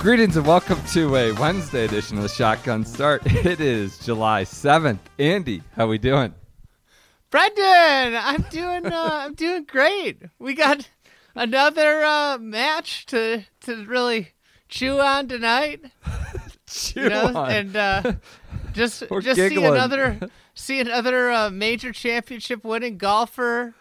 Greetings 0.00 0.38
and 0.38 0.46
welcome 0.46 0.78
to 0.92 1.14
a 1.14 1.32
Wednesday 1.32 1.84
edition 1.84 2.16
of 2.16 2.22
the 2.22 2.28
Shotgun 2.30 2.86
Start. 2.86 3.20
It 3.26 3.60
is 3.60 3.98
July 3.98 4.44
7th. 4.44 4.98
Andy, 5.18 5.62
how 5.76 5.88
we 5.88 5.98
doing? 5.98 6.32
Brendan, 7.28 8.18
I'm 8.18 8.46
doing 8.50 8.86
uh, 8.86 9.10
I'm 9.12 9.34
doing 9.34 9.64
great. 9.64 10.22
We 10.38 10.54
got 10.54 10.88
another 11.34 12.02
uh, 12.02 12.38
match 12.38 13.04
to 13.06 13.44
to 13.66 13.84
really 13.84 14.30
chew 14.70 14.98
on 15.00 15.28
tonight. 15.28 15.84
Chew 16.66 17.02
You 17.02 17.08
know, 17.10 17.26
on. 17.36 17.50
and 17.50 17.76
uh, 17.76 18.12
just 18.72 19.02
We're 19.10 19.20
just 19.20 19.38
see 19.38 19.62
another 19.62 20.30
see 20.54 20.80
another 20.80 21.30
uh, 21.30 21.50
major 21.50 21.92
championship 21.92 22.64
winning 22.64 22.96
golfer 22.96 23.74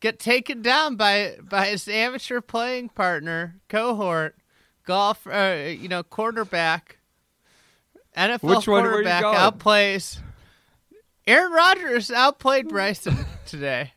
get 0.00 0.18
taken 0.18 0.62
down 0.62 0.96
by 0.96 1.36
by 1.40 1.66
his 1.66 1.86
amateur 1.86 2.40
playing 2.40 2.88
partner 2.88 3.60
cohort 3.68 4.34
golf 4.84 5.26
uh, 5.26 5.64
you 5.68 5.88
know 5.88 6.02
quarterback 6.02 6.98
NFL 8.16 8.42
Which 8.42 8.68
one 8.68 8.84
were 8.84 9.02
you 9.02 9.08
quarterback 9.08 9.24
outplays 9.24 10.18
Aaron 11.26 11.52
Rodgers 11.52 12.10
outplayed 12.10 12.68
Bryson 12.68 13.16
today. 13.46 13.92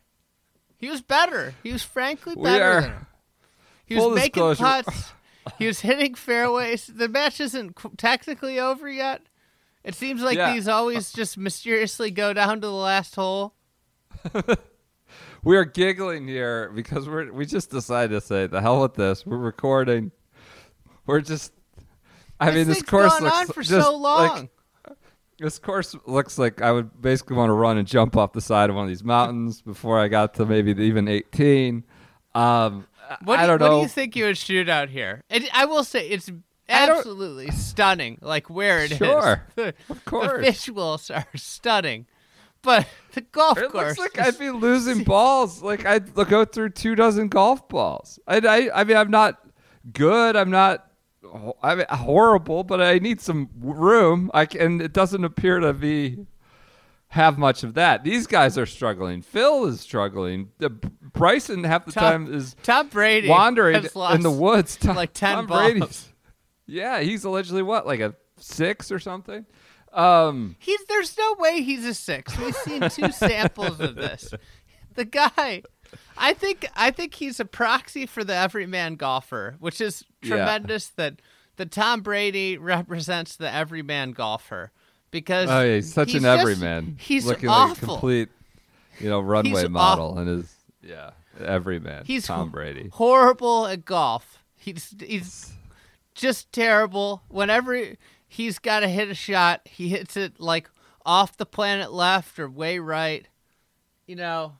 He 0.78 0.88
was 0.88 1.02
better. 1.02 1.54
He 1.62 1.72
was 1.72 1.82
frankly 1.82 2.34
better 2.34 2.80
than 2.80 2.90
him. 2.90 3.06
He 3.84 3.96
was 3.96 4.14
making 4.14 4.48
disclosure- 4.48 4.84
putts. 4.84 5.12
He 5.58 5.66
was 5.66 5.80
hitting 5.80 6.14
fairways. 6.14 6.86
The 6.86 7.08
match 7.08 7.40
isn't 7.40 7.76
technically 7.96 8.58
over 8.58 8.88
yet. 8.88 9.22
It 9.82 9.94
seems 9.94 10.22
like 10.22 10.36
Yeah. 10.36 10.52
these 10.52 10.68
always 10.68 11.12
just 11.12 11.38
mysteriously 11.38 12.10
go 12.10 12.32
down 12.32 12.60
to 12.60 12.66
the 12.66 12.72
last 12.72 13.14
hole. 13.14 13.54
we 15.42 15.56
are 15.56 15.64
giggling 15.64 16.28
here 16.28 16.70
because 16.74 17.08
we're 17.08 17.32
we 17.32 17.46
just 17.46 17.70
decided 17.70 18.10
to 18.14 18.20
say 18.20 18.46
the 18.46 18.60
hell 18.60 18.82
with 18.82 18.94
this. 18.94 19.24
We're 19.24 19.38
recording. 19.38 20.12
We're 21.08 21.20
just 21.22 21.52
I 22.38 22.52
mean 22.52 22.68
this 22.68 22.82
course 22.82 23.12
gone 23.14 23.24
looks 23.24 23.36
on 23.36 23.46
for 23.48 23.62
just 23.62 23.84
so 23.86 23.96
long. 23.96 24.48
like 24.86 24.96
this 25.40 25.58
course 25.58 25.96
looks 26.06 26.38
like 26.38 26.62
I 26.62 26.70
would 26.70 27.00
basically 27.02 27.36
want 27.36 27.48
to 27.48 27.54
run 27.54 27.78
and 27.78 27.86
jump 27.88 28.16
off 28.16 28.32
the 28.32 28.40
side 28.40 28.70
of 28.70 28.76
one 28.76 28.84
of 28.84 28.88
these 28.88 29.02
mountains 29.04 29.60
before 29.62 29.98
I 29.98 30.08
got 30.08 30.34
to 30.34 30.46
maybe 30.46 30.72
the 30.72 30.82
even 30.82 31.08
18. 31.08 31.84
Um, 32.34 32.86
what, 33.24 33.38
I 33.38 33.46
do, 33.46 33.56
don't 33.58 33.60
what 33.70 33.76
do 33.76 33.82
you 33.82 33.88
think 33.88 34.14
you 34.16 34.24
would 34.24 34.36
shoot 34.36 34.68
out 34.68 34.88
here? 34.90 35.22
It, 35.30 35.48
I 35.56 35.64
will 35.64 35.84
say 35.84 36.08
it's 36.08 36.30
absolutely 36.68 37.50
stunning. 37.52 38.18
Like 38.20 38.50
where 38.50 38.84
it 38.84 38.92
is. 38.92 38.98
Sure. 38.98 39.46
The, 39.54 39.74
Of 39.88 40.04
course. 40.04 40.44
the 40.44 40.52
visuals 40.52 41.16
are 41.16 41.26
stunning, 41.36 42.06
but 42.62 42.86
the 43.14 43.20
golf 43.22 43.58
It 43.58 43.70
course. 43.70 43.96
looks 43.96 44.16
like 44.16 44.26
I'd 44.26 44.38
be 44.38 44.50
losing 44.50 45.04
balls. 45.04 45.62
Like 45.62 45.86
I'd 45.86 46.14
go 46.14 46.44
through 46.44 46.70
two 46.70 46.94
dozen 46.96 47.28
golf 47.28 47.68
balls. 47.68 48.18
I, 48.26 48.38
I, 48.38 48.80
I 48.80 48.84
mean, 48.84 48.96
I'm 48.96 49.10
not 49.10 49.38
good. 49.92 50.34
I'm 50.36 50.50
not. 50.50 50.87
I 51.62 51.74
mean, 51.74 51.86
horrible, 51.90 52.64
but 52.64 52.80
I 52.80 52.98
need 52.98 53.20
some 53.20 53.48
room. 53.60 54.30
I 54.32 54.46
can, 54.46 54.80
it 54.80 54.92
doesn't 54.92 55.24
appear 55.24 55.58
to 55.60 55.72
be 55.72 56.26
have 57.08 57.38
much 57.38 57.64
of 57.64 57.74
that. 57.74 58.04
These 58.04 58.26
guys 58.26 58.56
are 58.58 58.66
struggling. 58.66 59.22
Phil 59.22 59.66
is 59.66 59.80
struggling. 59.80 60.50
The, 60.58 60.70
Bryson 60.70 61.64
half 61.64 61.86
the 61.86 61.92
Tom- 61.92 62.26
time 62.26 62.34
is 62.34 62.54
Tom 62.62 62.88
Brady 62.88 63.28
wandering 63.28 63.76
in 63.76 64.20
the 64.22 64.30
woods. 64.30 64.76
Tom, 64.76 64.94
like 64.94 65.12
10 65.14 65.34
Tom 65.34 65.46
balls. 65.46 65.60
Brady's- 65.62 66.08
Yeah, 66.66 67.00
he's 67.00 67.24
allegedly 67.24 67.62
what, 67.62 67.86
like 67.86 68.00
a 68.00 68.14
six 68.38 68.92
or 68.92 68.98
something. 68.98 69.46
Um, 69.92 70.54
He's 70.58 70.84
there's 70.86 71.16
no 71.16 71.34
way 71.38 71.62
he's 71.62 71.84
a 71.86 71.94
six. 71.94 72.38
We've 72.38 72.54
seen 72.54 72.88
two 72.90 73.10
samples 73.12 73.80
of 73.80 73.94
this. 73.94 74.32
The 74.94 75.06
guy, 75.06 75.62
I 76.16 76.32
think 76.34 76.66
I 76.74 76.90
think 76.90 77.14
he's 77.14 77.38
a 77.40 77.44
proxy 77.44 78.06
for 78.06 78.24
the 78.24 78.34
everyman 78.34 78.96
golfer, 78.96 79.56
which 79.60 79.80
is 79.80 80.04
Yeah. 80.22 80.36
tremendous 80.36 80.88
that 80.90 81.20
the 81.56 81.66
Tom 81.66 82.00
Brady 82.00 82.56
represents 82.58 83.36
the 83.36 83.52
everyman 83.52 84.12
golfer 84.12 84.72
because 85.10 85.48
Oh 85.50 85.60
yeah, 85.62 85.76
he's 85.76 85.92
such 85.92 86.14
an 86.14 86.22
just- 86.22 86.40
everyman. 86.40 86.96
He's 87.00 87.24
looking 87.26 87.48
awful. 87.48 87.68
like 87.68 87.78
a 87.78 87.86
complete, 87.86 88.28
you 89.00 89.08
know, 89.08 89.20
runway 89.20 89.62
He's 89.62 89.68
model, 89.70 90.18
and 90.18 90.28
is 90.40 90.54
yeah, 90.82 91.10
everyman. 91.40 92.04
He's 92.04 92.26
Tom 92.26 92.50
Brady. 92.50 92.90
horrible 92.92 93.66
at 93.66 93.84
golf. 93.84 94.42
He's 94.56 94.94
he's 95.00 95.52
just 96.14 96.52
terrible. 96.52 97.22
Whenever 97.28 97.94
he's 98.26 98.58
got 98.58 98.80
to 98.80 98.88
hit 98.88 99.08
a 99.08 99.14
shot, 99.14 99.60
he 99.66 99.88
hits 99.88 100.16
it 100.16 100.40
like 100.40 100.68
off 101.06 101.36
the 101.36 101.46
planet 101.46 101.92
left 101.92 102.38
or 102.40 102.48
way 102.50 102.78
right. 102.80 103.26
You 104.06 104.16
know, 104.16 104.56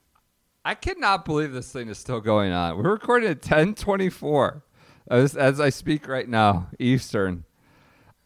I 0.68 0.74
cannot 0.74 1.24
believe 1.24 1.52
this 1.54 1.72
thing 1.72 1.88
is 1.88 1.96
still 1.96 2.20
going 2.20 2.52
on. 2.52 2.76
We're 2.76 2.90
recording 2.90 3.30
at 3.30 3.40
ten 3.40 3.74
twenty 3.74 4.10
four, 4.10 4.62
as 5.10 5.34
as 5.34 5.60
I 5.60 5.70
speak 5.70 6.06
right 6.06 6.28
now, 6.28 6.68
Eastern. 6.78 7.44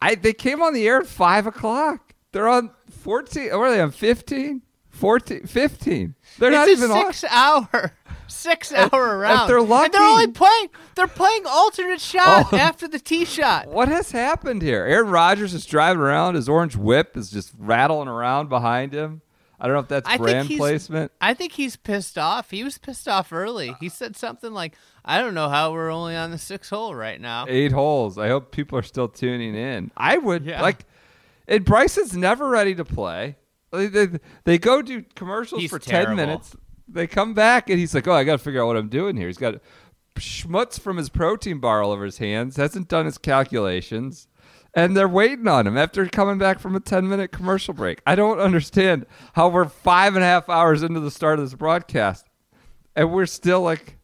I 0.00 0.16
they 0.16 0.32
came 0.32 0.60
on 0.60 0.74
the 0.74 0.88
air 0.88 0.98
at 1.02 1.06
five 1.06 1.46
o'clock. 1.46 2.14
They're 2.32 2.48
on 2.48 2.70
fourteen. 2.90 3.50
Or 3.52 3.66
are 3.66 3.70
they 3.70 3.80
on 3.80 3.92
15? 3.92 4.62
14, 4.90 5.46
15. 5.46 6.14
They're 6.38 6.50
not 6.50 6.68
it's 6.68 6.78
even 6.82 6.90
a 6.90 6.94
on. 6.94 7.12
six 7.12 7.24
hour, 7.32 7.96
six 8.26 8.72
hour 8.74 9.18
round. 9.18 9.48
they're 9.48 9.58
and 9.58 9.68
lucky- 9.68 9.90
they're 9.92 10.02
only 10.02 10.26
playing. 10.26 10.68
They're 10.96 11.06
playing 11.06 11.44
alternate 11.46 12.00
shot 12.00 12.48
Oh. 12.52 12.56
after 12.56 12.88
the 12.88 12.98
tee 12.98 13.24
shot. 13.24 13.68
What 13.68 13.86
has 13.88 14.10
happened 14.10 14.62
here? 14.62 14.84
Aaron 14.84 15.08
Rodgers 15.10 15.54
is 15.54 15.64
driving 15.64 16.02
around. 16.02 16.34
His 16.34 16.48
orange 16.48 16.76
whip 16.76 17.16
is 17.16 17.30
just 17.30 17.52
rattling 17.56 18.08
around 18.08 18.48
behind 18.48 18.92
him. 18.92 19.22
I 19.62 19.66
don't 19.68 19.74
know 19.74 19.80
if 19.80 19.88
that's 19.88 20.08
I 20.08 20.16
think 20.16 20.22
brand 20.22 20.50
placement. 20.50 21.12
I 21.20 21.34
think 21.34 21.52
he's 21.52 21.76
pissed 21.76 22.18
off. 22.18 22.50
He 22.50 22.64
was 22.64 22.78
pissed 22.78 23.06
off 23.06 23.32
early. 23.32 23.76
He 23.78 23.86
uh. 23.86 23.90
said 23.90 24.16
something 24.16 24.52
like, 24.52 24.74
"I 25.04 25.20
don't 25.20 25.34
know 25.34 25.48
how 25.48 25.72
we're 25.72 25.88
only 25.88 26.16
on 26.16 26.32
the 26.32 26.38
sixth 26.38 26.70
hole 26.70 26.96
right 26.96 27.20
now." 27.20 27.46
eight 27.48 27.70
holes. 27.70 28.18
I 28.18 28.26
hope 28.26 28.50
people 28.50 28.76
are 28.76 28.82
still 28.82 29.06
tuning 29.06 29.54
in. 29.54 29.92
I 29.96 30.18
would 30.18 30.44
Yeah. 30.44 30.60
like, 30.62 30.84
and 31.46 31.64
Bryson's 31.64 32.16
never 32.16 32.48
ready 32.48 32.74
to 32.74 32.84
play. 32.84 33.36
They, 33.70 33.86
they, 33.86 34.08
they 34.42 34.58
go 34.58 34.82
do 34.82 35.04
commercials 35.14 35.62
He's 35.62 35.70
for 35.70 35.78
terrible. 35.78 36.16
ten 36.16 36.16
minutes. 36.16 36.56
They 36.88 37.06
come 37.06 37.32
back 37.32 37.70
and 37.70 37.78
he's 37.78 37.94
like, 37.94 38.08
"Oh, 38.08 38.12
I 38.12 38.24
got 38.24 38.32
to 38.32 38.38
figure 38.38 38.62
out 38.62 38.66
what 38.66 38.76
I'm 38.76 38.88
doing 38.88 39.16
here." 39.16 39.28
He's 39.28 39.38
got 39.38 39.60
schmutz 40.16 40.80
from 40.80 40.96
his 40.96 41.08
protein 41.08 41.60
bar 41.60 41.82
all 41.84 41.92
over 41.92 42.04
his 42.04 42.18
hands. 42.18 42.56
Hasn't 42.56 42.88
done 42.88 43.06
his 43.06 43.16
calculations. 43.16 44.26
And 44.74 44.96
they're 44.96 45.08
waiting 45.08 45.46
on 45.48 45.66
him 45.66 45.76
after 45.76 46.06
coming 46.06 46.38
back 46.38 46.58
from 46.58 46.74
a 46.74 46.80
10 46.80 47.08
minute 47.08 47.30
commercial 47.30 47.74
break. 47.74 48.00
I 48.06 48.14
don't 48.14 48.38
understand 48.40 49.06
how 49.34 49.48
we're 49.48 49.66
five 49.66 50.14
and 50.14 50.24
a 50.24 50.26
half 50.26 50.48
hours 50.48 50.82
into 50.82 51.00
the 51.00 51.10
start 51.10 51.38
of 51.38 51.44
this 51.44 51.54
broadcast 51.54 52.26
and 52.96 53.12
we're 53.12 53.26
still 53.26 53.60
like 53.60 53.98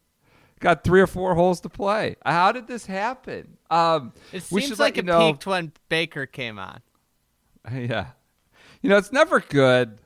got 0.59 0.83
three 0.83 1.01
or 1.01 1.07
four 1.07 1.35
holes 1.35 1.61
to 1.61 1.69
play. 1.69 2.15
How 2.25 2.51
did 2.51 2.67
this 2.67 2.85
happen? 2.85 3.57
Um, 3.69 4.13
It 4.31 4.43
seems 4.43 4.79
like 4.79 4.97
it 4.97 5.05
know. 5.05 5.31
peaked 5.31 5.45
when 5.45 5.71
Baker 5.89 6.25
came 6.25 6.59
on. 6.59 6.81
Yeah, 7.73 8.07
you 8.81 8.89
know 8.89 8.97
it's 8.97 9.11
never 9.11 9.41
good 9.41 9.99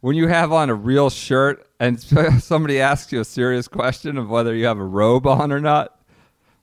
when 0.00 0.14
you 0.14 0.28
have 0.28 0.52
on 0.52 0.70
a 0.70 0.74
real 0.74 1.10
shirt 1.10 1.66
and 1.80 2.00
somebody 2.42 2.78
asks 2.80 3.10
you 3.10 3.20
a 3.20 3.24
serious 3.24 3.66
question 3.66 4.16
of 4.16 4.28
whether 4.28 4.54
you 4.54 4.66
have 4.66 4.78
a 4.78 4.84
robe 4.84 5.26
on 5.26 5.50
or 5.50 5.60
not. 5.60 5.97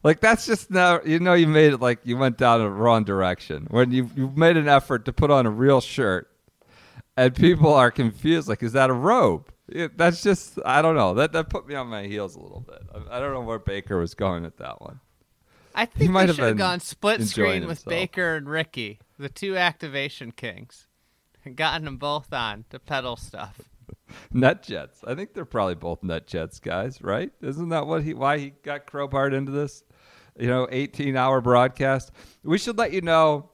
Like 0.06 0.20
that's 0.20 0.46
just 0.46 0.70
now 0.70 1.02
you 1.04 1.20
know 1.20 1.34
you 1.34 1.48
made 1.48 1.74
it 1.74 1.82
like 1.82 1.98
you 2.04 2.16
went 2.16 2.38
down 2.38 2.62
a 2.62 2.70
wrong 2.70 3.06
direction 3.06 3.66
when 3.72 3.92
you 3.92 4.12
you 4.16 4.32
made 4.36 4.56
an 4.56 4.68
effort 4.68 5.06
to 5.06 5.14
put 5.14 5.32
on 5.32 5.48
a 5.48 5.50
real 5.50 5.82
shirt 5.82 6.30
and 7.18 7.34
people 7.36 7.74
are 7.74 7.90
confused 7.90 8.48
like 8.48 8.62
is 8.62 8.74
that 8.74 8.92
a 8.92 8.94
robe? 8.94 9.52
It, 9.68 9.98
that's 9.98 10.22
just 10.22 10.60
I 10.64 10.84
don't 10.84 10.94
know 10.94 11.16
that 11.16 11.32
that 11.32 11.50
put 11.50 11.68
me 11.68 11.74
on 11.74 11.88
my 11.88 12.04
heels 12.04 12.36
a 12.36 12.40
little 12.40 12.60
bit. 12.60 12.84
I, 12.94 13.18
I 13.18 13.20
don't 13.20 13.34
know 13.34 13.42
where 13.42 13.58
Baker 13.58 13.98
was 13.98 14.14
going 14.14 14.44
with 14.44 14.58
that 14.58 14.80
one. 14.80 15.00
I 15.74 15.88
think 15.88 16.12
might 16.12 16.22
they 16.22 16.28
have 16.28 16.36
should 16.36 16.46
have 16.46 16.58
gone 16.58 16.82
split 16.82 17.24
screen 17.24 17.62
with 17.62 17.80
himself. 17.80 17.90
Baker 17.90 18.36
and 18.36 18.48
Ricky, 18.48 19.00
the 19.18 19.28
two 19.28 19.58
activation 19.58 20.32
kings, 20.32 20.86
and 21.44 21.56
gotten 21.56 21.84
them 21.84 21.98
both 21.98 22.32
on 22.32 22.66
to 22.70 22.78
pedal 22.78 23.16
stuff. 23.16 23.60
Net 24.32 24.62
Jets. 24.62 25.04
I 25.06 25.16
think 25.16 25.34
they're 25.34 25.46
probably 25.46 25.74
both 25.74 26.04
Net 26.04 26.28
Jets 26.28 26.60
guys, 26.60 27.02
right? 27.02 27.32
Isn't 27.42 27.70
that 27.70 27.88
what 27.88 28.04
he 28.04 28.14
why 28.14 28.38
he 28.38 28.52
got 28.62 28.86
crowbarred 28.86 29.34
into 29.34 29.52
this? 29.52 29.84
You 30.38 30.48
know, 30.48 30.68
18 30.70 31.16
hour 31.16 31.42
broadcast. 31.42 32.12
We 32.44 32.58
should 32.58 32.78
let 32.78 32.92
you 32.92 33.02
know 33.02 33.50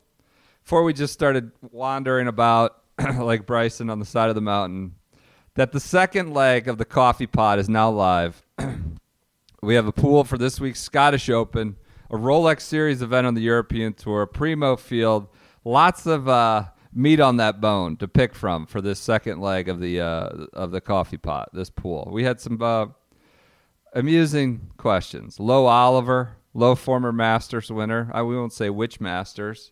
before 0.63 0.83
we 0.83 0.93
just 0.93 1.13
started 1.13 1.51
wandering 1.61 2.27
about 2.27 2.81
like 3.19 3.45
Bryson 3.45 3.89
on 3.89 3.99
the 3.99 4.05
side 4.05 4.29
of 4.29 4.35
the 4.35 4.41
mountain 4.41 4.95
that 5.55 5.71
the 5.71 5.79
second 5.79 6.33
leg 6.33 6.67
of 6.67 6.77
the 6.77 6.85
coffee 6.85 7.27
pot 7.27 7.59
is 7.59 7.67
now 7.69 7.89
live. 7.89 8.41
we 9.61 9.75
have 9.75 9.87
a 9.87 9.91
pool 9.91 10.23
for 10.23 10.37
this 10.37 10.59
week's 10.59 10.79
Scottish 10.79 11.29
Open, 11.29 11.75
a 12.09 12.15
Rolex 12.15 12.61
Series 12.61 13.01
event 13.01 13.27
on 13.27 13.33
the 13.33 13.41
European 13.41 13.93
Tour, 13.93 14.25
Primo 14.25 14.75
Field, 14.75 15.27
lots 15.65 16.05
of 16.05 16.27
uh, 16.27 16.65
meat 16.93 17.19
on 17.19 17.37
that 17.37 17.59
bone 17.61 17.97
to 17.97 18.07
pick 18.07 18.33
from 18.33 18.65
for 18.65 18.81
this 18.81 18.99
second 18.99 19.39
leg 19.39 19.69
of 19.69 19.79
the 19.79 19.99
uh, 19.99 20.29
of 20.53 20.71
the 20.71 20.81
coffee 20.81 21.17
pot, 21.17 21.49
this 21.53 21.69
pool. 21.69 22.09
We 22.11 22.23
had 22.23 22.39
some 22.39 22.61
uh, 22.61 22.87
amusing 23.93 24.71
questions. 24.77 25.39
Low 25.39 25.65
Oliver, 25.65 26.37
low 26.53 26.75
former 26.75 27.11
Masters 27.11 27.71
winner. 27.71 28.09
I 28.13 28.21
we 28.23 28.35
won't 28.35 28.53
say 28.53 28.69
which 28.69 28.99
Masters. 28.99 29.71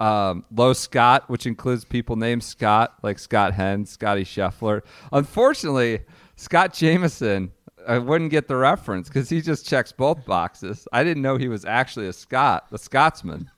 Um, 0.00 0.44
Low 0.54 0.72
Scott, 0.72 1.30
which 1.30 1.46
includes 1.46 1.84
people 1.84 2.16
named 2.16 2.42
Scott, 2.42 2.94
like 3.02 3.18
Scott 3.18 3.54
Hend, 3.54 3.88
Scottie 3.88 4.24
Scheffler. 4.24 4.82
Unfortunately, 5.12 6.00
Scott 6.36 6.74
Jamieson, 6.74 7.52
I 7.86 7.98
wouldn't 7.98 8.30
get 8.30 8.48
the 8.48 8.56
reference 8.56 9.08
because 9.08 9.28
he 9.28 9.40
just 9.40 9.66
checks 9.66 9.92
both 9.92 10.26
boxes. 10.26 10.88
I 10.92 11.04
didn't 11.04 11.22
know 11.22 11.36
he 11.36 11.48
was 11.48 11.64
actually 11.64 12.08
a 12.08 12.12
Scot, 12.12 12.66
a 12.72 12.78
Scotsman. 12.78 13.50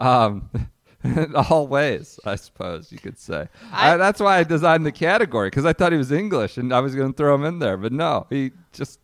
Um, 0.00 0.50
in 1.04 1.34
all 1.34 1.66
ways, 1.66 2.18
I 2.24 2.36
suppose 2.36 2.90
you 2.90 2.98
could 2.98 3.18
say. 3.18 3.48
I, 3.72 3.96
that's 3.96 4.20
why 4.20 4.38
I 4.38 4.44
designed 4.44 4.86
the 4.86 4.92
category 4.92 5.48
because 5.48 5.66
I 5.66 5.72
thought 5.72 5.92
he 5.92 5.98
was 5.98 6.12
English 6.12 6.56
and 6.56 6.72
I 6.72 6.80
was 6.80 6.94
going 6.94 7.12
to 7.12 7.16
throw 7.16 7.34
him 7.34 7.44
in 7.44 7.58
there, 7.58 7.76
but 7.76 7.92
no, 7.92 8.26
he 8.30 8.52
just 8.72 9.00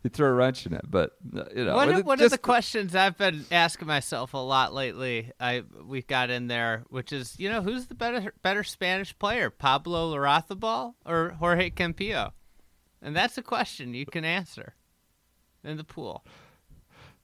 he 0.02 0.08
threw 0.08 0.26
a 0.26 0.32
wrench 0.32 0.66
in 0.66 0.72
it. 0.72 0.82
But 0.88 1.12
uh, 1.36 1.44
you 1.54 1.64
know, 1.64 1.74
One, 1.74 1.88
of, 1.90 2.04
one 2.04 2.20
of 2.20 2.30
the 2.30 2.38
questions 2.38 2.94
I've 2.94 3.18
been 3.18 3.44
asking 3.50 3.88
myself 3.88 4.34
a 4.34 4.38
lot 4.38 4.72
lately, 4.72 5.32
I 5.38 5.62
we 5.84 6.02
got 6.02 6.30
in 6.30 6.46
there, 6.46 6.84
which 6.88 7.12
is, 7.12 7.34
you 7.38 7.50
know, 7.50 7.62
who's 7.62 7.86
the 7.86 7.94
better 7.94 8.32
better 8.42 8.64
Spanish 8.64 9.18
player, 9.18 9.50
Pablo 9.50 10.14
Larrazabal 10.14 10.94
or 11.04 11.30
Jorge 11.38 11.70
Campillo? 11.70 12.32
And 13.02 13.16
that's 13.16 13.38
a 13.38 13.42
question 13.42 13.94
you 13.94 14.06
can 14.06 14.24
answer 14.24 14.74
in 15.64 15.76
the 15.76 15.84
pool. 15.84 16.24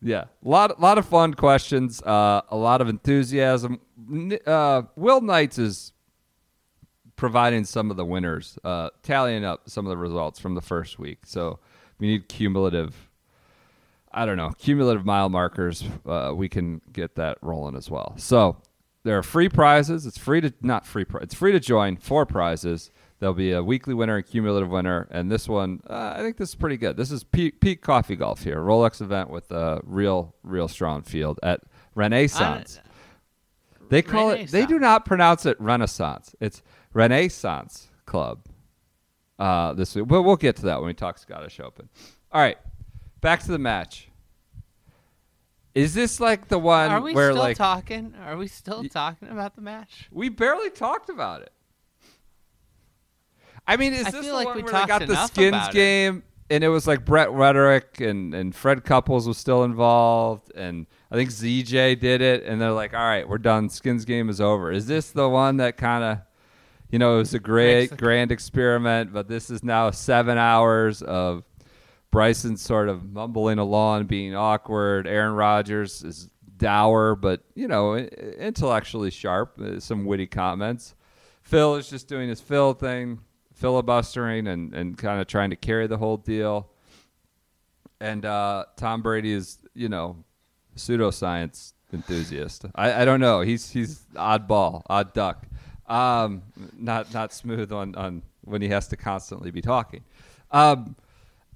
Yeah, 0.02 0.25
a 0.44 0.49
lot, 0.49 0.81
lot 0.81 0.99
of 0.99 1.06
fun 1.06 1.34
questions. 1.34 2.02
Uh, 2.02 2.43
a 2.50 2.56
lot 2.56 2.81
of 2.81 2.88
enthusiasm. 2.88 3.81
Uh, 4.46 4.82
Will 4.94 5.20
Knights 5.20 5.58
is 5.58 5.93
providing 7.17 7.64
some 7.64 7.90
of 7.90 7.96
the 7.96 8.05
winners, 8.05 8.58
uh, 8.62 8.90
tallying 9.02 9.44
up 9.44 9.69
some 9.69 9.87
of 9.87 9.90
the 9.90 9.96
results 9.96 10.38
from 10.38 10.55
the 10.55 10.61
first 10.61 10.99
week. 10.99 11.20
So 11.25 11.58
we 11.99 12.09
need 12.09 12.29
cumulative. 12.29 12.95
I 14.13 14.25
don't 14.25 14.37
know 14.37 14.53
cumulative 14.59 15.05
mile 15.05 15.29
markers. 15.29 15.85
Uh, 16.07 16.33
we 16.35 16.49
can 16.49 16.81
get 16.93 17.17
that 17.17 17.39
rolling 17.43 17.77
as 17.77 17.91
well. 17.91 18.15
So 18.17 18.57
there 19.05 19.19
are 19.19 19.23
free 19.23 19.49
prizes. 19.49 20.07
It's 20.07 20.19
free 20.19 20.41
to 20.41 20.53
not 20.63 20.87
free. 20.87 21.05
Pri- 21.05 21.21
it's 21.23 21.35
free 21.35 21.53
to 21.53 21.61
join. 21.61 21.97
Four 21.97 22.27
prizes. 22.27 22.91
There'll 23.19 23.35
be 23.35 23.53
a 23.53 23.63
weekly 23.63 23.95
winner 23.95 24.17
and 24.17 24.27
cumulative 24.27 24.69
winner, 24.69 25.09
and 25.11 25.33
this 25.33 25.49
one, 25.49 25.81
uh, 25.89 26.13
I 26.17 26.21
think 26.21 26.37
this 26.37 26.51
is 26.51 26.55
pretty 26.55 26.77
good. 26.77 26.99
This 26.99 27.11
is 27.11 27.25
peak, 27.25 27.61
peak 27.61 27.81
coffee 27.81 28.15
golf 28.15 28.43
here, 28.45 28.59
Rolex 28.59 29.01
event 29.01 29.31
with 29.31 29.51
a 29.51 29.81
real, 29.85 30.35
real 30.43 30.69
strong 30.69 31.01
field 31.01 31.41
at 31.43 31.61
Renaissance. 31.95 32.79
They 33.89 34.03
call 34.03 34.31
it. 34.31 34.51
They 34.51 34.67
do 34.67 34.79
not 34.79 35.07
pronounce 35.07 35.47
it 35.47 35.59
Renaissance. 35.59 36.35
It's 36.41 36.63
Renaissance 36.93 37.89
Club. 38.05 38.41
Uh, 39.38 39.75
this 39.75 39.94
week, 39.94 40.06
but 40.09 40.23
we'll 40.23 40.37
get 40.37 40.56
to 40.56 40.62
that 40.62 40.79
when 40.81 40.87
we 40.87 40.94
talk 40.94 41.19
Scottish 41.19 41.61
Open. 41.61 41.91
All 42.33 42.41
right, 42.41 42.56
back 43.21 43.41
to 43.41 43.49
the 43.49 43.59
match. 43.59 44.09
Is 45.75 45.93
this 45.93 46.21
like 46.21 46.49
the 46.49 46.59
one 46.59 46.91
Are 46.91 47.03
we 47.03 47.12
where 47.12 47.33
still 47.33 47.43
like 47.43 47.56
talking? 47.59 48.15
Are 48.25 48.38
we 48.38 48.47
still 48.49 48.83
talking 48.85 49.29
about 49.29 49.55
the 49.55 49.61
match? 49.61 50.09
we 50.11 50.31
barely 50.31 50.71
talked 50.71 51.11
about 51.11 51.43
it? 51.43 51.53
I 53.67 53.77
mean, 53.77 53.93
is 53.93 54.06
I 54.06 54.11
this 54.11 54.27
the 54.27 54.33
like 54.33 54.47
one 54.47 54.62
where 54.62 54.73
they 54.73 54.87
got 54.87 55.06
the 55.06 55.27
skins 55.27 55.49
about 55.49 55.71
it. 55.71 55.75
game, 55.75 56.23
and 56.49 56.62
it 56.65 56.69
was 56.69 56.87
like 56.87 57.05
Brett 57.05 57.31
Rhetoric 57.31 58.00
and 58.00 58.33
and 58.33 58.55
Fred 58.55 58.85
Couples 58.85 59.27
was 59.27 59.37
still 59.38 59.65
involved, 59.65 60.50
and 60.55 60.87
I 61.11 61.17
think 61.17 61.31
ZJ 61.31 62.00
did 62.00 62.23
it, 62.23 62.44
and 62.44 62.61
they're 62.61 62.73
like, 62.73 62.94
"All 62.94 63.00
right, 63.00 63.29
we're 63.29 63.38
done. 63.38 63.69
Skins 63.69 64.05
game 64.05 64.29
is 64.31 64.41
over." 64.41 64.73
Is 64.73 64.87
this 64.87 65.11
the 65.11 65.29
one 65.29 65.56
that 65.59 65.77
kind 65.77 66.05
of, 66.05 66.19
you 66.91 66.99
know, 66.99 67.17
it 67.17 67.19
was 67.19 67.35
a 67.35 67.38
great 67.38 67.97
grand 67.97 68.33
experiment, 68.33 69.12
but 69.12 69.29
this 69.29 69.50
is 69.50 69.62
now 69.62 69.91
seven 69.91 70.38
hours 70.38 71.03
of 71.03 71.44
Bryson 72.11 72.56
sort 72.56 72.88
of 72.88 73.05
mumbling 73.05 73.59
along, 73.59 74.06
being 74.06 74.35
awkward. 74.35 75.06
Aaron 75.06 75.35
Rodgers 75.35 76.03
is 76.03 76.31
dour, 76.56 77.15
but 77.17 77.43
you 77.55 77.69
know, 77.69 77.97
intellectually 77.97 79.11
sharp. 79.11 79.61
uh, 79.61 79.81
Some 79.81 80.05
witty 80.06 80.27
comments. 80.27 80.94
Phil 81.43 81.77
is 81.77 81.91
just 81.91 82.09
doing 82.09 82.29
his 82.29 82.41
Phil 82.41 82.73
thing, 82.75 83.21
filibustering 83.55 84.47
and, 84.49 84.75
and 84.75 84.97
kind 84.99 85.21
of 85.21 85.27
trying 85.27 85.50
to 85.50 85.56
carry 85.56 85.87
the 85.87 85.99
whole 85.99 86.17
deal. 86.17 86.71
And 88.00 88.25
uh, 88.25 88.65
Tom 88.77 89.03
Brady 89.03 89.33
is, 89.33 89.59
you 89.75 89.88
know, 89.88 90.25
pseudoscience 90.77 91.73
enthusiast. 91.93 92.67
I, 92.75 93.03
I 93.03 93.05
don't 93.05 93.21
know. 93.21 93.41
He's 93.41 93.71
he's 93.71 94.00
oddball, 94.15 94.83
odd 94.88 95.15
duck. 95.15 95.47
Um, 95.88 96.43
not 96.77 97.12
not 97.15 97.33
smooth 97.33 97.73
on, 97.73 97.94
on 97.94 98.23
when 98.43 98.62
he 98.62 98.69
has 98.69 98.88
to 98.88 98.97
constantly 98.97 99.50
be 99.50 99.61
talking. 99.61 100.03
Um, 100.50 100.97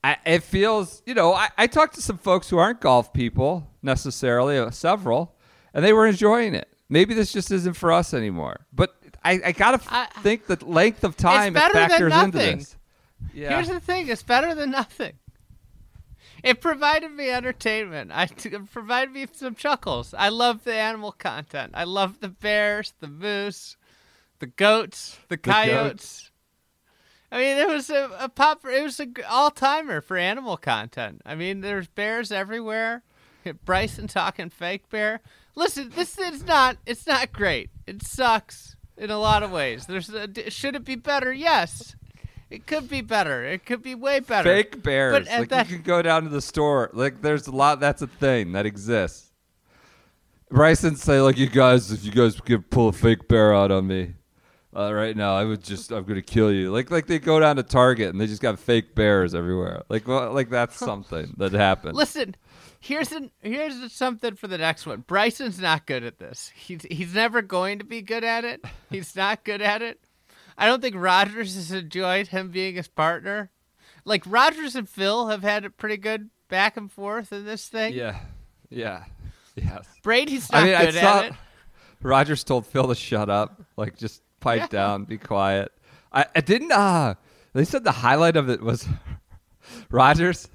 I, 0.02 0.16
it 0.24 0.42
feels, 0.42 1.02
you 1.04 1.14
know, 1.14 1.34
I, 1.34 1.48
I 1.58 1.66
talked 1.66 1.94
to 1.96 2.02
some 2.02 2.16
folks 2.18 2.48
who 2.48 2.56
aren't 2.58 2.80
golf 2.80 3.12
people 3.12 3.68
necessarily, 3.82 4.56
uh, 4.56 4.70
several, 4.70 5.34
and 5.74 5.84
they 5.84 5.92
were 5.92 6.06
enjoying 6.06 6.54
it. 6.54 6.68
Maybe 6.88 7.12
this 7.14 7.32
just 7.32 7.50
isn't 7.50 7.74
for 7.74 7.92
us 7.92 8.14
anymore. 8.14 8.66
But 8.72 8.94
I, 9.24 9.40
I 9.46 9.52
gotta 9.52 9.80
I- 9.88 10.06
think 10.22 10.46
the 10.46 10.58
length 10.64 11.04
of 11.04 11.16
time 11.16 11.56
it 11.56 11.60
factors 11.60 12.12
into 12.14 12.38
this. 12.38 12.76
Yeah. 13.34 13.50
Here's 13.54 13.68
the 13.68 13.80
thing: 13.80 14.08
it's 14.08 14.22
better 14.22 14.54
than 14.54 14.70
nothing. 14.70 15.12
It 16.42 16.62
provided 16.62 17.10
me 17.10 17.30
entertainment. 17.30 18.10
I 18.14 18.26
t- 18.26 18.48
it 18.48 18.70
provided 18.72 19.12
me 19.12 19.26
some 19.30 19.54
chuckles. 19.54 20.14
I 20.14 20.30
love 20.30 20.64
the 20.64 20.74
animal 20.74 21.12
content. 21.12 21.72
I 21.74 21.84
love 21.84 22.20
the 22.20 22.30
bears, 22.30 22.94
the 23.00 23.08
moose, 23.08 23.76
the 24.40 24.46
goats, 24.46 25.18
the 25.28 25.36
coyotes. 25.36 26.30
I 27.32 27.38
mean, 27.38 27.58
it 27.58 27.68
was 27.68 27.90
a, 27.90 28.10
a 28.18 28.28
pop. 28.28 28.64
It 28.64 28.82
was 28.82 28.98
an 28.98 29.14
all 29.28 29.50
timer 29.50 30.00
for 30.00 30.16
animal 30.16 30.56
content. 30.56 31.22
I 31.24 31.36
mean, 31.36 31.60
there's 31.60 31.86
bears 31.86 32.32
everywhere. 32.32 33.04
Bryson 33.64 34.06
talking 34.08 34.50
fake 34.50 34.88
bear. 34.90 35.20
Listen, 35.54 35.90
this 35.94 36.18
is 36.18 36.44
not. 36.44 36.76
It's 36.86 37.06
not 37.06 37.32
great. 37.32 37.70
It 37.86 38.02
sucks 38.02 38.74
in 38.96 39.10
a 39.10 39.18
lot 39.18 39.42
of 39.42 39.52
ways. 39.52 39.86
There's. 39.86 40.10
A, 40.10 40.50
should 40.50 40.74
it 40.74 40.84
be 40.84 40.96
better? 40.96 41.32
Yes. 41.32 41.94
It 42.50 42.66
could 42.66 42.90
be 42.90 43.00
better. 43.00 43.44
It 43.44 43.64
could 43.64 43.80
be 43.80 43.94
way 43.94 44.18
better. 44.18 44.50
fake 44.50 44.82
bears. 44.82 45.28
But 45.28 45.38
like 45.38 45.48
that- 45.50 45.70
you 45.70 45.76
can 45.76 45.84
go 45.84 46.02
down 46.02 46.24
to 46.24 46.28
the 46.28 46.42
store. 46.42 46.90
Like 46.92 47.22
there's 47.22 47.46
a 47.46 47.52
lot. 47.52 47.78
That's 47.78 48.02
a 48.02 48.08
thing 48.08 48.52
that 48.52 48.66
exists. 48.66 49.30
Bryson 50.50 50.96
say 50.96 51.20
like 51.20 51.38
you 51.38 51.46
guys, 51.46 51.92
if 51.92 52.04
you 52.04 52.10
guys 52.10 52.40
could 52.40 52.68
pull 52.70 52.88
a 52.88 52.92
fake 52.92 53.28
bear 53.28 53.54
out 53.54 53.70
on 53.70 53.86
me 53.86 54.14
uh, 54.74 54.92
right 54.94 55.16
now, 55.16 55.36
I 55.36 55.44
would 55.44 55.64
just 55.64 55.90
I'm 55.90 56.04
gonna 56.04 56.22
kill 56.22 56.52
you. 56.52 56.70
Like 56.70 56.90
like 56.90 57.06
they 57.06 57.18
go 57.18 57.40
down 57.40 57.56
to 57.56 57.62
Target 57.62 58.10
and 58.10 58.20
they 58.20 58.26
just 58.26 58.42
got 58.42 58.58
fake 58.58 58.94
bears 58.94 59.34
everywhere. 59.34 59.82
Like 59.88 60.06
well, 60.06 60.32
like 60.32 60.48
that's 60.48 60.76
something 60.78 61.34
that 61.38 61.52
happened. 61.52 61.96
Listen, 61.96 62.36
here's 62.78 63.10
an 63.10 63.30
here's 63.40 63.92
something 63.92 64.36
for 64.36 64.46
the 64.46 64.58
next 64.58 64.86
one. 64.86 65.00
Bryson's 65.06 65.58
not 65.58 65.86
good 65.86 66.04
at 66.04 66.18
this. 66.18 66.52
He's 66.54 66.82
he's 66.90 67.14
never 67.14 67.42
going 67.42 67.80
to 67.80 67.84
be 67.84 68.00
good 68.00 68.22
at 68.22 68.44
it. 68.44 68.64
He's 68.90 69.16
not 69.16 69.44
good 69.44 69.60
at 69.60 69.82
it. 69.82 70.00
I 70.56 70.66
don't 70.66 70.80
think 70.80 70.94
Rodgers 70.96 71.56
has 71.56 71.72
enjoyed 71.72 72.28
him 72.28 72.50
being 72.50 72.76
his 72.76 72.88
partner. 72.88 73.50
Like 74.04 74.22
Rodgers 74.26 74.76
and 74.76 74.88
Phil 74.88 75.28
have 75.28 75.42
had 75.42 75.64
a 75.64 75.70
pretty 75.70 75.96
good 75.96 76.30
back 76.48 76.76
and 76.76 76.90
forth 76.92 77.32
in 77.32 77.44
this 77.44 77.68
thing. 77.68 77.94
Yeah, 77.94 78.18
yeah, 78.68 79.04
yes. 79.56 79.86
Brady's 80.02 80.50
not 80.52 80.62
I 80.62 80.64
mean, 80.64 80.74
I 80.74 80.84
good 80.86 80.94
saw 80.94 81.18
at 81.20 81.24
it. 81.26 81.32
Rodgers 82.02 82.44
told 82.44 82.66
Phil 82.66 82.88
to 82.88 82.94
shut 82.94 83.28
up, 83.28 83.60
like 83.76 83.96
just 83.96 84.22
pipe 84.40 84.60
Yeah. 84.60 84.66
down, 84.68 85.04
be 85.04 85.18
quiet. 85.18 85.72
I, 86.12 86.26
I 86.34 86.40
didn't. 86.40 86.72
Uh, 86.72 87.14
they 87.52 87.64
said 87.64 87.84
the 87.84 87.92
highlight 87.92 88.36
of 88.36 88.48
it 88.50 88.60
was 88.62 88.86
Rodgers 89.90 90.48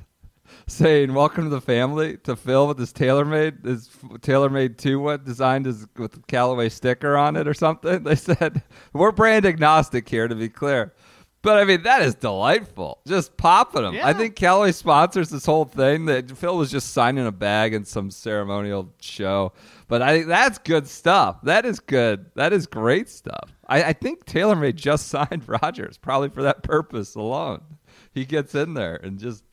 saying 0.68 1.14
"Welcome 1.14 1.44
to 1.46 1.50
the 1.50 1.62
family" 1.62 2.18
to 2.24 2.36
Phil 2.36 2.68
with 2.68 2.78
his 2.80 2.92
TaylorMade, 2.92 3.66
his 3.66 3.88
TaylorMade 4.20 4.78
two, 4.78 5.00
what 5.00 5.24
designed 5.24 5.66
his 5.66 5.88
with 5.98 6.26
Callaway 6.28 6.70
sticker 6.70 7.16
on 7.18 7.36
it 7.36 7.48
or 7.48 7.54
something. 7.54 8.04
They 8.04 8.16
said 8.16 8.64
we're 8.94 9.12
brand 9.12 9.46
agnostic 9.46 10.08
here, 10.10 10.28
to 10.28 10.36
be 10.36 10.50
clear. 10.50 10.94
But 11.42 11.60
I 11.60 11.64
mean, 11.64 11.84
that 11.84 12.02
is 12.02 12.16
delightful. 12.16 13.02
Just 13.06 13.38
popping 13.38 13.84
them. 13.84 14.00
I 14.02 14.14
think 14.14 14.36
Callaway 14.36 14.72
sponsors 14.72 15.30
this 15.30 15.46
whole 15.46 15.66
thing. 15.66 16.06
That 16.06 16.32
Phil 16.36 16.58
was 16.58 16.72
just 16.72 16.92
signing 16.94 17.28
a 17.28 17.32
bag 17.32 17.76
in 17.76 17.86
some 17.86 18.10
ceremonial 18.10 18.92
show. 19.00 19.54
But 19.88 20.02
I 20.02 20.16
think 20.16 20.28
that's 20.28 20.58
good 20.58 20.88
stuff. 20.88 21.38
That 21.44 21.64
is 21.66 21.80
good. 21.80 22.26
That 22.34 22.52
is 22.52 22.66
great 22.66 23.10
stuff. 23.10 23.55
I, 23.68 23.84
I 23.84 23.94
think 23.94 24.26
TaylorMade 24.26 24.76
just 24.76 25.08
signed 25.10 25.44
Rodgers, 25.48 25.98
probably 25.98 26.30
for 26.30 26.44
that 26.44 26.64
purpose 26.64 27.16
alone. 27.16 27.62
He 28.14 28.26
gets 28.26 28.56
in 28.56 28.74
there 28.74 28.96
and 28.96 29.20
just 29.20 29.44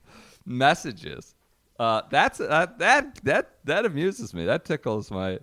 messages. 0.45 1.35
Uh, 1.78 2.02
that's 2.11 2.38
that 2.38 2.78
that 2.78 3.16
that 3.25 3.50
that 3.64 3.87
amuses 3.87 4.35
me. 4.35 4.45
That 4.45 4.64
tickles 4.64 5.11
my, 5.11 5.38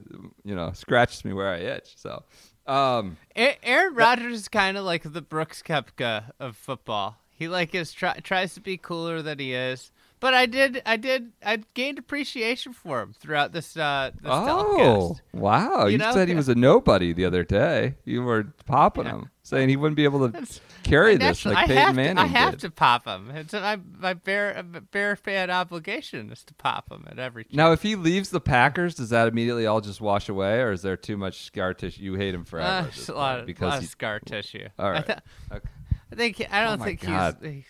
you 0.46 0.56
know, 0.56 0.72
scratches 0.74 1.26
me 1.26 1.34
where 1.34 1.50
I 1.50 1.58
itch. 1.58 1.98
So, 1.98 2.24
um, 2.66 3.18
Aaron 3.36 3.96
Rodgers 3.96 4.42
is 4.42 4.48
kind 4.48 4.78
of 4.78 4.86
like 4.86 5.12
the 5.12 5.22
Brooks 5.22 5.62
Koepka 5.62 6.32
of 6.40 6.56
football. 6.56 7.18
He 7.30 7.48
like 7.48 7.74
is 7.74 7.92
tries 7.94 8.54
to 8.54 8.62
be 8.62 8.78
cooler 8.78 9.22
than 9.22 9.40
he 9.40 9.54
is. 9.54 9.92
But 10.22 10.34
I 10.34 10.46
did, 10.48 10.82
I 10.86 10.98
did, 10.98 11.32
I 11.46 11.64
gained 11.74 11.98
appreciation 11.98 12.74
for 12.74 13.02
him 13.02 13.14
throughout 13.18 13.54
this 13.54 13.78
uh 13.78 14.12
this 14.16 14.24
oh 14.26 14.46
telecast. 14.46 15.22
wow! 15.34 15.86
You, 15.86 15.92
You 15.94 15.98
know? 16.00 16.12
said 16.14 16.28
he 16.28 16.36
was 16.36 16.50
a 16.50 16.56
nobody 16.56 17.14
the 17.14 17.24
other 17.26 17.44
day. 17.46 17.96
You 18.04 18.24
were 18.24 18.54
popping 18.66 19.06
him, 19.06 19.30
saying 19.44 19.70
he 19.70 19.78
wouldn't 19.78 19.96
be 19.96 20.04
able 20.04 20.20
to 20.28 20.28
That's- 20.34 20.60
carry 20.84 21.16
this 21.16 21.46
like 21.46 21.56
I 21.58 21.66
Peyton 21.68 21.96
Manning 21.96 22.16
to, 22.18 22.22
I 22.24 22.26
have 22.26 22.52
did. 22.52 22.60
to 22.62 22.72
pop 22.72 23.06
him. 23.06 23.32
It's 23.34 23.54
my 23.54 23.80
my 23.98 24.14
bare 24.14 24.62
bear 24.92 25.16
fan 25.16 25.50
obligation 25.50 26.32
is 26.34 26.44
to 26.46 26.54
pop 26.54 26.92
him 26.92 27.06
at 27.10 27.18
every. 27.18 27.46
Now, 27.54 27.72
if 27.72 27.82
he 27.82 27.96
leaves 27.96 28.30
the 28.30 28.42
Packers, 28.42 28.96
does 28.96 29.12
that 29.12 29.28
immediately 29.30 29.66
all 29.68 29.80
just 29.80 30.02
wash 30.02 30.28
away, 30.28 30.60
or 30.60 30.74
is 30.74 30.82
there 30.82 30.98
too 30.98 31.16
much 31.16 31.44
scar 31.46 31.74
tissue? 31.74 32.04
You 32.04 32.16
hate 32.16 32.36
him 32.36 32.44
forever 32.44 32.68
uh, 32.68 32.82
at 32.82 32.88
it's 32.90 32.98
this 32.98 33.10
a 33.10 33.14
lot, 33.14 33.40
of, 33.40 33.46
because 33.46 33.70
lot 33.70 33.78
of 33.78 33.82
he- 33.84 33.88
scar 33.88 34.20
tissue. 34.20 34.68
All 34.78 34.92
right. 34.92 35.00
I, 35.00 35.14
th- 35.14 35.20
Okay. 35.54 35.70
I 36.12 36.16
think 36.16 36.48
I 36.52 36.64
don't 36.66 36.82
Oh 36.82 36.84
think 36.84 37.02
God. 37.02 37.38
he's, 37.42 37.52
he's 37.52 37.64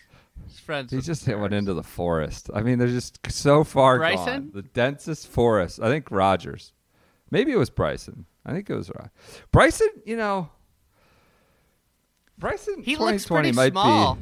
friends. 0.58 0.92
He 0.92 1.00
just 1.00 1.24
hit 1.24 1.38
one 1.38 1.52
into 1.52 1.74
the 1.74 1.82
forest. 1.82 2.50
I 2.54 2.62
mean, 2.62 2.78
they're 2.78 2.88
just 2.88 3.18
so 3.30 3.62
far 3.64 3.98
Bryson? 3.98 4.24
gone. 4.24 4.50
The 4.54 4.62
densest 4.62 5.28
forest. 5.28 5.80
I 5.82 5.88
think 5.88 6.10
Rodgers. 6.10 6.72
Maybe 7.30 7.52
it 7.52 7.56
was 7.58 7.70
Bryson. 7.70 8.24
I 8.44 8.52
think 8.52 8.68
it 8.70 8.74
was 8.74 8.90
Ro- 8.90 9.08
Bryson. 9.52 9.88
You 10.04 10.16
know, 10.16 10.48
Bryson. 12.38 12.82
He 12.82 12.96
looks 12.96 13.24
2020 13.24 13.42
pretty 13.42 13.56
might 13.56 13.72
small. 13.72 14.14
be. 14.14 14.20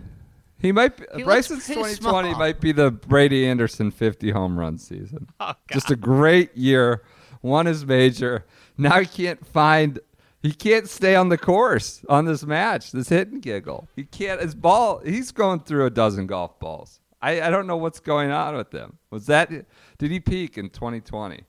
He 0.60 0.72
might. 0.72 0.96
Be, 0.96 1.04
He 1.16 1.22
Bryson's 1.22 1.66
2020 1.66 2.30
small. 2.30 2.38
might 2.38 2.60
be 2.60 2.72
the 2.72 2.90
Brady 2.90 3.46
Anderson 3.46 3.90
50 3.90 4.30
home 4.30 4.58
run 4.58 4.76
season. 4.78 5.28
Oh. 5.40 5.52
Just 5.72 5.90
a 5.90 5.96
great 5.96 6.56
year. 6.56 7.02
Won 7.42 7.66
his 7.66 7.86
major. 7.86 8.44
Now 8.76 8.98
he 9.00 9.06
can't 9.06 9.46
find. 9.46 10.00
He 10.40 10.52
can't 10.52 10.88
stay 10.88 11.16
on 11.16 11.28
the 11.30 11.38
course 11.38 12.04
on 12.08 12.24
this 12.24 12.44
match. 12.44 12.92
This 12.92 13.08
hit 13.08 13.28
and 13.28 13.42
giggle. 13.42 13.88
He 13.96 14.04
can't. 14.04 14.40
His 14.40 14.54
ball. 14.54 15.00
He's 15.04 15.32
going 15.32 15.60
through 15.60 15.86
a 15.86 15.90
dozen 15.90 16.26
golf 16.26 16.58
balls. 16.60 17.00
I, 17.20 17.42
I 17.42 17.50
don't 17.50 17.66
know 17.66 17.76
what's 17.76 17.98
going 17.98 18.30
on 18.30 18.56
with 18.56 18.72
him. 18.72 18.98
Was 19.10 19.26
that? 19.26 19.50
Did 19.50 20.10
he 20.10 20.20
peak 20.20 20.56
in 20.56 20.70
2020? 20.70 21.42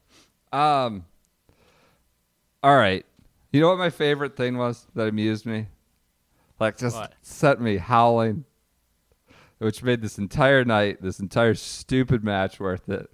Um. 0.51 1.05
All 2.63 2.75
right. 2.75 3.05
You 3.51 3.61
know 3.61 3.69
what 3.69 3.77
my 3.77 3.89
favorite 3.91 4.35
thing 4.35 4.57
was 4.57 4.87
that 4.95 5.07
amused 5.07 5.45
me? 5.45 5.67
Like 6.59 6.77
just 6.77 6.95
What? 6.97 7.13
set 7.21 7.61
me 7.61 7.77
howling, 7.77 8.45
which 9.59 9.81
made 9.83 10.01
this 10.01 10.17
entire 10.17 10.65
night, 10.65 11.01
this 11.01 11.19
entire 11.19 11.53
stupid 11.53 12.23
match 12.23 12.59
worth 12.59 12.89
it. 12.89 13.09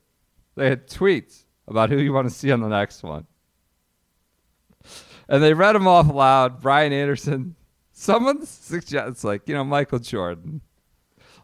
They 0.55 0.69
had 0.69 0.87
tweets 0.87 1.43
about 1.67 1.89
who 1.89 1.97
you 1.97 2.11
want 2.13 2.27
to 2.27 2.33
see 2.33 2.51
on 2.51 2.61
the 2.61 2.67
next 2.69 3.03
one. 3.03 3.27
And 5.27 5.41
they 5.43 5.53
read 5.53 5.73
them 5.73 5.87
off 5.87 6.07
loud. 6.11 6.61
Brian 6.61 6.93
Anderson. 6.93 7.55
Someone 7.91 8.45
suggests, 8.45 9.23
like, 9.23 9.47
you 9.47 9.55
know, 9.55 9.63
Michael 9.63 9.99
Jordan. 9.99 10.61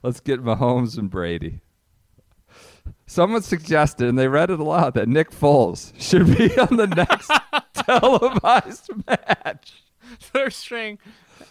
Let's 0.03 0.19
get 0.19 0.43
Mahomes 0.43 0.97
and 0.97 1.09
Brady. 1.09 1.61
Someone 3.05 3.41
suggested, 3.41 4.07
and 4.07 4.17
they 4.17 4.27
read 4.27 4.49
it 4.49 4.59
aloud, 4.59 4.93
that 4.95 5.07
Nick 5.07 5.31
Foles 5.31 5.93
should 6.01 6.25
be 6.37 6.57
on 6.59 6.77
the 6.77 6.87
next 6.87 7.31
televised 7.85 8.89
match. 9.07 9.83
third 10.19 10.53
string. 10.53 10.99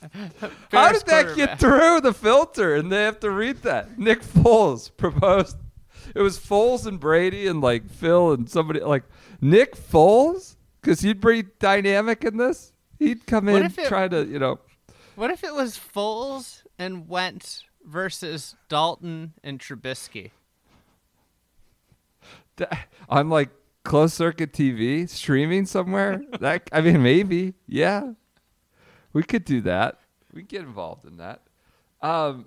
How 0.72 0.92
did 0.92 1.06
that 1.06 1.36
get 1.36 1.58
through 1.58 2.00
the 2.00 2.14
filter? 2.14 2.74
And 2.76 2.90
they 2.90 3.02
have 3.02 3.20
to 3.20 3.30
read 3.30 3.58
that. 3.62 3.98
Nick 3.98 4.22
Foles 4.22 4.90
proposed. 4.96 5.56
It 6.14 6.22
was 6.22 6.38
Foles 6.38 6.86
and 6.86 6.98
Brady 6.98 7.46
and 7.46 7.60
like 7.60 7.90
Phil 7.90 8.32
and 8.32 8.48
somebody 8.48 8.80
like 8.80 9.04
Nick 9.40 9.76
Foles 9.76 10.56
because 10.80 11.00
he'd 11.00 11.20
bring 11.20 11.50
dynamic 11.58 12.24
in 12.24 12.36
this. 12.36 12.72
He'd 12.98 13.26
come 13.26 13.46
What 13.46 13.62
in 13.62 13.66
it- 13.78 13.86
try 13.88 14.08
to 14.08 14.24
you 14.26 14.38
know. 14.38 14.58
What 15.16 15.30
if 15.30 15.44
it 15.44 15.54
was 15.54 15.78
Foles 15.78 16.62
and 16.78 17.08
Wentz 17.08 17.64
versus 17.84 18.56
Dalton 18.68 19.34
and 19.44 19.58
Trubisky? 19.58 20.30
on 23.08 23.30
like 23.30 23.48
closed 23.84 24.14
circuit 24.14 24.52
TV 24.52 25.08
streaming 25.08 25.66
somewhere. 25.66 26.22
that 26.40 26.68
I 26.72 26.80
mean 26.80 27.02
maybe 27.02 27.54
yeah, 27.66 28.12
we 29.12 29.22
could 29.22 29.44
do 29.44 29.60
that. 29.62 29.98
We 30.32 30.42
get 30.42 30.62
involved 30.62 31.06
in 31.06 31.16
that. 31.16 31.40
Um, 32.02 32.46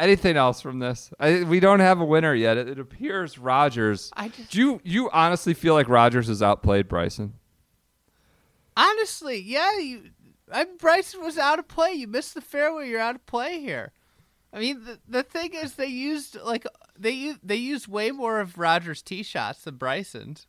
anything 0.00 0.36
else 0.36 0.60
from 0.60 0.80
this? 0.80 1.12
I, 1.18 1.44
we 1.44 1.60
don't 1.60 1.80
have 1.80 2.00
a 2.00 2.04
winner 2.04 2.34
yet. 2.34 2.56
It, 2.56 2.68
it 2.68 2.78
appears 2.78 3.38
Rodgers. 3.38 4.10
I 4.16 4.28
just- 4.28 4.50
do 4.50 4.58
you 4.60 4.80
you 4.84 5.10
honestly 5.10 5.54
feel 5.54 5.74
like 5.74 5.88
Rodgers 5.88 6.28
has 6.28 6.42
outplayed 6.42 6.88
Bryson? 6.88 7.34
Honestly, 8.76 9.40
yeah, 9.40 9.78
you. 9.78 10.10
I 10.52 10.64
Bryson 10.78 11.22
was 11.22 11.38
out 11.38 11.58
of 11.58 11.68
play. 11.68 11.92
You 11.92 12.06
missed 12.06 12.34
the 12.34 12.40
fairway. 12.40 12.88
You're 12.88 13.00
out 13.00 13.14
of 13.14 13.26
play 13.26 13.60
here. 13.60 13.92
I 14.52 14.58
mean, 14.60 14.84
the, 14.84 14.98
the 15.08 15.22
thing 15.22 15.54
is, 15.54 15.74
they 15.74 15.86
used 15.86 16.36
like 16.42 16.66
they 16.98 17.34
they 17.42 17.56
used 17.56 17.88
way 17.88 18.10
more 18.10 18.40
of 18.40 18.58
Rodgers' 18.58 19.02
tee 19.02 19.22
shots 19.22 19.62
than 19.64 19.76
Bryson's. 19.76 20.46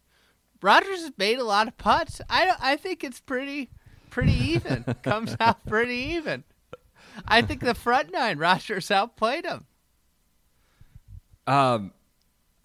Rodgers 0.62 1.02
has 1.02 1.12
made 1.18 1.40
a 1.40 1.44
lot 1.44 1.68
of 1.68 1.78
putts. 1.78 2.22
I 2.30 2.46
don't- 2.46 2.62
I 2.62 2.76
think 2.78 3.04
it's 3.04 3.20
pretty 3.20 3.70
pretty 4.10 4.34
even. 4.34 4.84
Comes 5.04 5.36
out 5.40 5.66
pretty 5.66 5.96
even. 6.16 6.44
I 7.28 7.42
think 7.42 7.62
the 7.62 7.76
front 7.76 8.12
nine 8.12 8.38
Rodgers 8.38 8.90
outplayed 8.92 9.46
him. 9.46 9.66
Um, 11.46 11.92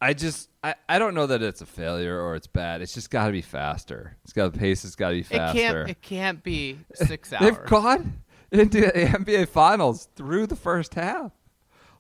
I 0.01 0.15
just 0.15 0.49
I, 0.69 0.75
I 0.89 0.99
don't 0.99 1.15
know 1.15 1.27
that 1.27 1.43
it's 1.43 1.61
a 1.61 1.67
failure 1.67 2.21
or 2.21 2.35
it's 2.35 2.47
bad. 2.47 2.83
It's 2.83 2.95
just 2.95 3.11
got 3.11 3.27
to 3.27 3.33
be 3.33 3.43
faster. 3.43 4.17
It's 4.25 4.33
got 4.33 4.53
the 4.53 4.59
pace. 4.59 4.85
It's 4.85 4.97
got 4.97 5.09
to 5.11 5.15
be 5.15 5.21
It 5.21 5.27
faster. 5.27 5.59
can't 5.59 5.89
it 5.91 6.03
can't 6.03 6.43
be 6.43 6.79
six 6.95 7.33
hours. 7.33 7.43
They've 7.43 7.67
gone 7.67 8.23
into 8.53 8.81
the 8.81 8.87
NBA 8.93 9.49
Finals 9.49 10.09
through 10.17 10.47
the 10.47 10.57
first 10.57 10.95
half. 10.95 11.33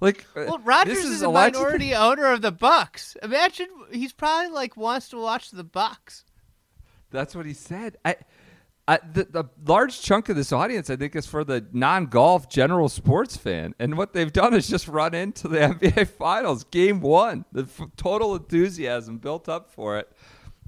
Like, 0.00 0.25
uh, 0.37 0.44
Well, 0.46 0.58
Rodgers 0.60 0.98
is, 0.98 1.04
is 1.10 1.22
a 1.22 1.28
allegedly- 1.28 1.62
minority 1.64 1.94
owner 1.94 2.26
of 2.32 2.42
the 2.42 2.52
Bucks. 2.52 3.16
Imagine 3.22 3.66
he's 3.90 4.12
probably 4.12 4.50
like 4.52 4.76
wants 4.76 5.08
to 5.10 5.20
watch 5.20 5.50
the 5.50 5.64
Bucks. 5.64 6.25
That's 7.10 7.34
what 7.34 7.46
he 7.46 7.54
said. 7.54 7.96
I, 8.04 8.16
I 8.88 8.99
the, 9.12 9.25
the 9.25 9.45
large 9.66 10.00
chunk 10.00 10.30
of 10.30 10.37
this 10.37 10.50
audience, 10.50 10.88
I 10.88 10.97
think, 10.97 11.14
is 11.14 11.26
for 11.26 11.45
the 11.45 11.66
non-golf 11.73 12.49
general 12.49 12.88
sports 12.88 13.37
fan, 13.37 13.75
and 13.78 13.99
what 13.99 14.14
they've 14.14 14.33
done 14.33 14.54
is 14.54 14.66
just 14.66 14.88
run 14.88 15.14
into 15.14 15.47
the 15.47 15.59
NBA 15.59 16.09
Finals, 16.09 16.64
Game 16.64 17.00
One. 17.02 17.45
The 17.52 17.64
f- 17.64 17.88
total 17.99 18.35
enthusiasm 18.35 19.18
built 19.18 19.47
up 19.47 19.71
for 19.71 19.99
it, 19.99 20.11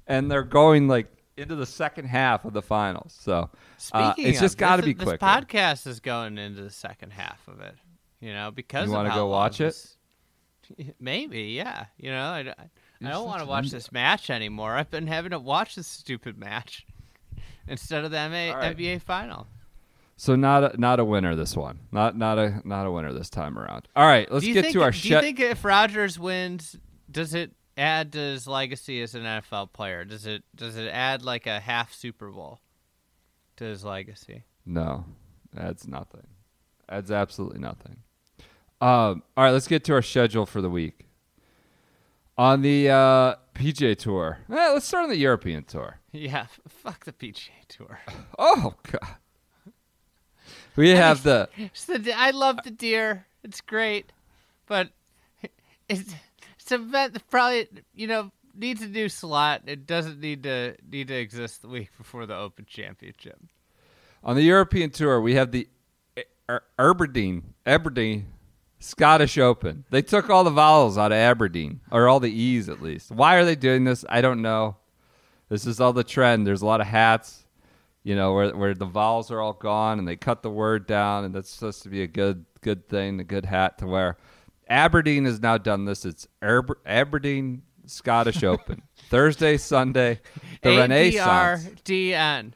and 0.06 0.30
they're 0.30 0.42
going 0.42 0.86
like 0.86 1.06
into 1.38 1.56
the 1.56 1.64
second 1.64 2.04
half 2.04 2.44
of 2.44 2.52
the 2.52 2.60
finals. 2.60 3.16
So 3.18 3.48
uh, 3.92 4.12
Speaking, 4.12 4.30
it's 4.30 4.40
just 4.40 4.58
got 4.58 4.76
to 4.76 4.82
this- 4.82 4.94
be 4.94 5.04
this 5.04 5.14
podcast 5.14 5.86
is 5.86 6.00
going 6.00 6.36
into 6.36 6.62
the 6.62 6.70
second 6.70 7.12
half 7.12 7.40
of 7.48 7.60
it. 7.62 7.74
You 8.20 8.34
know, 8.34 8.50
because 8.50 8.86
You 8.88 8.92
want 8.92 9.08
wanna 9.08 9.18
go 9.18 9.28
watch 9.28 9.62
it? 9.62 9.74
Maybe, 11.00 11.44
yeah. 11.44 11.86
You 11.96 12.10
know, 12.10 12.22
I, 12.22 12.40
I, 12.40 12.54
I 13.02 13.10
don't 13.10 13.26
want 13.26 13.40
to 13.40 13.46
watch 13.46 13.70
this 13.70 13.90
match 13.90 14.28
anymore. 14.28 14.76
I've 14.76 14.90
been 14.90 15.06
having 15.06 15.30
to 15.30 15.38
watch 15.38 15.74
this 15.74 15.86
stupid 15.86 16.36
match 16.38 16.86
instead 17.68 18.04
of 18.04 18.10
the 18.10 18.16
MA, 18.28 18.50
All 18.52 18.56
right. 18.56 18.76
NBA 18.76 19.02
final. 19.02 19.46
So 20.16 20.36
not 20.36 20.74
a, 20.74 20.80
not 20.80 21.00
a 21.00 21.04
winner 21.04 21.34
this 21.34 21.56
one. 21.56 21.80
Not 21.92 22.16
not 22.16 22.38
a 22.38 22.60
not 22.64 22.86
a 22.86 22.90
winner 22.90 23.12
this 23.12 23.30
time 23.30 23.58
around. 23.58 23.88
All 23.96 24.06
right, 24.06 24.30
let's 24.30 24.44
get 24.44 24.64
think, 24.64 24.74
to 24.74 24.82
our 24.82 24.90
Do 24.90 24.98
shit. 24.98 25.10
you 25.12 25.20
think 25.20 25.40
if 25.40 25.64
Rodgers 25.64 26.18
wins, 26.18 26.76
does 27.10 27.32
it 27.32 27.52
add 27.78 28.12
to 28.12 28.18
his 28.18 28.46
legacy 28.46 29.00
as 29.00 29.14
an 29.14 29.22
NFL 29.22 29.72
player? 29.72 30.04
Does 30.04 30.26
it 30.26 30.42
does 30.54 30.76
it 30.76 30.88
add 30.88 31.22
like 31.24 31.46
a 31.46 31.58
half 31.58 31.94
Super 31.94 32.28
Bowl 32.30 32.60
to 33.56 33.64
his 33.64 33.82
legacy? 33.82 34.44
No, 34.66 35.06
adds 35.56 35.88
nothing. 35.88 36.26
Adds 36.88 37.10
absolutely 37.10 37.60
nothing. 37.60 37.96
Um, 38.82 39.22
all 39.36 39.44
right, 39.44 39.52
let's 39.52 39.68
get 39.68 39.84
to 39.84 39.94
our 39.94 40.02
schedule 40.02 40.44
for 40.44 40.60
the 40.60 40.70
week. 40.70 41.06
On 42.36 42.62
the 42.62 42.88
uh, 42.90 43.34
PGA 43.54 43.96
Tour, 43.96 44.38
eh, 44.50 44.70
let's 44.72 44.86
start 44.86 45.04
on 45.04 45.10
the 45.10 45.16
European 45.16 45.64
Tour. 45.64 45.99
Yeah, 46.12 46.40
f- 46.42 46.60
fuck 46.68 47.04
the 47.04 47.12
PGA 47.12 47.50
Tour. 47.68 48.00
Oh 48.38 48.74
God, 48.90 49.14
we 50.76 50.90
have 50.90 51.22
the 51.22 51.48
It's 51.56 51.84
the, 51.84 52.12
I 52.16 52.30
love 52.30 52.58
the 52.64 52.70
Deere. 52.70 53.26
It's 53.44 53.60
great, 53.60 54.12
but 54.66 54.90
it's 55.88 56.14
it's 56.58 56.72
an 56.72 56.82
event 56.82 57.12
that 57.14 57.28
probably 57.30 57.68
you 57.94 58.06
know 58.06 58.30
needs 58.56 58.82
a 58.82 58.88
new 58.88 59.08
slot. 59.08 59.62
It 59.66 59.86
doesn't 59.86 60.20
need 60.20 60.42
to 60.44 60.76
need 60.90 61.08
to 61.08 61.14
exist 61.14 61.62
the 61.62 61.68
week 61.68 61.90
before 61.96 62.26
the 62.26 62.36
Open 62.36 62.64
Championship. 62.68 63.38
on 64.24 64.36
the 64.36 64.42
European 64.42 64.90
Tour. 64.90 65.20
We 65.20 65.34
have 65.34 65.52
the 65.52 65.68
Er- 66.48 66.64
Aberdeen 66.78 67.54
Aberdeen 67.64 68.26
Scottish 68.80 69.38
Open. 69.38 69.84
They 69.90 70.02
took 70.02 70.28
all 70.28 70.42
the 70.44 70.50
vowels 70.50 70.98
out 70.98 71.12
of 71.12 71.16
Aberdeen, 71.18 71.80
or 71.92 72.08
all 72.08 72.18
the 72.20 72.32
e's 72.32 72.68
at 72.68 72.82
least. 72.82 73.10
Why 73.12 73.36
are 73.36 73.44
they 73.44 73.54
doing 73.54 73.84
this? 73.84 74.04
I 74.08 74.20
don't 74.20 74.42
know. 74.42 74.76
This 75.50 75.66
is 75.66 75.80
all 75.80 75.92
the 75.92 76.04
trend. 76.04 76.46
There's 76.46 76.62
a 76.62 76.66
lot 76.66 76.80
of 76.80 76.86
hats, 76.86 77.44
you 78.04 78.16
know, 78.16 78.32
where 78.32 78.56
where 78.56 78.74
the 78.74 78.86
vowels 78.86 79.30
are 79.30 79.40
all 79.40 79.52
gone 79.52 79.98
and 79.98 80.08
they 80.08 80.16
cut 80.16 80.42
the 80.42 80.50
word 80.50 80.86
down, 80.86 81.24
and 81.24 81.34
that's 81.34 81.50
supposed 81.50 81.82
to 81.82 81.90
be 81.90 82.02
a 82.02 82.06
good 82.06 82.46
good 82.62 82.88
thing, 82.88 83.20
a 83.20 83.24
good 83.24 83.44
hat 83.44 83.76
to 83.78 83.86
wear. 83.86 84.16
Aberdeen 84.68 85.24
has 85.24 85.40
now 85.40 85.58
done 85.58 85.84
this. 85.84 86.04
It's 86.04 86.28
Aber- 86.40 86.78
Aberdeen 86.86 87.62
Scottish 87.86 88.44
Open. 88.44 88.82
Thursday, 89.10 89.56
Sunday, 89.56 90.20
the 90.62 90.76
Renaissance. 90.76 91.64
ABRDN. 91.64 92.52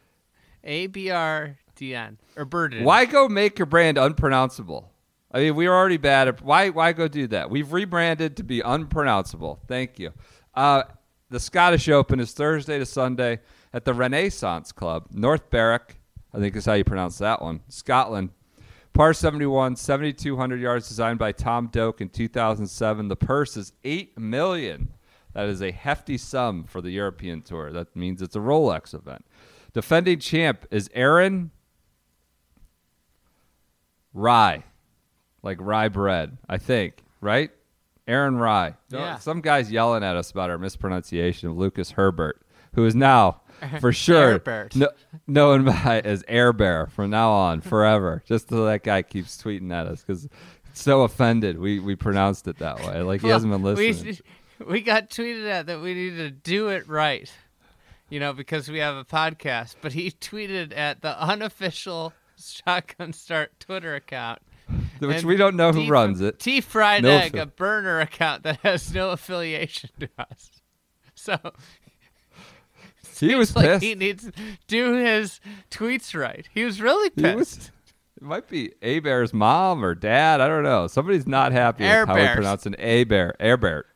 ABRDN. 0.64 2.16
Or 2.36 2.44
Burden. 2.44 2.84
Why 2.84 3.04
go 3.04 3.28
make 3.28 3.58
your 3.58 3.66
brand 3.66 3.98
unpronounceable? 3.98 4.90
I 5.32 5.38
mean, 5.40 5.56
we 5.56 5.66
were 5.66 5.74
already 5.74 5.96
bad 5.96 6.28
at 6.28 6.42
why 6.42 6.70
why 6.70 6.92
go 6.92 7.08
do 7.08 7.26
that? 7.28 7.50
We've 7.50 7.72
rebranded 7.72 8.36
to 8.36 8.44
be 8.44 8.60
unpronounceable. 8.60 9.58
Thank 9.66 9.98
you. 9.98 10.12
Uh, 10.54 10.84
the 11.34 11.40
Scottish 11.40 11.88
Open 11.88 12.20
is 12.20 12.30
Thursday 12.30 12.78
to 12.78 12.86
Sunday 12.86 13.40
at 13.72 13.84
the 13.84 13.92
Renaissance 13.92 14.70
Club, 14.70 15.08
North 15.10 15.50
Berwick. 15.50 15.96
I 16.32 16.38
think 16.38 16.54
is 16.54 16.64
how 16.64 16.74
you 16.74 16.84
pronounce 16.84 17.18
that 17.18 17.42
one. 17.42 17.60
Scotland. 17.68 18.30
Par 18.92 19.12
71, 19.12 19.74
7,200 19.74 20.60
yards 20.60 20.86
designed 20.86 21.18
by 21.18 21.32
Tom 21.32 21.66
Doak 21.66 22.00
in 22.00 22.08
2007. 22.08 23.08
The 23.08 23.16
purse 23.16 23.56
is 23.56 23.72
8 23.82 24.16
million. 24.16 24.94
That 25.32 25.48
is 25.48 25.60
a 25.60 25.72
hefty 25.72 26.18
sum 26.18 26.62
for 26.62 26.80
the 26.80 26.92
European 26.92 27.42
Tour. 27.42 27.72
That 27.72 27.96
means 27.96 28.22
it's 28.22 28.36
a 28.36 28.40
Rolex 28.40 28.94
event. 28.94 29.26
Defending 29.72 30.20
champ 30.20 30.64
is 30.70 30.88
Aaron 30.94 31.50
Rye, 34.12 34.62
like 35.42 35.58
rye 35.60 35.88
bread, 35.88 36.38
I 36.48 36.58
think, 36.58 37.02
right? 37.20 37.50
Aaron 38.06 38.36
Rye. 38.36 38.74
Yeah. 38.90 39.18
Some 39.18 39.40
guy's 39.40 39.70
yelling 39.70 40.04
at 40.04 40.16
us 40.16 40.30
about 40.30 40.50
our 40.50 40.58
mispronunciation 40.58 41.48
of 41.48 41.56
Lucas 41.56 41.92
Herbert, 41.92 42.40
who 42.74 42.84
is 42.84 42.94
now, 42.94 43.40
for 43.80 43.92
sure, 43.92 44.42
no, 44.74 44.88
known 45.26 45.64
by 45.64 46.00
as 46.04 46.22
Air 46.28 46.52
Bear 46.52 46.86
from 46.88 47.10
now 47.10 47.30
on, 47.30 47.60
forever. 47.60 48.22
Just 48.28 48.48
so 48.50 48.64
that 48.66 48.82
guy 48.82 49.02
keeps 49.02 49.36
tweeting 49.42 49.72
at 49.72 49.86
us 49.86 50.02
because 50.02 50.28
so 50.74 51.02
offended 51.02 51.58
we, 51.58 51.78
we 51.78 51.94
pronounced 51.96 52.48
it 52.48 52.58
that 52.58 52.80
way. 52.84 53.00
Like 53.02 53.20
he 53.22 53.28
hasn't 53.28 53.52
been 53.52 53.62
Well, 53.62 53.74
we- 53.76 53.88
listening. 53.92 54.18
We, 54.66 54.80
got 54.82 55.10
tweeted 55.10 55.48
at 55.50 55.66
that 55.66 55.80
we 55.80 55.94
need 55.94 56.16
to 56.16 56.30
do 56.30 56.68
it 56.68 56.88
right, 56.88 57.30
you 58.10 58.20
know, 58.20 58.32
because 58.32 58.68
we 58.68 58.78
have 58.78 58.96
a 58.96 59.04
podcast. 59.04 59.76
But 59.80 59.92
he 59.92 60.10
tweeted 60.10 60.76
at 60.76 61.00
the 61.02 61.20
unofficial 61.20 62.12
Shotgun 62.38 63.12
Start 63.12 63.58
Twitter 63.60 63.94
account. 63.94 64.40
Which 65.00 65.18
and 65.18 65.26
we 65.26 65.36
don't 65.36 65.56
know 65.56 65.72
who 65.72 65.82
T- 65.84 65.90
runs 65.90 66.20
it. 66.20 66.38
T 66.38 66.60
Fried 66.60 67.02
No 67.02 67.10
Egg, 67.10 67.36
a 67.36 67.46
burner 67.46 68.00
account 68.00 68.42
that 68.44 68.58
has 68.60 68.92
no 68.94 69.10
affiliation 69.10 69.90
to 70.00 70.08
us. 70.18 70.50
So 71.16 71.38
He 73.20 73.34
was 73.34 73.54
like 73.56 73.64
pissed. 73.66 73.84
he 73.84 73.94
needs 73.94 74.24
to 74.24 74.32
do 74.66 74.94
his 74.94 75.40
tweets 75.70 76.18
right. 76.18 76.46
He 76.52 76.64
was 76.64 76.80
really 76.80 77.10
pissed. 77.10 77.36
was- 77.36 77.70
it 78.16 78.22
might 78.22 78.48
be 78.48 78.72
A 78.82 79.00
Bear's 79.00 79.32
mom 79.34 79.84
or 79.84 79.94
dad. 79.94 80.40
I 80.40 80.48
don't 80.48 80.62
know. 80.62 80.86
Somebody's 80.86 81.26
not 81.26 81.52
happy 81.52 81.84
Air 81.84 82.02
with 82.06 82.08
how 82.16 82.22
we 82.22 82.28
pronounce 82.34 82.64
an 82.66 82.76
A 82.78 83.04
Bear. 83.04 83.34
Air 83.40 83.56
Bear. 83.56 83.86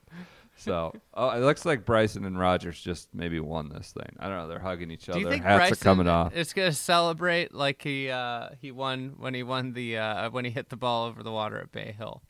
So 0.59 0.93
oh, 1.15 1.31
it 1.31 1.38
looks 1.38 1.65
like 1.65 1.85
Bryson 1.85 2.25
and 2.25 2.37
Rodgers 2.37 2.81
just 2.81 3.09
maybe 3.15 3.38
won 3.38 3.69
this 3.69 3.93
thing. 3.93 4.17
I 4.19 4.29
don't 4.29 4.38
know. 4.38 4.49
They're 4.49 4.59
hugging 4.59 4.91
each 4.91 5.07
Do 5.07 5.12
other. 5.12 5.21
you 5.21 5.29
think 5.31 5.45
Hats 5.45 5.69
Bryson 5.71 5.75
are 5.75 5.85
coming 5.85 6.09
off. 6.09 6.35
going 6.35 6.71
to 6.71 6.73
celebrate 6.73 7.55
like 7.55 7.81
he 7.83 8.11
uh, 8.11 8.49
he 8.61 8.73
won 8.73 9.15
when 9.19 9.35
he 9.35 9.45
won 9.45 9.73
the 9.73 9.99
uh, 9.99 10.31
when 10.31 10.45
he 10.45 10.50
hit 10.50 10.69
the 10.69 10.77
ball 10.77 11.07
over 11.07 11.23
the 11.23 11.31
water 11.31 11.59
at 11.59 11.71
Bay 11.71 11.95
Hill? 11.97 12.23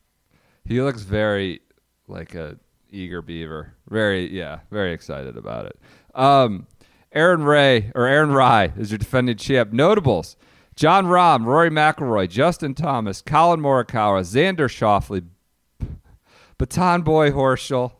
He 0.63 0.79
looks 0.79 1.01
very 1.01 1.61
like 2.07 2.35
a 2.35 2.57
eager 2.91 3.23
beaver. 3.23 3.73
Very 3.89 4.31
yeah, 4.31 4.59
very 4.69 4.93
excited 4.93 5.35
about 5.35 5.65
it. 5.65 5.79
Um, 6.13 6.67
Aaron 7.11 7.43
Ray 7.43 7.91
or 7.95 8.05
Aaron 8.05 8.31
Rye 8.31 8.71
is 8.77 8.91
your 8.91 8.99
defending 8.99 9.37
champ. 9.37 9.73
Notables: 9.73 10.37
Jon 10.75 11.07
Rahm, 11.07 11.45
Rory 11.45 11.71
McIlroy, 11.71 12.29
Justin 12.29 12.75
Thomas, 12.75 13.23
Collin 13.23 13.59
Morikawa, 13.59 14.21
Xander 14.21 14.69
Schauffele, 14.69 15.25
Baton 16.59 17.01
Boy 17.01 17.31
Horschel, 17.31 17.93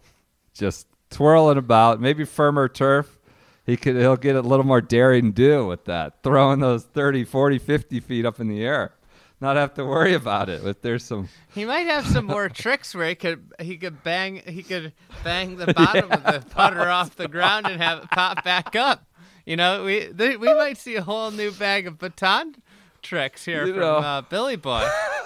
just 0.59 0.87
twirling 1.09 1.57
about. 1.57 1.99
Maybe 1.99 2.25
firmer 2.25 2.67
turf. 2.67 3.17
He 3.65 3.77
could 3.77 3.95
he'll 3.95 4.17
get 4.17 4.35
a 4.35 4.41
little 4.41 4.65
more 4.65 4.81
daring 4.81 5.31
do 5.31 5.65
with 5.67 5.85
that, 5.85 6.23
throwing 6.23 6.59
those 6.59 6.83
30, 6.83 7.23
40, 7.23 7.59
50 7.59 7.99
feet 7.99 8.25
up 8.25 8.39
in 8.39 8.47
the 8.47 8.63
air. 8.63 8.93
Not 9.41 9.55
have 9.55 9.73
to 9.75 9.85
worry 9.85 10.13
about 10.13 10.49
it. 10.49 10.65
If 10.65 10.81
there's 10.81 11.05
some 11.05 11.29
He 11.53 11.65
might 11.65 11.87
have 11.87 12.05
some 12.05 12.25
more 12.25 12.49
tricks 12.63 12.93
where 12.93 13.07
he 13.07 13.15
could 13.15 13.51
he 13.60 13.77
could 13.77 14.03
bang 14.03 14.41
he 14.45 14.63
could 14.63 14.91
bang 15.23 15.55
the 15.55 15.73
bottom 15.73 16.12
of 16.12 16.23
the 16.23 16.43
putter 16.49 16.89
off 16.89 17.15
the 17.15 17.27
ground 17.27 17.67
and 17.67 17.81
have 17.81 18.03
it 18.03 18.10
pop 18.12 18.43
back 18.43 18.75
up. 18.75 19.05
You 19.45 19.55
know, 19.55 19.86
we 19.86 20.12
th- 20.12 20.39
we 20.39 20.53
might 20.53 20.77
see 20.77 20.95
a 20.95 21.03
whole 21.03 21.31
new 21.31 21.51
bag 21.51 21.88
of 21.88 21.97
baton 21.99 22.55
tricks 23.01 23.45
here 23.45 23.65
You 23.65 23.75
from 23.75 24.03
uh, 24.03 24.21
Billy 24.23 24.55
Boy. 24.57 24.88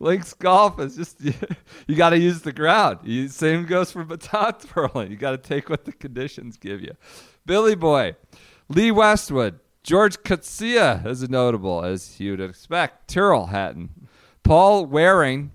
Links 0.00 0.32
golf 0.32 0.80
is 0.80 0.96
just 0.96 1.20
you, 1.24 1.34
you 1.86 1.94
got 1.94 2.10
to 2.10 2.18
use 2.18 2.40
the 2.40 2.52
ground. 2.52 3.00
You, 3.04 3.28
same 3.28 3.66
goes 3.66 3.92
for 3.92 4.02
baton 4.02 4.54
twirling. 4.58 5.10
You 5.10 5.16
got 5.16 5.32
to 5.32 5.38
take 5.38 5.68
what 5.68 5.84
the 5.84 5.92
conditions 5.92 6.56
give 6.56 6.80
you. 6.80 6.92
Billy 7.46 7.74
Boy, 7.74 8.16
Lee 8.68 8.90
Westwood, 8.90 9.60
George 9.82 10.18
Coetzee 10.18 11.06
is 11.06 11.28
notable 11.28 11.84
as 11.84 12.18
you'd 12.18 12.40
expect. 12.40 13.08
Tyrrell 13.08 13.46
Hatton, 13.46 14.08
Paul 14.42 14.86
Waring, 14.86 15.52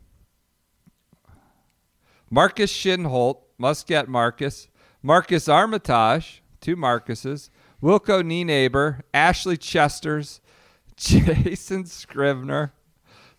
Marcus 2.30 2.72
Kinhult, 2.72 3.42
Muscat 3.58 4.08
Marcus, 4.08 4.68
Marcus 5.02 5.48
Armitage, 5.48 6.44
two 6.62 6.76
Marcuses, 6.76 7.50
Wilco 7.82 8.24
Nienaber, 8.24 9.02
Ashley 9.14 9.58
Chesters, 9.58 10.42
Jason 10.98 11.86
Scrivener, 11.86 12.74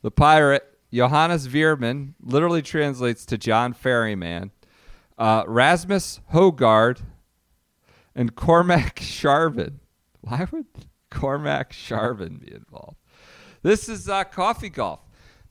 the 0.03 0.11
pirate, 0.11 0.76
Johannes 0.93 1.49
Veerman, 1.49 2.15
literally 2.21 2.63
translates 2.63 3.27
to 3.27 3.39
John 3.39 3.73
Ferryman, 3.73 4.51
uh, 5.19 5.45
Rasmus 5.47 6.21
Højgaard, 6.33 7.01
and 8.15 8.35
Cormac 8.35 8.97
Sharvin. 8.97 9.75
Why 10.21 10.47
would 10.51 10.67
Cormac 11.11 11.73
Sharvin 11.73 12.41
be 12.41 12.53
involved? 12.53 12.97
This 13.63 13.89
is 13.89 14.09
uh, 14.09 14.25
Coffee 14.25 14.69
Golf. 14.69 15.01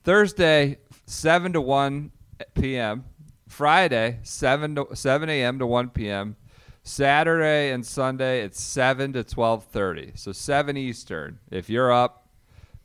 Thursday, 0.03 0.77
7 1.05 1.53
to 1.53 1.61
1 1.61 2.11
p.m. 2.53 3.05
Friday, 3.47 4.19
7 4.23 4.75
to 4.75 4.87
7 4.93 5.29
a.m. 5.29 5.59
to 5.59 5.65
1 5.65 5.89
p.m. 5.89 6.35
Saturday 6.83 7.71
and 7.71 7.83
Sunday, 7.83 8.43
it's 8.43 8.61
7 8.61 9.13
to 9.13 9.23
12:30. 9.23 10.17
So 10.17 10.31
7 10.31 10.77
Eastern. 10.77 11.39
If 11.49 11.69
you're 11.69 11.91
up, 11.91 12.24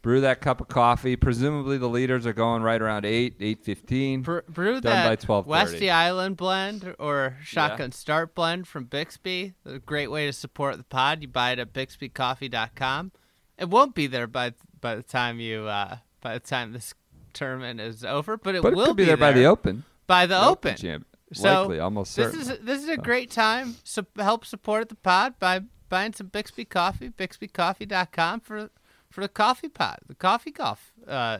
brew 0.03 0.21
that 0.23 0.41
cup 0.41 0.61
of 0.61 0.69
coffee. 0.69 1.17
Presumably 1.17 1.77
the 1.79 1.89
leaders 1.89 2.27
are 2.27 2.33
going 2.33 2.63
right 2.63 2.81
around 2.81 3.05
8, 3.05 3.39
8:15. 3.41 4.23
Bre- 4.23 4.39
brew 4.49 4.81
Done 4.81 4.83
by 5.09 5.17
that 5.17 5.21
12:30. 5.21 5.47
Westy 5.47 5.91
Island 5.91 6.37
blend 6.37 6.95
or 6.99 7.37
Shotgun 7.43 7.93
Start 7.93 8.35
blend 8.35 8.67
from 8.69 8.85
Bixby. 8.85 9.55
A 9.67 9.79
great 9.79 10.11
way 10.11 10.27
to 10.27 10.33
support 10.33 10.77
the 10.77 10.85
pod. 10.85 11.23
You 11.23 11.29
buy 11.29 11.53
it 11.53 11.59
at 11.59 11.73
bixbycoffee.com. 11.73 13.13
It 13.59 13.69
won't 13.69 13.95
be 13.95 14.07
there 14.07 14.27
by 14.27 14.55
by 14.81 14.95
the 14.97 15.03
time 15.03 15.41
you 15.41 15.65
uh, 15.67 15.99
by 16.21 16.35
the 16.35 16.41
time 16.41 16.73
this 16.73 16.95
tournament 17.33 17.81
is 17.81 18.05
over, 18.05 18.37
but 18.37 18.55
it 18.55 18.63
but 18.63 18.73
it 18.73 18.77
will 18.77 18.87
could 18.87 18.97
be, 18.97 19.05
there, 19.05 19.17
by 19.17 19.33
the 19.33 19.45
Open. 19.45 19.85
by 20.07 20.27
the, 20.27 20.35
The 20.41 20.47
open. 20.49 20.77
champ. 20.77 21.07
So 21.33 21.61
Likely, 21.63 21.79
almost 21.79 22.17
This 22.17 22.33
certain. 22.33 22.41
is 22.41 22.59
this 22.65 22.83
is 22.83 22.89
a 22.89 22.97
great 22.97 23.31
time 23.31 23.77
to 23.95 24.05
help 24.17 24.45
support 24.45 24.89
the 24.89 24.97
pod 24.97 25.35
by 25.39 25.61
buying 25.89 26.13
some 26.13 26.27
Bixby 26.27 26.65
coffee. 26.65 27.11
BixbyCoffee.com 27.11 28.41
for 28.41 28.71
for 29.11 29.21
the 29.23 29.29
coffee 29.29 29.69
pot, 29.69 30.01
the 30.07 30.15
coffee 30.15 30.51
golf 30.51 30.93
uh, 31.07 31.39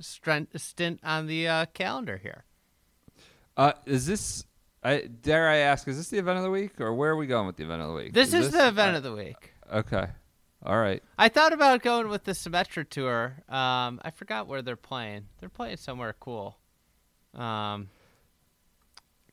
stint, 0.00 0.48
stint 0.60 1.00
on 1.02 1.26
the 1.26 1.46
uh, 1.48 1.66
calendar 1.66 2.16
here. 2.16 2.44
Uh, 3.56 3.72
is 3.86 4.06
this? 4.06 4.44
I 4.82 5.00
dare 5.22 5.48
I 5.48 5.56
ask? 5.56 5.88
Is 5.88 5.96
this 5.96 6.08
the 6.08 6.18
event 6.18 6.38
of 6.38 6.44
the 6.44 6.50
week, 6.50 6.80
or 6.80 6.94
where 6.94 7.10
are 7.10 7.16
we 7.16 7.26
going 7.26 7.46
with 7.46 7.56
the 7.56 7.64
event 7.64 7.82
of 7.82 7.88
the 7.88 7.94
week? 7.94 8.12
This 8.12 8.32
is, 8.34 8.50
the 8.50 8.68
event 8.68 8.96
of 8.96 9.02
the 9.02 9.14
week. 9.14 9.52
Okay, 9.72 10.06
all 10.64 10.78
right. 10.78 11.02
I 11.18 11.28
thought 11.28 11.52
about 11.52 11.82
going 11.82 12.08
with 12.08 12.24
the 12.24 12.32
Symetra 12.32 12.88
tour. 12.88 13.36
Um, 13.48 14.00
I 14.04 14.10
forgot 14.14 14.46
where 14.46 14.62
they're 14.62 14.76
playing. 14.76 15.26
They're 15.40 15.48
playing 15.48 15.78
somewhere 15.78 16.14
cool. 16.20 16.56
Um, 17.34 17.88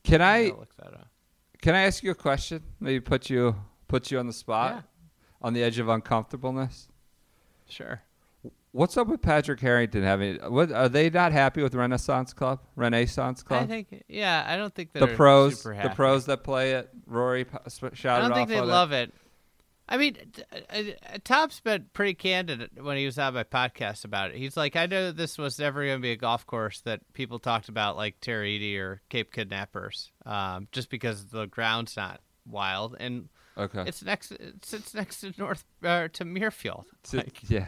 Can 0.03 0.21
I 0.21 0.49
gotta 0.49 0.59
look 0.59 0.75
that 0.77 0.93
up. 0.93 1.07
can 1.61 1.75
I 1.75 1.83
ask 1.83 2.03
you 2.03 2.11
a 2.11 2.15
question? 2.15 2.63
Maybe 2.79 2.99
put 2.99 3.29
you 3.29 3.55
put 3.87 4.09
you 4.11 4.19
on 4.19 4.27
the 4.27 4.33
spot, 4.33 4.71
Yeah. 4.75 4.81
on 5.41 5.53
the 5.53 5.61
edge 5.63 5.79
of 5.79 5.87
uncomfortableness. 5.87 6.87
Sure. 7.73 8.01
What's 8.71 8.97
up 8.97 9.07
with 9.07 9.21
Patrick 9.21 9.59
Harrington 9.59 10.03
having? 10.03 10.35
What 10.37 10.71
are 10.71 10.89
they 10.89 11.09
not 11.09 11.31
happy 11.31 11.61
with 11.61 11.75
Renaissance 11.75 12.33
Club? 12.33 12.59
Renaissance 12.75 13.41
Club. 13.43 13.63
I 13.63 13.67
think. 13.67 14.03
Yeah, 14.07 14.43
I 14.47 14.57
don't 14.57 14.73
think 14.73 14.93
the 14.93 15.07
pros, 15.07 15.63
the 15.63 15.91
pros 15.95 16.25
that 16.25 16.43
play 16.43 16.73
it. 16.73 16.89
Rory 17.05 17.45
sp- 17.69 17.93
I 18.05 18.19
don't 18.19 18.33
think 18.33 18.49
they 18.49 18.61
love 18.61 18.91
it. 18.91 19.13
I 19.87 19.97
mean, 19.97 20.17
uh, 20.51 20.57
uh, 20.69 21.17
Top's 21.23 21.59
been 21.59 21.87
pretty 21.93 22.13
candid 22.13 22.69
when 22.81 22.97
he 22.97 23.05
was 23.05 23.19
on 23.19 23.33
my 23.33 23.43
podcast 23.43 24.05
about 24.05 24.31
it. 24.31 24.37
He's 24.37 24.55
like, 24.55 24.75
I 24.75 24.85
know 24.85 25.11
this 25.11 25.37
was 25.37 25.59
never 25.59 25.85
going 25.85 25.97
to 25.97 26.01
be 26.01 26.11
a 26.11 26.15
golf 26.17 26.45
course 26.47 26.81
that 26.81 27.01
people 27.13 27.37
talked 27.37 27.67
about 27.67 27.97
like 27.97 28.15
Terry 28.21 28.77
or 28.79 29.01
Cape 29.09 29.33
Kidnappers, 29.33 30.11
um, 30.25 30.67
just 30.71 30.89
because 30.89 31.25
the 31.25 31.47
ground's 31.47 31.97
not 31.97 32.21
wild 32.45 32.95
and 32.99 33.23
it. 33.25 33.29
Okay. 33.57 33.83
it's 33.87 34.03
next. 34.03 34.31
It 34.31 34.65
sits 34.65 34.93
next 34.93 35.21
to 35.21 35.33
North 35.37 35.63
uh, 35.83 36.07
to 36.13 36.25
Muirfield. 36.25 36.85
It's- 37.03 37.13
Like 37.13 37.49
yeah, 37.49 37.67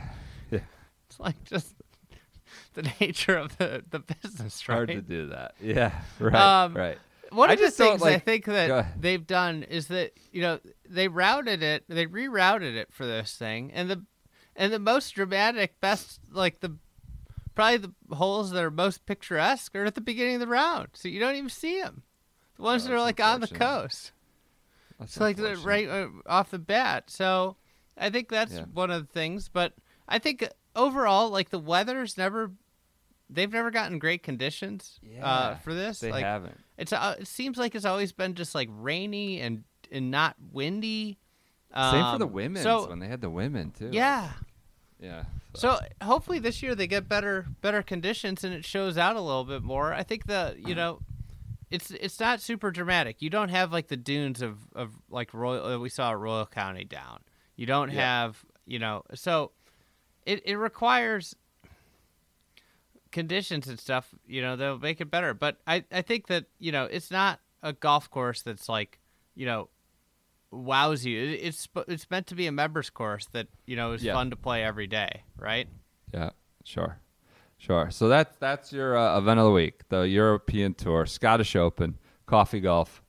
yeah. 0.51 0.59
it's 1.07 1.19
like 1.19 1.43
just 1.43 1.75
the 2.73 2.91
nature 2.99 3.37
of 3.37 3.57
the 3.57 3.83
the 3.89 3.99
business, 3.99 4.67
right? 4.67 4.75
Hard 4.75 4.87
to 4.89 5.01
do 5.01 5.27
that. 5.27 5.53
Yeah. 5.61 5.91
Right. 6.19 6.35
Um, 6.63 6.73
right. 6.75 6.97
one 7.31 7.49
I 7.49 7.53
of 7.53 7.59
the 7.59 7.71
things 7.71 8.01
I 8.03 8.17
think 8.19 8.45
that 8.45 8.99
they've 8.99 9.25
done 9.25 9.63
is 9.63 9.87
that 9.87 10.13
you 10.31 10.41
know 10.41 10.59
they 10.89 11.07
routed 11.07 11.61
it, 11.61 11.83
they 11.87 12.05
rerouted 12.07 12.75
it 12.75 12.91
for 12.91 13.05
this 13.05 13.35
thing, 13.35 13.71
and 13.73 13.89
the 13.89 14.03
and 14.55 14.71
the 14.73 14.79
most 14.79 15.11
dramatic, 15.15 15.79
best 15.81 16.19
like 16.31 16.61
the 16.61 16.77
probably 17.53 17.77
the 17.77 18.15
holes 18.15 18.51
that 18.51 18.63
are 18.63 18.71
most 18.71 19.05
picturesque 19.05 19.75
are 19.75 19.85
at 19.85 19.95
the 19.95 20.01
beginning 20.01 20.35
of 20.35 20.39
the 20.41 20.47
round, 20.47 20.87
so 20.93 21.07
you 21.07 21.19
don't 21.19 21.35
even 21.35 21.49
see 21.49 21.79
them. 21.81 22.03
The 22.57 22.63
ones 22.63 22.85
Oh, 22.85 22.89
that 22.89 22.95
are 22.95 23.01
like 23.01 23.19
on 23.19 23.41
the 23.41 23.47
coast. 23.47 24.11
That's 24.99 25.13
So 25.13 25.23
like 25.23 25.37
right 25.63 25.87
uh, 25.87 26.07
off 26.25 26.51
the 26.51 26.59
bat. 26.59 27.09
So 27.09 27.57
I 27.97 28.09
think 28.09 28.29
that's 28.29 28.53
Yeah. 28.53 28.65
one 28.73 28.91
of 28.91 29.07
the 29.07 29.13
things. 29.13 29.49
But 29.49 29.73
I 30.07 30.19
think 30.19 30.47
overall, 30.75 31.29
like 31.29 31.49
the 31.49 31.59
weather's 31.59 32.17
never, 32.17 32.51
they've 33.29 33.51
never 33.51 33.71
gotten 33.71 33.99
great 33.99 34.23
conditions 34.23 34.99
uh, 35.21 35.55
for 35.55 35.73
this. 35.73 35.99
They 35.99 36.11
like 36.11 36.23
haven't. 36.23 36.57
it's 36.77 36.93
uh, 36.93 37.15
it 37.19 37.27
seems 37.27 37.57
like 37.57 37.75
it's 37.75 37.85
always 37.85 38.11
been 38.11 38.35
just 38.35 38.55
like 38.55 38.69
rainy 38.71 39.41
and 39.41 39.63
and 39.91 40.11
not 40.11 40.35
windy. 40.51 41.17
Same 41.73 42.13
for 42.13 42.17
the 42.19 42.25
Um, 42.27 42.31
women 42.33 42.63
So 42.63 42.87
when 42.89 42.99
they 42.99 43.07
had 43.07 43.19
the 43.21 43.29
women 43.29 43.71
too. 43.71 43.89
yeah. 43.91 44.31
Yeah. 44.99 45.25
So 45.55 45.77
hopefully 46.01 46.39
this 46.39 46.63
year 46.63 46.73
they 46.73 46.87
get 46.87 47.07
better 47.09 47.45
better 47.61 47.81
conditions 47.83 48.43
and 48.45 48.53
it 48.53 48.63
shows 48.63 48.97
out 48.97 49.15
a 49.17 49.21
little 49.21 49.43
bit 49.43 49.61
more. 49.61 49.93
I 49.93 50.03
think 50.03 50.25
the 50.25 50.55
you 50.57 50.73
know, 50.73 50.99
it's 51.71 51.91
it's 51.91 52.19
not 52.19 52.41
super 52.41 52.71
dramatic. 52.71 53.21
You 53.21 53.29
don't 53.29 53.49
have 53.49 53.71
like 53.73 53.87
the 53.87 53.97
dunes 53.97 54.41
of 54.41 54.57
of 54.75 54.91
like 55.09 55.33
Royal 55.33 55.65
uh, 55.65 55.79
we 55.79 55.89
saw 55.89 56.11
Royal 56.11 56.45
County 56.45 56.83
down. 56.83 57.21
You 57.55 57.65
don't 57.65 57.91
Yeah. 57.91 58.01
have 58.01 58.45
you 58.65 58.79
know 58.79 59.03
so 59.13 59.51
it 60.25 60.41
it 60.45 60.55
requires 60.55 61.35
conditions 63.11 63.67
and 63.67 63.79
stuff. 63.79 64.09
You 64.27 64.41
know 64.41 64.55
they'll 64.55 64.79
make 64.79 65.01
it 65.01 65.09
better. 65.11 65.33
But 65.33 65.57
I 65.67 65.83
I 65.91 66.01
think 66.01 66.27
that 66.27 66.45
you 66.59 66.71
know 66.71 66.85
it's 66.85 67.11
not 67.11 67.39
a 67.63 67.73
golf 67.73 68.09
course 68.09 68.41
that's 68.41 68.69
like 68.69 68.99
you 69.35 69.45
know 69.45 69.69
wows 70.51 71.05
you. 71.05 71.19
It, 71.21 71.31
it's 71.43 71.67
it's 71.87 72.09
meant 72.09 72.27
to 72.27 72.35
be 72.35 72.47
a 72.47 72.51
members 72.51 72.89
course 72.89 73.27
that 73.31 73.47
you 73.65 73.75
know 73.75 73.93
is 73.93 74.03
Yeah. 74.03 74.13
fun 74.13 74.29
to 74.29 74.35
play 74.35 74.63
every 74.63 74.87
day, 74.87 75.23
right? 75.37 75.67
Yeah, 76.13 76.29
sure, 76.63 76.99
sure. 77.65 77.89
So 77.91 78.07
that's 78.07 78.35
that's 78.37 78.71
your 78.71 78.97
uh, 78.97 79.17
event 79.17 79.39
of 79.39 79.45
the 79.45 79.51
week, 79.51 79.81
the 79.89 80.01
European 80.01 80.73
Tour, 80.73 81.05
Scottish 81.05 81.55
Open, 81.55 81.97
coffee 82.25 82.59
golf 82.59 83.01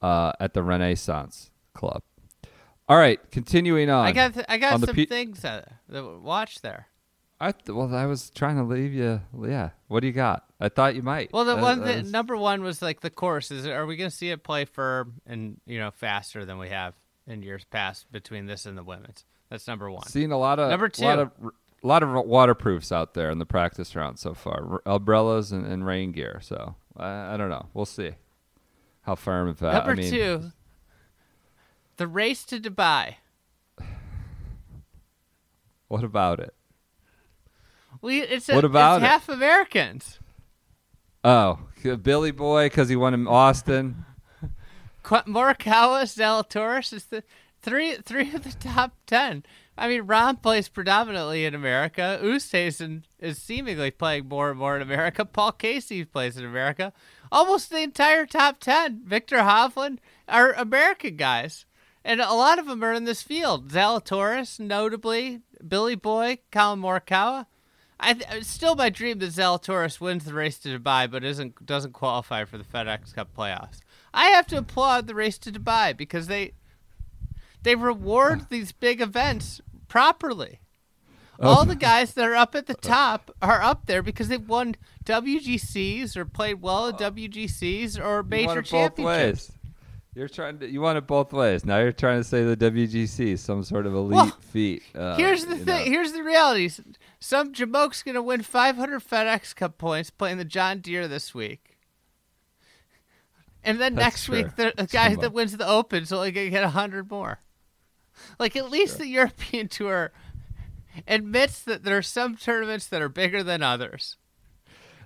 uh, 0.00 0.32
at 0.40 0.54
the 0.54 0.62
Renaissance 0.62 1.50
Club. 1.74 2.02
All 2.88 2.96
right, 2.98 3.18
continuing 3.30 3.88
on. 3.90 4.06
I 4.06 4.12
got 4.12 4.34
th- 4.34 4.46
I 4.48 4.58
got 4.58 4.80
some 4.80 4.94
P- 4.94 5.06
things 5.06 5.44
uh, 5.44 5.64
that 5.88 6.04
watch 6.20 6.60
there. 6.60 6.88
I 7.40 7.52
th- 7.52 7.74
well, 7.74 7.92
I 7.94 8.06
was 8.06 8.30
trying 8.30 8.56
to 8.56 8.64
leave 8.64 8.92
you. 8.92 9.20
Yeah, 9.40 9.70
what 9.88 10.00
do 10.00 10.06
you 10.06 10.12
got? 10.12 10.44
I 10.60 10.68
thought 10.68 10.94
you 10.94 11.02
might. 11.02 11.32
Well, 11.32 11.44
the 11.44 11.56
Uh, 11.56 11.62
one 11.62 11.80
uh, 11.82 11.86
that 11.86 12.06
number 12.06 12.36
one 12.36 12.62
was 12.62 12.82
like 12.82 13.00
the 13.00 13.10
course. 13.10 13.50
Is 13.50 13.66
are 13.66 13.86
we 13.86 13.96
going 13.96 14.10
to 14.10 14.14
see 14.16 14.30
it 14.30 14.42
play 14.44 14.64
firm 14.64 15.14
and 15.26 15.60
you 15.66 15.78
know 15.78 15.90
faster 15.90 16.44
than 16.44 16.58
we 16.58 16.68
have 16.68 16.94
in 17.26 17.42
years 17.42 17.64
past 17.64 18.10
between 18.12 18.46
this 18.46 18.66
and 18.66 18.76
the 18.76 18.84
women's? 18.84 19.24
That's 19.48 19.66
number 19.66 19.90
one. 19.90 20.06
Seen 20.06 20.30
a 20.32 20.38
lot 20.38 20.58
of 20.58 20.70
Number 20.70 20.90
lot 20.98 21.16
two. 21.16 21.20
of 21.22 21.30
a 21.82 21.86
lot 21.86 22.02
of 22.02 22.10
waterproofs 22.26 22.92
out 22.92 23.14
there 23.14 23.30
in 23.30 23.38
the 23.38 23.46
practice 23.46 23.94
round 23.96 24.18
so 24.18 24.34
far, 24.34 24.80
R- 24.86 24.94
umbrellas 24.94 25.50
and, 25.52 25.66
and 25.66 25.84
rain 25.86 26.12
gear. 26.12 26.38
So 26.42 26.76
I, 26.96 27.34
I 27.34 27.36
don't 27.36 27.50
know. 27.50 27.66
We'll 27.74 27.86
see 27.86 28.12
how 29.02 29.14
firm 29.14 29.48
and 29.48 29.58
fast. 29.58 29.74
Uh, 29.74 29.78
number 29.78 29.92
I 29.92 29.94
mean, 29.96 30.10
two, 30.10 30.52
the 31.96 32.06
race 32.06 32.44
to 32.44 32.60
Dubai. 32.60 33.16
What 35.88 36.04
about 36.04 36.40
it? 36.40 36.54
We 38.00 38.22
it's 38.22 38.48
a, 38.48 38.54
What 38.54 38.64
about 38.64 38.96
it's 38.96 39.04
it? 39.04 39.08
half 39.08 39.28
Americans. 39.28 40.18
Oh, 41.22 41.58
Billy 42.02 42.30
Boy 42.30 42.66
because 42.66 42.88
he 42.88 42.96
won 42.96 43.12
in 43.14 43.26
Austin. 43.28 44.06
Morikawa, 45.04 46.04
Zalatoris 46.04 46.92
is 46.92 47.04
the 47.06 47.22
three 47.60 47.96
three 47.96 48.32
of 48.34 48.42
the 48.44 48.52
top 48.58 48.92
ten. 49.06 49.44
I 49.76 49.88
mean, 49.88 50.02
Rahm 50.04 50.42
plays 50.42 50.68
predominantly 50.68 51.44
in 51.44 51.54
America. 51.54 52.20
Oosthuizen 52.22 53.04
is 53.18 53.38
seemingly 53.38 53.90
playing 53.90 54.28
more 54.28 54.50
and 54.50 54.58
more 54.58 54.76
in 54.76 54.82
America. 54.82 55.24
Paul 55.24 55.52
Casey 55.52 56.04
plays 56.04 56.36
in 56.36 56.44
America. 56.44 56.92
Almost 57.30 57.70
the 57.70 57.80
entire 57.80 58.26
top 58.26 58.60
ten. 58.60 59.00
Viktor 59.04 59.38
Hovland 59.38 59.98
are 60.28 60.52
American 60.52 61.16
guys, 61.16 61.64
and 62.04 62.20
a 62.20 62.34
lot 62.34 62.58
of 62.58 62.66
them 62.66 62.84
are 62.84 62.92
in 62.92 63.04
this 63.04 63.22
field. 63.22 63.70
Zalatoris, 63.70 64.60
notably, 64.60 65.40
Billy 65.66 65.94
Boy, 65.94 66.38
Collin 66.50 66.80
Morikawa. 66.80 67.46
I 67.98 68.14
th- 68.14 68.26
it's 68.32 68.48
still 68.48 68.74
my 68.74 68.90
dream 68.90 69.20
that 69.20 69.30
Zalatoris 69.30 70.00
wins 70.00 70.24
the 70.24 70.34
race 70.34 70.58
to 70.58 70.78
Dubai, 70.78 71.10
but 71.10 71.24
isn't 71.24 71.64
doesn't 71.64 71.92
qualify 71.92 72.44
for 72.44 72.58
the 72.58 72.64
FedEx 72.64 73.14
Cup 73.14 73.34
playoffs. 73.34 73.78
I 74.12 74.26
have 74.30 74.46
to 74.48 74.58
applaud 74.58 75.06
the 75.06 75.14
race 75.14 75.38
to 75.38 75.52
Dubai 75.52 75.96
because 75.96 76.26
they 76.26 76.52
they 77.62 77.74
reward 77.74 78.46
these 78.50 78.72
big 78.72 79.00
events 79.00 79.60
properly. 79.88 80.60
All 81.40 81.64
the 81.64 81.74
guys 81.74 82.14
that 82.14 82.24
are 82.24 82.36
up 82.36 82.54
at 82.54 82.66
the 82.66 82.74
top 82.74 83.30
are 83.42 83.60
up 83.60 83.86
there 83.86 84.00
because 84.02 84.28
they've 84.28 84.48
won 84.48 84.76
WGCs 85.04 86.16
or 86.16 86.24
played 86.24 86.62
well 86.62 86.88
at 86.88 86.98
WGCs 86.98 87.98
or 87.98 88.22
major 88.22 88.46
want 88.46 88.58
it 88.58 88.62
both 88.62 88.96
championships. 88.96 89.52
You're 90.14 90.28
trying 90.28 90.58
to. 90.58 90.68
You 90.70 90.80
want 90.82 90.98
it 90.98 91.06
both 91.06 91.32
ways. 91.32 91.64
Now 91.64 91.78
you're 91.78 91.90
trying 91.90 92.20
to 92.20 92.24
say 92.24 92.44
the 92.44 92.56
WGC 92.56 93.28
is 93.28 93.40
some 93.40 93.64
sort 93.64 93.86
of 93.86 93.94
elite 93.94 94.12
Well, 94.14 94.36
feat. 94.40 94.82
Uh, 94.94 95.16
Here's 95.16 95.46
the 95.46 95.56
thing. 95.56 95.64
know. 95.64 95.76
Here's 95.90 96.12
the 96.12 96.22
reality. 96.22 96.68
Some 97.18 97.52
jamoke's 97.54 98.02
gonna 98.02 98.22
win 98.22 98.42
500 98.42 99.02
FedEx 99.02 99.56
Cup 99.56 99.78
points 99.78 100.10
playing 100.10 100.36
the 100.36 100.44
John 100.44 100.80
Deere 100.80 101.08
this 101.08 101.34
week, 101.34 101.78
and 103.64 103.80
then 103.80 103.94
That's 103.94 104.04
next 104.04 104.28
week 104.28 104.54
the, 104.56 104.74
the 104.76 104.86
guy 104.86 105.14
Jamoke. 105.14 105.20
that 105.22 105.32
wins 105.32 105.56
the 105.56 105.66
Open's 105.66 106.12
only 106.12 106.30
gonna 106.30 106.50
get 106.50 106.62
100 106.62 107.10
more. 107.10 107.40
Like 108.38 108.56
at 108.56 108.70
least 108.70 108.98
the 108.98 109.06
European 109.06 109.68
Tour 109.78 110.12
admits 111.08 111.62
that 111.62 111.84
there 111.84 111.96
are 111.98 112.02
some 112.02 112.36
tournaments 112.36 112.86
that 112.86 113.00
are 113.02 113.08
bigger 113.08 113.42
than 113.42 113.62
others, 113.62 114.16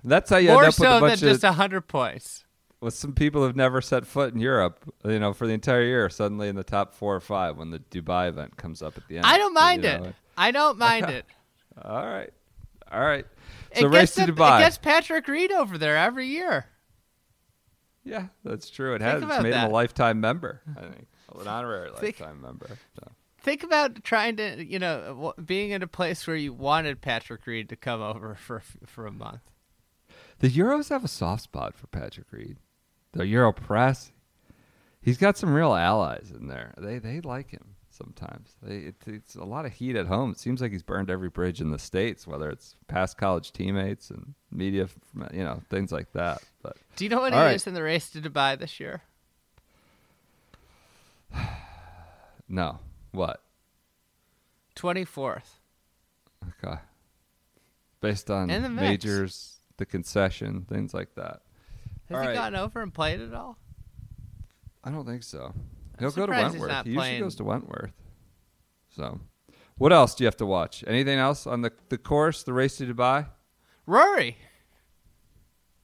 That's 0.03 0.29
how 0.29 0.37
you 0.37 0.49
end 0.49 0.55
more 0.55 0.63
up 0.63 0.67
with 0.67 0.75
so 0.75 0.87
a 0.89 0.93
than 0.99 1.01
bunch 1.01 1.21
of 1.23 1.29
just 1.29 1.43
100 1.43 1.81
points. 1.87 2.43
with 2.81 2.93
some 2.93 3.13
people 3.13 3.41
who've 3.43 3.55
never 3.55 3.81
set 3.81 4.05
foot 4.05 4.33
in 4.33 4.39
Europe. 4.39 4.83
You 5.05 5.19
know, 5.19 5.33
for 5.33 5.47
the 5.47 5.53
entire 5.53 5.83
year, 5.83 6.09
suddenly 6.09 6.49
in 6.49 6.55
the 6.55 6.63
top 6.63 6.93
four 6.93 7.15
or 7.15 7.19
five 7.21 7.57
when 7.57 7.71
the 7.71 7.79
Dubai 7.79 8.27
event 8.27 8.57
comes 8.57 8.81
up 8.81 8.97
at 8.97 9.07
the 9.07 9.17
end. 9.17 9.25
I 9.25 9.37
don't 9.37 9.53
mind 9.53 9.83
you 9.83 9.89
it. 9.89 10.01
know. 10.03 10.13
I 10.37 10.51
don't 10.51 10.77
mind 10.89 11.09
it. 11.09 11.25
All 11.81 12.05
right, 12.05 12.31
all 12.91 13.01
right. 13.01 13.25
It 13.71 13.79
So 13.81 13.87
race 13.87 14.13
to 14.15 14.25
them- 14.25 14.35
Dubai. 14.35 14.59
It 14.59 14.63
gets 14.63 14.77
Patrick 14.77 15.27
Reed 15.27 15.51
over 15.51 15.77
there 15.77 15.95
every 15.97 16.27
year. 16.27 16.65
Yeah, 18.03 18.27
that's 18.43 18.69
true. 18.69 18.93
It 18.95 19.01
has 19.01 19.21
it's 19.23 19.43
made 19.43 19.53
him 19.53 19.65
a 19.69 19.69
lifetime 19.69 20.19
member. 20.21 20.61
I 20.77 20.81
think 20.81 21.07
an 21.41 21.47
honorary 21.47 21.89
Think- 21.99 22.19
lifetime 22.19 22.41
member. 22.41 22.67
So. 22.99 23.11
Think 23.39 23.63
about 23.63 24.03
trying 24.03 24.35
to, 24.37 24.65
you 24.65 24.77
know, 24.79 25.33
being 25.43 25.69
in 25.69 25.81
a 25.81 25.87
place 25.87 26.27
where 26.27 26.35
you 26.35 26.51
wanted 26.51 26.99
Patrick 27.01 27.45
Reed 27.47 27.69
to 27.69 27.75
come 27.75 28.01
over 28.01 28.35
for 28.35 28.61
for 28.85 29.05
a 29.05 29.11
month. 29.11 29.41
The 30.39 30.49
Euros 30.49 30.89
have 30.89 31.05
a 31.05 31.07
soft 31.07 31.43
spot 31.43 31.73
for 31.75 31.87
Patrick 31.87 32.27
Reed. 32.31 32.57
The 33.13 33.25
Euro 33.27 33.53
press, 33.53 34.11
he's 35.01 35.17
got 35.17 35.37
some 35.37 35.53
real 35.53 35.73
allies 35.73 36.33
in 36.37 36.47
there. 36.47 36.73
They 36.77 36.99
they 36.99 37.21
like 37.21 37.51
him 37.51 37.75
sometimes. 37.89 38.55
They, 38.61 38.77
it, 38.77 38.95
it's 39.05 39.35
a 39.35 39.43
lot 39.43 39.65
of 39.65 39.73
heat 39.73 39.95
at 39.95 40.07
home. 40.07 40.31
It 40.31 40.39
seems 40.39 40.61
like 40.61 40.71
he's 40.71 40.83
burned 40.83 41.09
every 41.09 41.29
bridge 41.29 41.61
in 41.61 41.71
the 41.71 41.79
states, 41.79 42.27
whether 42.27 42.49
it's 42.49 42.75
past 42.87 43.17
college 43.17 43.51
teammates 43.51 44.09
and 44.09 44.33
media, 44.51 44.87
from, 44.87 45.27
you 45.33 45.43
know, 45.43 45.61
things 45.69 45.91
like 45.91 46.11
that. 46.13 46.43
But 46.61 46.77
Do 46.95 47.05
you 47.05 47.09
know 47.09 47.21
what 47.21 47.33
he 47.33 47.39
right. 47.39 47.55
is 47.55 47.65
in 47.65 47.73
the 47.73 47.83
race 47.83 48.09
to 48.11 48.21
Dubai 48.21 48.57
this 48.59 48.79
year? 48.79 49.01
no, 52.49 52.79
what? 53.11 53.41
Twenty 54.75 55.05
fourth. 55.05 55.59
Okay, 56.63 56.75
based 58.01 58.29
on 58.29 58.49
In 58.49 58.63
the 58.63 58.69
mix. 58.69 58.81
majors, 58.81 59.57
the 59.77 59.85
concession, 59.85 60.65
things 60.69 60.93
like 60.93 61.15
that. 61.15 61.41
Has 62.09 62.15
All 62.15 62.21
he 62.21 62.27
right. 62.29 62.35
gone 62.35 62.55
over 62.55 62.81
and 62.81 62.93
played 62.93 63.19
at 63.21 63.33
all? 63.33 63.57
I 64.83 64.91
don't 64.91 65.05
think 65.05 65.23
so. 65.23 65.53
He'll 65.99 66.11
go 66.11 66.27
to 66.27 66.31
surprised 66.33 66.53
he's 66.53 66.61
Wentworth. 66.61 66.69
not 66.71 66.85
He 66.85 66.91
usually 66.91 67.07
playing- 67.07 67.21
goes 67.21 67.35
to 67.35 67.43
Wentworth. 67.43 67.91
So, 68.89 69.19
what 69.77 69.91
else 69.91 70.15
do 70.15 70.23
you 70.23 70.27
have 70.27 70.37
to 70.37 70.45
watch? 70.45 70.83
Anything 70.87 71.17
else 71.19 71.45
on 71.47 71.61
the 71.61 71.73
the 71.89 71.97
course, 71.97 72.43
the 72.43 72.53
race 72.53 72.77
to 72.77 72.85
Dubai? 72.93 73.27
Rory. 73.85 74.37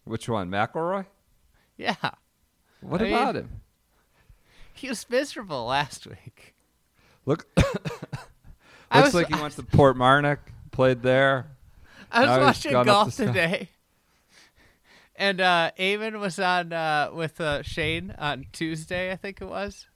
Which 0.05 0.29
one, 0.29 0.49
McIlroy? 0.49 1.05
Yeah. 1.77 1.95
What 2.81 3.01
I 3.01 3.05
mean- 3.05 3.13
about 3.13 3.35
him? 3.37 3.61
He 4.73 4.89
was 4.89 5.09
miserable 5.09 5.65
last 5.65 6.05
week. 6.07 6.53
Look, 7.25 7.47
looks 7.57 7.93
was- 8.93 9.13
like 9.13 9.27
he 9.33 9.39
went 9.41 9.53
to 9.55 9.63
Portmarnock, 9.63 10.39
played 10.71 11.01
there. 11.01 11.47
I 12.11 12.21
was 12.21 12.29
Now 12.29 12.41
watching 12.41 12.83
golf 12.83 13.15
today. 13.15 13.69
And 15.15 15.39
uh 15.41 15.71
Eamon 15.79 16.19
was 16.19 16.39
on 16.39 16.73
uh 16.73 17.09
with 17.13 17.39
uh 17.39 17.61
Shane 17.63 18.13
on 18.17 18.45
Tuesday, 18.51 19.11
I 19.11 19.15
think 19.15 19.41
it 19.41 19.45
was. 19.47 19.87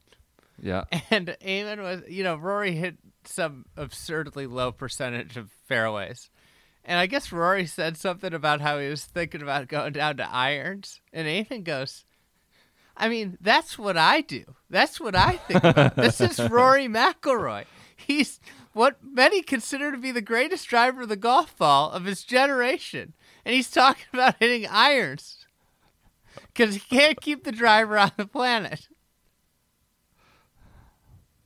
Yeah, 0.59 0.85
And 1.11 1.35
Eamon 1.45 1.81
was, 1.83 2.01
you 2.07 2.23
know, 2.23 2.35
Rory 2.35 2.71
hit 2.73 2.97
some 3.25 3.65
absurdly 3.75 4.47
low 4.47 4.71
percentage 4.71 5.37
of 5.37 5.51
fairways. 5.67 6.31
And 6.83 6.99
I 6.99 7.05
guess 7.05 7.31
Rory 7.31 7.65
said 7.67 7.97
something 7.97 8.33
about 8.33 8.61
how 8.61 8.79
he 8.79 8.89
was 8.89 9.05
thinking 9.05 9.41
about 9.43 9.67
going 9.67 9.93
down 9.93 10.17
to 10.17 10.27
irons. 10.33 11.01
And 11.13 11.27
Eamon 11.27 11.63
goes, 11.63 12.05
I 12.97 13.09
mean, 13.09 13.37
that's 13.39 13.77
what 13.77 13.97
I 13.97 14.21
do. 14.21 14.43
That's 14.69 14.99
what 14.99 15.15
I 15.15 15.37
think. 15.37 15.63
About. 15.63 15.95
this 15.95 16.19
is 16.19 16.39
Rory 16.49 16.87
McIlroy. 16.87 17.65
He's 17.95 18.39
what 18.73 18.97
many 19.03 19.41
consider 19.41 19.91
to 19.91 19.97
be 19.97 20.11
the 20.11 20.21
greatest 20.21 20.67
driver 20.67 21.03
of 21.03 21.09
the 21.09 21.15
golf 21.15 21.57
ball 21.57 21.91
of 21.91 22.05
his 22.05 22.23
generation, 22.23 23.13
and 23.45 23.55
he's 23.55 23.71
talking 23.71 24.05
about 24.13 24.35
hitting 24.39 24.67
irons 24.69 25.45
because 26.53 26.75
he 26.75 26.79
can't 26.79 27.21
keep 27.21 27.43
the 27.43 27.51
driver 27.51 27.97
on 27.97 28.11
the 28.17 28.27
planet. 28.27 28.87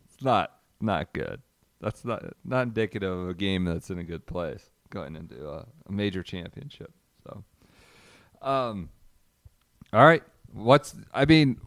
It's 0.06 0.24
not 0.24 0.52
not 0.80 1.14
good. 1.14 1.42
That's 1.80 2.06
not 2.06 2.24
not 2.44 2.64
indicative 2.64 3.12
of 3.12 3.30
a 3.30 3.34
game 3.34 3.66
that's 3.66 3.90
in 3.90 4.00
a 4.00 4.04
good 4.04 4.26
place 4.26 4.70
going 4.90 5.16
into 5.16 5.48
a, 5.48 5.66
a 5.88 5.92
major 5.92 6.24
championship. 6.24 6.92
So, 7.24 7.44
um, 8.42 8.90
all 9.94 10.06
right. 10.06 10.24
What's 10.54 10.96
I 11.14 11.26
mean, 11.26 11.60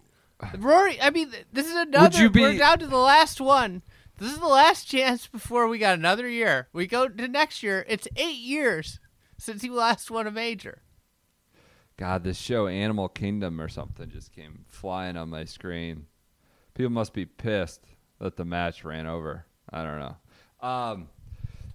Rory, 0.59 1.01
I 1.01 1.11
mean, 1.11 1.33
this 1.53 1.67
is 1.67 1.75
another. 1.75 2.29
be- 2.29 2.41
We're 2.41 2.59
down 2.59 2.79
to 2.81 2.87
the 2.87 2.97
last 2.97 3.41
one. 3.41 3.83
This 4.19 4.33
is 4.33 4.39
the 4.39 4.47
last 4.47 4.85
chance 4.85 5.27
before 5.27 5.67
we 5.67 5.79
got 5.79 5.99
another 5.99 6.29
year. 6.29 6.69
We 6.73 6.87
go 6.87 7.09
to 7.09 7.29
next 7.29 7.63
year. 7.63 7.85
It's 7.89 8.07
eight 8.17 8.39
years 8.39 9.01
since 9.39 9.63
he 9.63 9.71
last 9.71 10.11
won 10.11 10.27
a 10.27 10.31
major. 10.31 10.83
God, 11.97 12.25
this 12.25 12.39
show 12.39 12.67
Animal 12.67 13.09
Kingdom 13.09 13.61
or 13.61 13.69
something 13.69 14.11
just 14.11 14.33
came 14.33 14.65
flying 14.69 15.17
on 15.17 15.31
my 15.31 15.45
screen. 15.45 16.07
People 16.75 16.91
must 16.91 17.13
be 17.13 17.25
pissed 17.25 17.83
that 18.21 18.37
the 18.37 18.45
match 18.45 18.85
ran 18.85 19.07
over. 19.07 19.47
I 19.73 19.83
don't 19.83 19.99
know. 20.01 20.17
Um, 20.61 21.09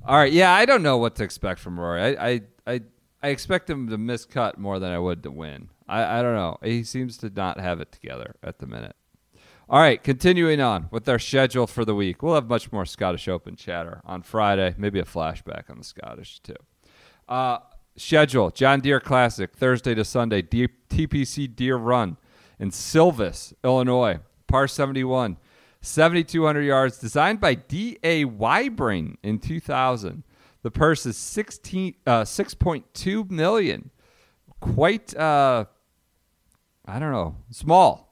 all 0.05 0.17
right, 0.17 0.31
yeah, 0.31 0.53
I 0.53 0.65
don't 0.65 0.83
know 0.83 0.97
what 0.97 1.15
to 1.17 1.23
expect 1.23 1.59
from 1.59 1.79
Rory. 1.79 2.17
I 2.17 2.29
I 2.29 2.41
I, 2.67 2.81
I 3.21 3.27
expect 3.29 3.69
him 3.69 3.89
to 3.89 3.97
miscut 3.97 4.57
more 4.57 4.79
than 4.79 4.91
I 4.91 4.99
would 4.99 5.23
to 5.23 5.31
win. 5.31 5.69
I, 5.89 6.19
I 6.19 6.21
don't 6.21 6.35
know. 6.35 6.57
He 6.63 6.83
seems 6.83 7.17
to 7.17 7.29
not 7.29 7.59
have 7.59 7.81
it 7.81 7.91
together 7.91 8.35
at 8.43 8.59
the 8.59 8.67
minute. 8.67 8.95
All 9.69 9.79
right, 9.79 10.01
continuing 10.01 10.61
on 10.61 10.87
with 10.91 11.07
our 11.07 11.19
schedule 11.19 11.67
for 11.67 11.85
the 11.85 11.93
week. 11.93 12.23
We'll 12.23 12.35
have 12.35 12.47
much 12.47 12.71
more 12.71 12.85
Scottish 12.85 13.27
Open 13.27 13.55
chatter 13.55 14.01
on 14.03 14.23
Friday, 14.23 14.73
maybe 14.77 14.99
a 14.99 15.03
flashback 15.03 15.69
on 15.69 15.77
the 15.77 15.83
Scottish 15.83 16.39
too. 16.39 16.55
Uh, 17.27 17.59
schedule 17.95 18.49
John 18.49 18.79
Deere 18.79 18.99
Classic, 18.99 19.55
Thursday 19.55 19.93
to 19.93 20.03
Sunday, 20.03 20.41
D- 20.41 20.69
TPC 20.89 21.55
Deere 21.55 21.77
Run 21.77 22.17
in 22.59 22.71
Silvis, 22.71 23.53
Illinois, 23.63 24.19
par 24.47 24.67
71, 24.67 25.37
7,200 25.81 26.61
yards, 26.61 26.97
designed 26.97 27.39
by 27.39 27.53
D.A. 27.55 28.25
Weibring 28.25 29.17
in 29.23 29.39
2000. 29.39 30.23
The 30.61 30.71
purse 30.71 31.05
is 31.05 31.15
16, 31.15 31.95
uh, 32.05 32.21
6.2 32.23 33.31
million. 33.31 33.91
Quite, 34.59 35.15
uh, 35.15 35.65
I 36.89 36.99
don't 36.99 37.11
know, 37.11 37.35
small. 37.51 38.09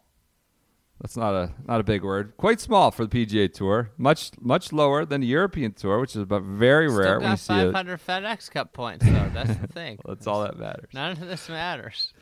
That's 1.01 1.15
not 1.15 1.35
a 1.35 1.51
not 1.67 1.79
a 1.79 1.83
big 1.83 2.03
word. 2.03 2.33
Quite 2.37 2.59
small 2.59 2.89
for 2.89 3.05
the 3.05 3.25
PGA 3.25 3.53
Tour. 3.53 3.91
Much 3.97 4.31
much 4.39 4.73
lower 4.73 5.05
than 5.05 5.21
the 5.21 5.27
European 5.27 5.73
Tour, 5.73 5.99
which 5.99 6.15
is 6.15 6.23
about 6.23 6.41
very 6.41 6.89
Still 6.89 6.99
rare 6.99 7.19
got 7.19 7.39
500 7.39 7.99
FedEx 8.05 8.49
Cup 8.49 8.73
points, 8.73 9.05
though. 9.05 9.29
That's 9.33 9.55
the 9.59 9.67
thing. 9.73 9.99
That's 10.05 10.25
all 10.25 10.41
that 10.43 10.57
matters. 10.57 10.89
None 10.93 11.11
of 11.11 11.19
this 11.19 11.49
matters. 11.49 12.13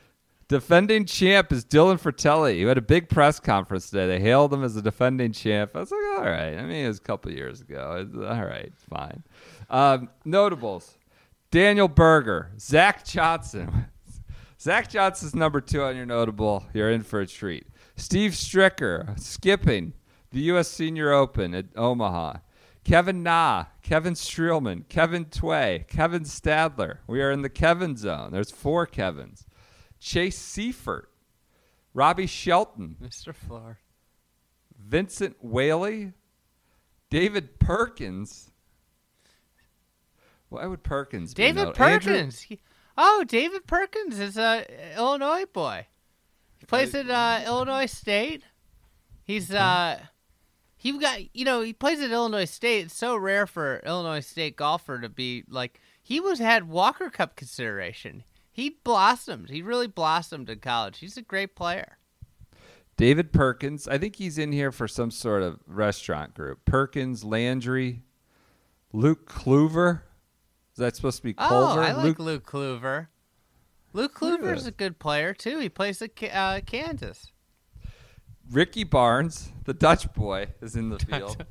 Defending 0.47 1.05
champ 1.05 1.51
is 1.51 1.65
Dylan 1.65 1.99
Frittelli, 1.99 2.61
who 2.61 2.67
had 2.67 2.77
a 2.77 2.81
big 2.81 3.09
press 3.09 3.39
conference 3.39 3.89
today. 3.89 4.07
They 4.07 4.19
hailed 4.19 4.53
him 4.53 4.63
as 4.63 4.75
the 4.75 4.81
defending 4.81 5.31
champ. 5.31 5.71
I 5.73 5.79
was 5.79 5.91
like, 5.91 6.01
all 6.17 6.25
right. 6.25 6.55
I 6.55 6.61
mean, 6.63 6.85
it 6.85 6.87
was 6.87 6.99
a 6.99 7.01
couple 7.01 7.31
years 7.31 7.61
ago. 7.61 8.05
It's, 8.05 8.15
all 8.15 8.45
right, 8.45 8.71
fine. 8.89 9.23
Um, 9.69 10.09
notables: 10.25 10.97
Daniel 11.49 11.87
Berger, 11.87 12.51
Zach 12.59 13.05
Johnson. 13.05 13.87
Zach 14.65 14.89
Johnson's 14.89 15.35
number 15.35 15.61
two 15.61 15.83
on 15.83 15.95
your 15.95 16.07
notable. 16.07 16.65
You're 16.73 16.89
in 16.89 17.03
for 17.03 17.19
a 17.21 17.27
treat. 17.27 17.67
Steve 17.97 18.31
Stricker 18.31 19.17
skipping 19.19 19.93
the 20.31 20.39
U.S. 20.41 20.67
Senior 20.69 21.13
Open 21.13 21.53
at 21.53 21.65
Omaha. 21.75 22.37
Kevin 22.83 23.21
Na, 23.21 23.65
Kevin 23.83 24.15
Streelman, 24.15 24.89
Kevin 24.89 25.25
Tway, 25.25 25.85
Kevin 25.87 26.23
Stadler. 26.23 26.97
We 27.05 27.21
are 27.21 27.29
in 27.29 27.43
the 27.43 27.49
Kevin 27.49 27.95
zone. 27.95 28.31
There's 28.31 28.49
four 28.49 28.87
Kevins. 28.87 29.45
Chase 29.99 30.39
Seiffert, 30.39 31.05
Robbie 31.93 32.25
Shelton, 32.25 32.95
Mr. 32.99 33.35
Floor. 33.35 33.77
Vincent 34.83 35.35
Whaley, 35.43 36.13
David 37.11 37.59
Perkins. 37.59 38.49
Why 40.49 40.65
would 40.65 40.81
Perkins 40.81 41.35
be 41.35 41.43
David 41.43 41.65
not- 41.65 41.79
Andrew- 41.79 42.13
Perkins. 42.13 42.41
He- 42.41 42.61
oh, 42.97 43.23
David 43.27 43.67
Perkins 43.67 44.19
is 44.19 44.37
a 44.37 44.65
Illinois 44.97 45.45
boy. 45.45 45.87
He 46.57 46.65
plays 46.65 46.95
at 46.95 47.09
uh, 47.09 47.41
Illinois 47.45 47.85
State. 47.85 48.43
He's 49.23 49.51
uh, 49.51 49.99
he 50.77 50.97
got 50.97 51.35
you 51.35 51.45
know 51.45 51.61
he 51.61 51.73
plays 51.73 52.01
at 52.01 52.11
Illinois 52.11 52.45
State. 52.45 52.85
It's 52.85 52.95
so 52.95 53.15
rare 53.15 53.47
for 53.47 53.81
Illinois 53.85 54.19
State 54.19 54.55
golfer 54.55 54.99
to 54.99 55.09
be 55.09 55.43
like 55.49 55.79
he 56.01 56.19
was 56.19 56.39
had 56.39 56.69
Walker 56.69 57.09
Cup 57.09 57.35
consideration. 57.35 58.23
He 58.51 58.77
blossomed. 58.83 59.49
He 59.49 59.61
really 59.61 59.87
blossomed 59.87 60.49
in 60.49 60.59
college. 60.59 60.99
He's 60.99 61.17
a 61.17 61.21
great 61.21 61.55
player. 61.55 61.97
David 62.97 63.33
Perkins. 63.33 63.87
I 63.87 63.97
think 63.97 64.15
he's 64.15 64.37
in 64.37 64.51
here 64.51 64.71
for 64.71 64.87
some 64.87 65.11
sort 65.11 65.43
of 65.43 65.59
restaurant 65.67 66.33
group. 66.33 66.63
Perkins, 66.63 67.23
Landry, 67.23 68.03
Luke 68.93 69.29
Kluver. 69.29 70.01
Is 70.75 70.79
that 70.79 70.95
supposed 70.95 71.17
to 71.17 71.23
be 71.23 71.35
Oh, 71.37 71.47
Culver? 71.47 71.81
I 71.81 71.91
like 71.93 72.03
Luke, 72.03 72.19
Luke 72.19 72.45
Kluver. 72.45 73.07
Luke 73.93 74.13
Kluver's 74.13 74.67
a 74.67 74.71
good 74.71 74.99
player 74.99 75.33
too. 75.33 75.59
He 75.59 75.69
plays 75.69 76.01
at 76.01 76.11
uh, 76.33 76.59
Kansas. 76.65 77.31
Ricky 78.51 78.83
Barnes, 78.83 79.53
the 79.63 79.73
Dutch 79.73 80.11
boy, 80.13 80.47
is 80.61 80.75
in 80.75 80.89
the 80.89 80.99
field. 81.09 81.45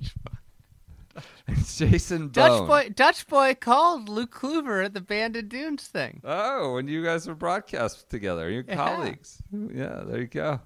It's 1.49 1.79
Jason 1.79 2.29
Dutch 2.31 2.51
Bone. 2.51 2.67
boy, 2.67 2.89
Dutch 2.95 3.27
boy 3.27 3.55
called 3.55 4.09
Luke 4.09 4.35
Kluver 4.35 4.85
at 4.85 4.93
the 4.95 5.01
Bandon 5.01 5.49
Dunes 5.49 5.87
thing. 5.87 6.21
Oh, 6.25 6.75
when 6.75 6.87
you 6.89 7.03
guys 7.05 7.27
were 7.27 7.35
broadcast 7.35 8.11
together, 8.11 8.51
your 8.51 8.65
Yeah. 8.67 8.75
colleagues. 8.75 9.43
Yeah, 9.53 10.03
there 10.07 10.21
you 10.21 10.27
go. 10.27 10.61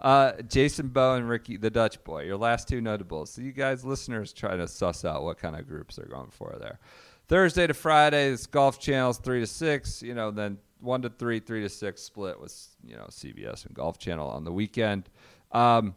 Uh, 0.00 0.32
Jason 0.42 0.88
Bowe 0.88 1.14
and 1.14 1.28
Ricky, 1.28 1.56
the 1.56 1.70
Dutch 1.70 2.02
boy, 2.04 2.24
your 2.24 2.36
last 2.36 2.68
two 2.68 2.80
notables. 2.80 3.30
So 3.30 3.40
you 3.42 3.52
guys, 3.52 3.84
listeners, 3.84 4.32
try 4.32 4.56
to 4.56 4.66
suss 4.68 5.04
out 5.04 5.22
what 5.22 5.38
kind 5.38 5.56
of 5.56 5.66
groups 5.66 5.96
they're 5.96 6.06
going 6.06 6.30
for 6.30 6.56
there. 6.60 6.80
Thursday 7.28 7.66
to 7.66 7.74
Friday, 7.74 8.32
it's 8.32 8.46
golf 8.46 8.78
channels 8.78 9.18
three 9.18 9.40
to 9.40 9.46
six. 9.46 10.02
You 10.02 10.14
know, 10.14 10.30
then 10.30 10.58
one 10.80 11.02
to 11.02 11.08
three, 11.08 11.40
three 11.40 11.62
to 11.62 11.68
six 11.68 12.02
split 12.02 12.38
with 12.40 12.54
you 12.84 12.96
know 12.96 13.06
CBS 13.10 13.66
and 13.66 13.74
Golf 13.74 13.98
Channel 13.98 14.28
on 14.28 14.44
the 14.44 14.52
weekend. 14.52 15.08
Um, 15.52 15.96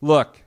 look, 0.00 0.40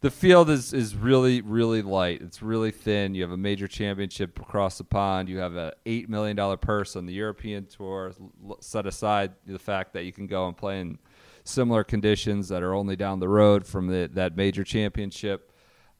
the 0.00 0.10
field 0.10 0.50
is 0.50 0.72
is 0.72 0.96
really 0.96 1.40
really 1.40 1.82
light. 1.82 2.20
It's 2.22 2.42
really 2.42 2.70
thin. 2.70 3.14
You 3.14 3.22
have 3.22 3.30
a 3.30 3.36
major 3.36 3.68
championship 3.68 4.38
across 4.40 4.78
the 4.78 4.84
pond. 4.84 5.28
You 5.28 5.38
have 5.38 5.56
a 5.56 5.74
eight 5.86 6.08
million 6.08 6.36
dollar 6.36 6.56
purse 6.56 6.96
on 6.96 7.06
the 7.06 7.14
European 7.14 7.66
tour. 7.66 8.12
Set 8.60 8.86
aside 8.86 9.32
the 9.46 9.58
fact 9.58 9.92
that 9.92 10.04
you 10.04 10.12
can 10.12 10.26
go 10.26 10.48
and 10.48 10.56
play 10.56 10.80
in 10.80 10.98
similar 11.44 11.84
conditions 11.84 12.48
that 12.48 12.62
are 12.62 12.74
only 12.74 12.96
down 12.96 13.20
the 13.20 13.28
road 13.28 13.66
from 13.66 13.86
the, 13.86 14.10
that 14.14 14.36
major 14.36 14.64
championship. 14.64 15.52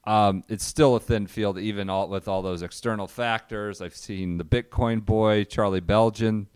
Um, 0.07 0.43
it's 0.49 0.63
still 0.63 0.95
a 0.95 0.99
thin 0.99 1.25
field, 1.27 1.57
even 1.57 1.89
all, 1.89 2.07
with 2.07 2.27
all 2.27 2.41
those 2.43 2.61
external 2.61 3.07
factors. 3.07 3.81
I've 3.81 3.95
seen 3.95 4.37
the 4.37 4.45
Bitcoin 4.45 5.03
boy 5.03 5.45
Charlie 5.45 5.79
Belgian 5.79 6.47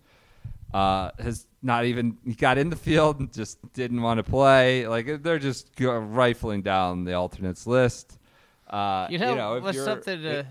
uh, 0.74 1.10
has 1.20 1.48
not 1.64 1.86
even 1.86 2.18
he 2.24 2.36
got 2.36 2.58
in 2.60 2.70
the 2.70 2.76
field 2.76 3.20
and 3.20 3.34
just 3.34 3.58
didn't 3.74 4.02
want 4.04 4.20
to 4.20 4.24
play. 4.24 4.88
Like 4.88 5.24
they're 5.24 5.40
just 5.40 5.76
go- 5.76 5.98
rifling 5.98 6.62
down 6.62 7.06
the 7.06 7.14
alternates 7.14 7.66
list. 7.66 8.20
Uh, 8.70 9.08
You 9.10 9.18
know, 9.18 9.56
if 9.56 9.64
was 9.64 9.76
you're- 9.76 9.86
something 9.86 10.22
to. 10.22 10.46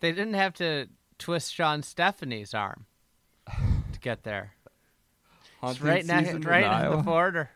They 0.00 0.12
didn't 0.12 0.34
have 0.34 0.52
to 0.54 0.88
twist 1.18 1.52
Shawn 1.54 1.82
Stefani's 1.82 2.52
arm 2.52 2.84
to 3.48 3.98
get 4.00 4.22
there. 4.24 4.52
It's 5.62 5.80
right 5.80 6.04
now, 6.04 6.20
right 6.20 6.64
on 6.64 6.90
the 6.98 7.02
border, 7.02 7.50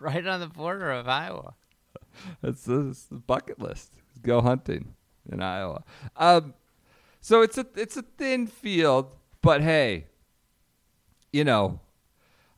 right 0.00 0.26
on 0.26 0.40
the 0.40 0.46
border 0.46 0.90
of 0.90 1.06
Iowa. 1.08 1.54
It's 2.42 2.64
the, 2.64 2.88
it's 2.88 3.04
the 3.04 3.16
bucket 3.16 3.60
list. 3.60 3.92
Go 4.22 4.40
hunting 4.40 4.94
in 5.30 5.42
Iowa. 5.42 5.84
Um, 6.16 6.54
so 7.20 7.42
it's 7.42 7.56
a 7.56 7.66
it's 7.76 7.96
a 7.96 8.02
thin 8.02 8.46
field, 8.46 9.06
but 9.42 9.62
hey, 9.62 10.06
you 11.32 11.44
know, 11.44 11.80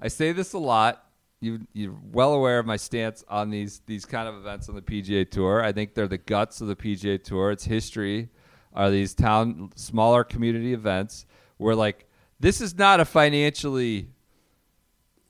I 0.01 0.09
say 0.09 0.33
this 0.33 0.53
a 0.55 0.59
lot. 0.59 1.05
You 1.41 1.67
you're 1.75 1.97
well 2.13 2.33
aware 2.33 2.59
of 2.59 2.67
my 2.67 2.77
stance 2.77 3.25
on 3.29 3.51
these 3.51 3.83
these 3.87 4.07
kind 4.07 4.27
of 4.27 4.37
events 4.37 4.69
on 4.69 4.75
the 4.75 4.83
PGA 4.83 5.31
Tour. 5.31 5.63
I 5.63 5.73
think 5.73 5.95
they're 5.95 6.09
the 6.09 6.19
guts 6.19 6.61
of 6.61 6.69
the 6.69 6.77
PGA 6.77 7.23
Tour. 7.23 7.51
Its 7.51 7.65
history 7.65 8.31
are 8.73 8.91
these 8.91 9.15
town 9.15 9.71
smaller 9.77 10.25
community 10.25 10.73
events 10.73 11.27
where 11.59 11.75
like 11.75 12.09
this 12.41 12.61
is 12.61 12.77
not 12.77 13.01
a 13.01 13.05
financially 13.05 14.09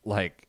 like 0.04 0.43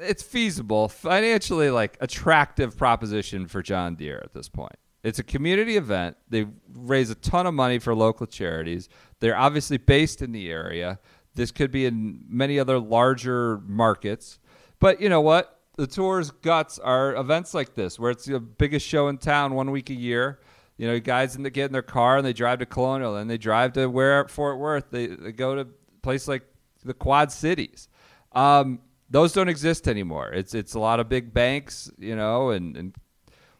it's 0.00 0.22
feasible, 0.22 0.88
financially 0.88 1.70
like 1.70 1.96
attractive 2.00 2.76
proposition 2.76 3.46
for 3.46 3.62
John 3.62 3.94
Deere 3.94 4.20
at 4.24 4.32
this 4.32 4.48
point. 4.48 4.76
It's 5.02 5.18
a 5.18 5.22
community 5.22 5.76
event. 5.76 6.16
They 6.28 6.46
raise 6.74 7.10
a 7.10 7.14
ton 7.14 7.46
of 7.46 7.54
money 7.54 7.78
for 7.78 7.94
local 7.94 8.26
charities. 8.26 8.88
They're 9.20 9.36
obviously 9.36 9.78
based 9.78 10.20
in 10.20 10.32
the 10.32 10.50
area. 10.50 10.98
This 11.34 11.50
could 11.50 11.70
be 11.70 11.86
in 11.86 12.24
many 12.28 12.58
other 12.58 12.78
larger 12.78 13.60
markets. 13.66 14.38
But 14.78 15.00
you 15.00 15.08
know 15.08 15.20
what? 15.20 15.58
The 15.76 15.86
tour's 15.86 16.30
guts 16.30 16.78
are 16.78 17.14
events 17.14 17.54
like 17.54 17.74
this, 17.74 17.98
where 17.98 18.10
it's 18.10 18.26
the 18.26 18.40
biggest 18.40 18.86
show 18.86 19.08
in 19.08 19.16
town 19.16 19.54
one 19.54 19.70
week 19.70 19.88
a 19.88 19.94
year. 19.94 20.40
You 20.76 20.86
know, 20.86 20.98
guys 20.98 21.36
in 21.36 21.42
the, 21.42 21.50
get 21.50 21.66
in 21.66 21.72
their 21.72 21.82
car 21.82 22.16
and 22.16 22.26
they 22.26 22.32
drive 22.32 22.58
to 22.58 22.66
Colonial, 22.66 23.16
and 23.16 23.30
they 23.30 23.38
drive 23.38 23.74
to 23.74 23.86
where 23.86 24.26
Fort 24.28 24.58
Worth. 24.58 24.90
They, 24.90 25.06
they 25.06 25.32
go 25.32 25.54
to 25.54 25.60
a 25.62 25.66
place 26.02 26.28
like 26.28 26.42
the 26.84 26.94
Quad 26.94 27.32
Cities. 27.32 27.88
Um, 28.32 28.80
those 29.10 29.32
don't 29.32 29.48
exist 29.48 29.88
anymore. 29.88 30.32
It's 30.32 30.54
it's 30.54 30.74
a 30.74 30.78
lot 30.78 31.00
of 31.00 31.08
big 31.08 31.34
banks, 31.34 31.90
you 31.98 32.14
know, 32.14 32.50
and, 32.50 32.76
and 32.76 32.94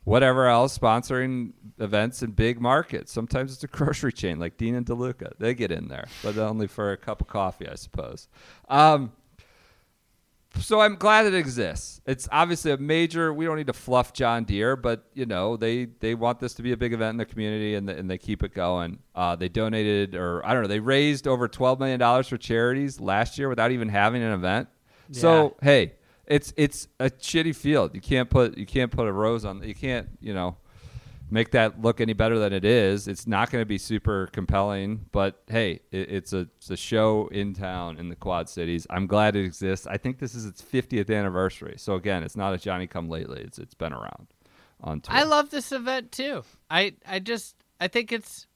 whatever 0.04 0.46
else 0.46 0.78
sponsoring 0.78 1.52
events 1.78 2.22
in 2.22 2.30
big 2.30 2.60
markets. 2.60 3.12
Sometimes 3.12 3.52
it's 3.52 3.64
a 3.64 3.66
grocery 3.78 4.12
chain 4.12 4.38
like 4.38 4.56
Dean 4.56 4.74
and 4.74 4.86
DeLuca. 4.86 5.32
They 5.38 5.54
get 5.54 5.72
in 5.72 5.88
there, 5.88 6.06
but 6.22 6.38
only 6.38 6.66
for 6.66 6.92
a 6.92 6.96
cup 6.96 7.20
of 7.20 7.26
coffee, 7.26 7.68
I 7.68 7.74
suppose. 7.74 8.28
Um, 8.68 9.12
so 10.58 10.80
I'm 10.80 10.96
glad 10.96 11.26
it 11.26 11.34
exists. 11.34 12.00
It's 12.06 12.28
obviously 12.32 12.72
a 12.72 12.76
major. 12.76 13.32
We 13.32 13.44
don't 13.44 13.56
need 13.56 13.68
to 13.68 13.72
fluff 13.72 14.12
John 14.12 14.44
Deere, 14.44 14.74
but 14.76 15.04
you 15.14 15.26
know 15.26 15.56
they 15.56 15.84
they 15.84 16.14
want 16.14 16.40
this 16.40 16.54
to 16.54 16.62
be 16.62 16.72
a 16.72 16.76
big 16.76 16.92
event 16.92 17.10
in 17.10 17.16
the 17.18 17.24
community, 17.24 17.76
and, 17.76 17.88
and 17.88 18.10
they 18.10 18.18
keep 18.18 18.42
it 18.42 18.52
going. 18.52 18.98
Uh, 19.14 19.36
they 19.36 19.48
donated, 19.48 20.14
or 20.14 20.44
I 20.44 20.52
don't 20.52 20.62
know, 20.62 20.68
they 20.68 20.80
raised 20.80 21.28
over 21.28 21.46
twelve 21.46 21.78
million 21.78 22.00
dollars 22.00 22.26
for 22.28 22.36
charities 22.36 23.00
last 23.00 23.38
year 23.38 23.48
without 23.48 23.70
even 23.70 23.88
having 23.88 24.22
an 24.22 24.32
event. 24.32 24.68
So 25.12 25.56
hey, 25.62 25.94
it's 26.26 26.52
it's 26.56 26.88
a 26.98 27.10
shitty 27.10 27.54
field. 27.54 27.94
You 27.94 28.00
can't 28.00 28.30
put 28.30 28.56
you 28.56 28.66
can't 28.66 28.90
put 28.90 29.08
a 29.08 29.12
rose 29.12 29.44
on. 29.44 29.62
You 29.62 29.74
can't 29.74 30.08
you 30.20 30.32
know 30.32 30.56
make 31.30 31.52
that 31.52 31.80
look 31.80 32.00
any 32.00 32.12
better 32.12 32.38
than 32.38 32.52
it 32.52 32.64
is. 32.64 33.08
It's 33.08 33.26
not 33.26 33.50
going 33.50 33.62
to 33.62 33.66
be 33.66 33.78
super 33.78 34.28
compelling, 34.32 35.06
but 35.12 35.42
hey, 35.48 35.80
it, 35.90 36.10
it's 36.10 36.32
a 36.32 36.48
it's 36.58 36.70
a 36.70 36.76
show 36.76 37.28
in 37.28 37.54
town 37.54 37.98
in 37.98 38.08
the 38.08 38.16
Quad 38.16 38.48
Cities. 38.48 38.86
I'm 38.90 39.06
glad 39.06 39.36
it 39.36 39.44
exists. 39.44 39.86
I 39.86 39.96
think 39.96 40.18
this 40.18 40.34
is 40.34 40.46
its 40.46 40.62
50th 40.62 41.14
anniversary. 41.16 41.74
So 41.78 41.94
again, 41.94 42.22
it's 42.22 42.36
not 42.36 42.54
a 42.54 42.58
Johnny 42.58 42.86
Come 42.86 43.08
Lately. 43.08 43.40
It's 43.40 43.58
it's 43.58 43.74
been 43.74 43.92
around 43.92 44.28
on 44.80 45.00
tour. 45.00 45.14
I 45.14 45.24
love 45.24 45.50
this 45.50 45.72
event 45.72 46.12
too. 46.12 46.44
I 46.70 46.94
I 47.06 47.18
just 47.18 47.56
I 47.80 47.88
think 47.88 48.12
it's 48.12 48.46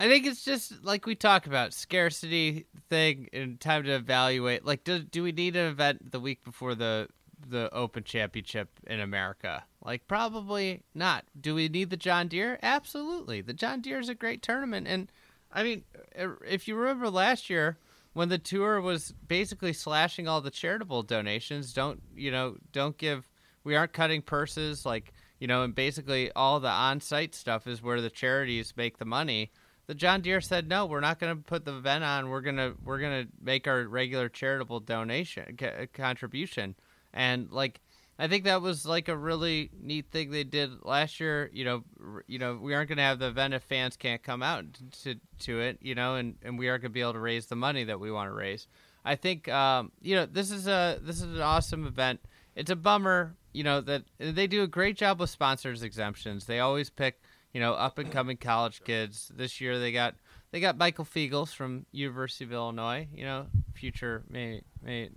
I 0.00 0.08
think 0.08 0.26
it's 0.26 0.44
just 0.44 0.84
like 0.84 1.06
we 1.06 1.16
talk 1.16 1.46
about 1.46 1.72
scarcity 1.72 2.66
thing 2.88 3.28
and 3.32 3.58
time 3.58 3.82
to 3.84 3.94
evaluate. 3.94 4.64
Like, 4.64 4.84
do 4.84 5.00
do 5.00 5.22
we 5.22 5.32
need 5.32 5.56
an 5.56 5.66
event 5.66 6.12
the 6.12 6.20
week 6.20 6.44
before 6.44 6.74
the 6.74 7.08
the 7.48 7.72
Open 7.74 8.04
Championship 8.04 8.68
in 8.86 9.00
America? 9.00 9.64
Like, 9.84 10.06
probably 10.06 10.82
not. 10.94 11.24
Do 11.40 11.54
we 11.54 11.68
need 11.68 11.90
the 11.90 11.96
John 11.96 12.28
Deere? 12.28 12.58
Absolutely. 12.62 13.40
The 13.40 13.52
John 13.52 13.80
Deere 13.80 13.98
is 13.98 14.08
a 14.08 14.14
great 14.14 14.42
tournament, 14.42 14.86
and 14.86 15.10
I 15.52 15.64
mean, 15.64 15.84
er, 16.16 16.38
if 16.46 16.68
you 16.68 16.76
remember 16.76 17.10
last 17.10 17.50
year 17.50 17.78
when 18.12 18.28
the 18.28 18.38
tour 18.38 18.80
was 18.80 19.14
basically 19.26 19.72
slashing 19.72 20.28
all 20.28 20.40
the 20.40 20.50
charitable 20.50 21.02
donations, 21.02 21.72
don't 21.72 22.00
you 22.14 22.30
know? 22.30 22.56
Don't 22.72 22.96
give. 22.98 23.28
We 23.64 23.74
aren't 23.74 23.92
cutting 23.92 24.22
purses, 24.22 24.86
like 24.86 25.12
you 25.40 25.48
know, 25.48 25.64
and 25.64 25.74
basically 25.74 26.30
all 26.32 26.60
the 26.60 26.68
on-site 26.68 27.34
stuff 27.34 27.66
is 27.66 27.82
where 27.82 28.00
the 28.00 28.10
charities 28.10 28.74
make 28.76 28.98
the 28.98 29.04
money 29.04 29.50
the 29.88 29.94
John 29.94 30.20
Deere 30.20 30.42
said 30.42 30.68
no, 30.68 30.86
we're 30.86 31.00
not 31.00 31.18
going 31.18 31.36
to 31.36 31.42
put 31.42 31.64
the 31.64 31.76
event 31.76 32.04
on. 32.04 32.28
We're 32.28 32.42
gonna 32.42 32.74
we're 32.84 33.00
gonna 33.00 33.26
make 33.42 33.66
our 33.66 33.84
regular 33.84 34.28
charitable 34.28 34.80
donation 34.80 35.56
ca- 35.58 35.86
contribution, 35.92 36.76
and 37.12 37.50
like 37.50 37.80
I 38.18 38.28
think 38.28 38.44
that 38.44 38.60
was 38.60 38.84
like 38.84 39.08
a 39.08 39.16
really 39.16 39.70
neat 39.80 40.10
thing 40.10 40.30
they 40.30 40.44
did 40.44 40.84
last 40.84 41.20
year. 41.20 41.50
You 41.54 41.64
know, 41.64 41.84
r- 42.04 42.24
you 42.26 42.38
know 42.38 42.58
we 42.60 42.74
aren't 42.74 42.88
going 42.88 42.98
to 42.98 43.02
have 43.02 43.18
the 43.18 43.28
event 43.28 43.54
if 43.54 43.62
fans 43.62 43.96
can't 43.96 44.22
come 44.22 44.42
out 44.42 44.66
to 45.04 45.14
to 45.40 45.60
it. 45.60 45.78
You 45.80 45.94
know, 45.94 46.16
and 46.16 46.36
and 46.42 46.58
we 46.58 46.68
aren't 46.68 46.82
going 46.82 46.90
to 46.90 46.94
be 46.94 47.00
able 47.00 47.14
to 47.14 47.18
raise 47.18 47.46
the 47.46 47.56
money 47.56 47.84
that 47.84 47.98
we 47.98 48.12
want 48.12 48.28
to 48.28 48.34
raise. 48.34 48.68
I 49.06 49.16
think 49.16 49.48
um, 49.48 49.90
you 50.02 50.14
know 50.14 50.26
this 50.26 50.50
is 50.50 50.66
a 50.66 50.98
this 51.00 51.16
is 51.16 51.34
an 51.34 51.40
awesome 51.40 51.86
event. 51.86 52.20
It's 52.54 52.70
a 52.70 52.76
bummer, 52.76 53.36
you 53.54 53.64
know, 53.64 53.80
that 53.80 54.02
they 54.18 54.46
do 54.46 54.64
a 54.64 54.66
great 54.66 54.98
job 54.98 55.18
with 55.18 55.30
sponsors 55.30 55.82
exemptions. 55.82 56.44
They 56.44 56.60
always 56.60 56.90
pick 56.90 57.22
you 57.52 57.60
know, 57.60 57.72
up 57.72 57.98
and 57.98 58.10
coming 58.10 58.36
college 58.36 58.82
kids. 58.84 59.30
This 59.34 59.60
year 59.60 59.78
they 59.78 59.92
got 59.92 60.14
they 60.50 60.60
got 60.60 60.76
Michael 60.76 61.04
Feagles 61.04 61.54
from 61.54 61.86
University 61.92 62.44
of 62.44 62.52
Illinois. 62.52 63.08
You 63.12 63.24
know, 63.24 63.46
future 63.74 64.22
maybe, 64.28 64.62
maybe 64.82 65.10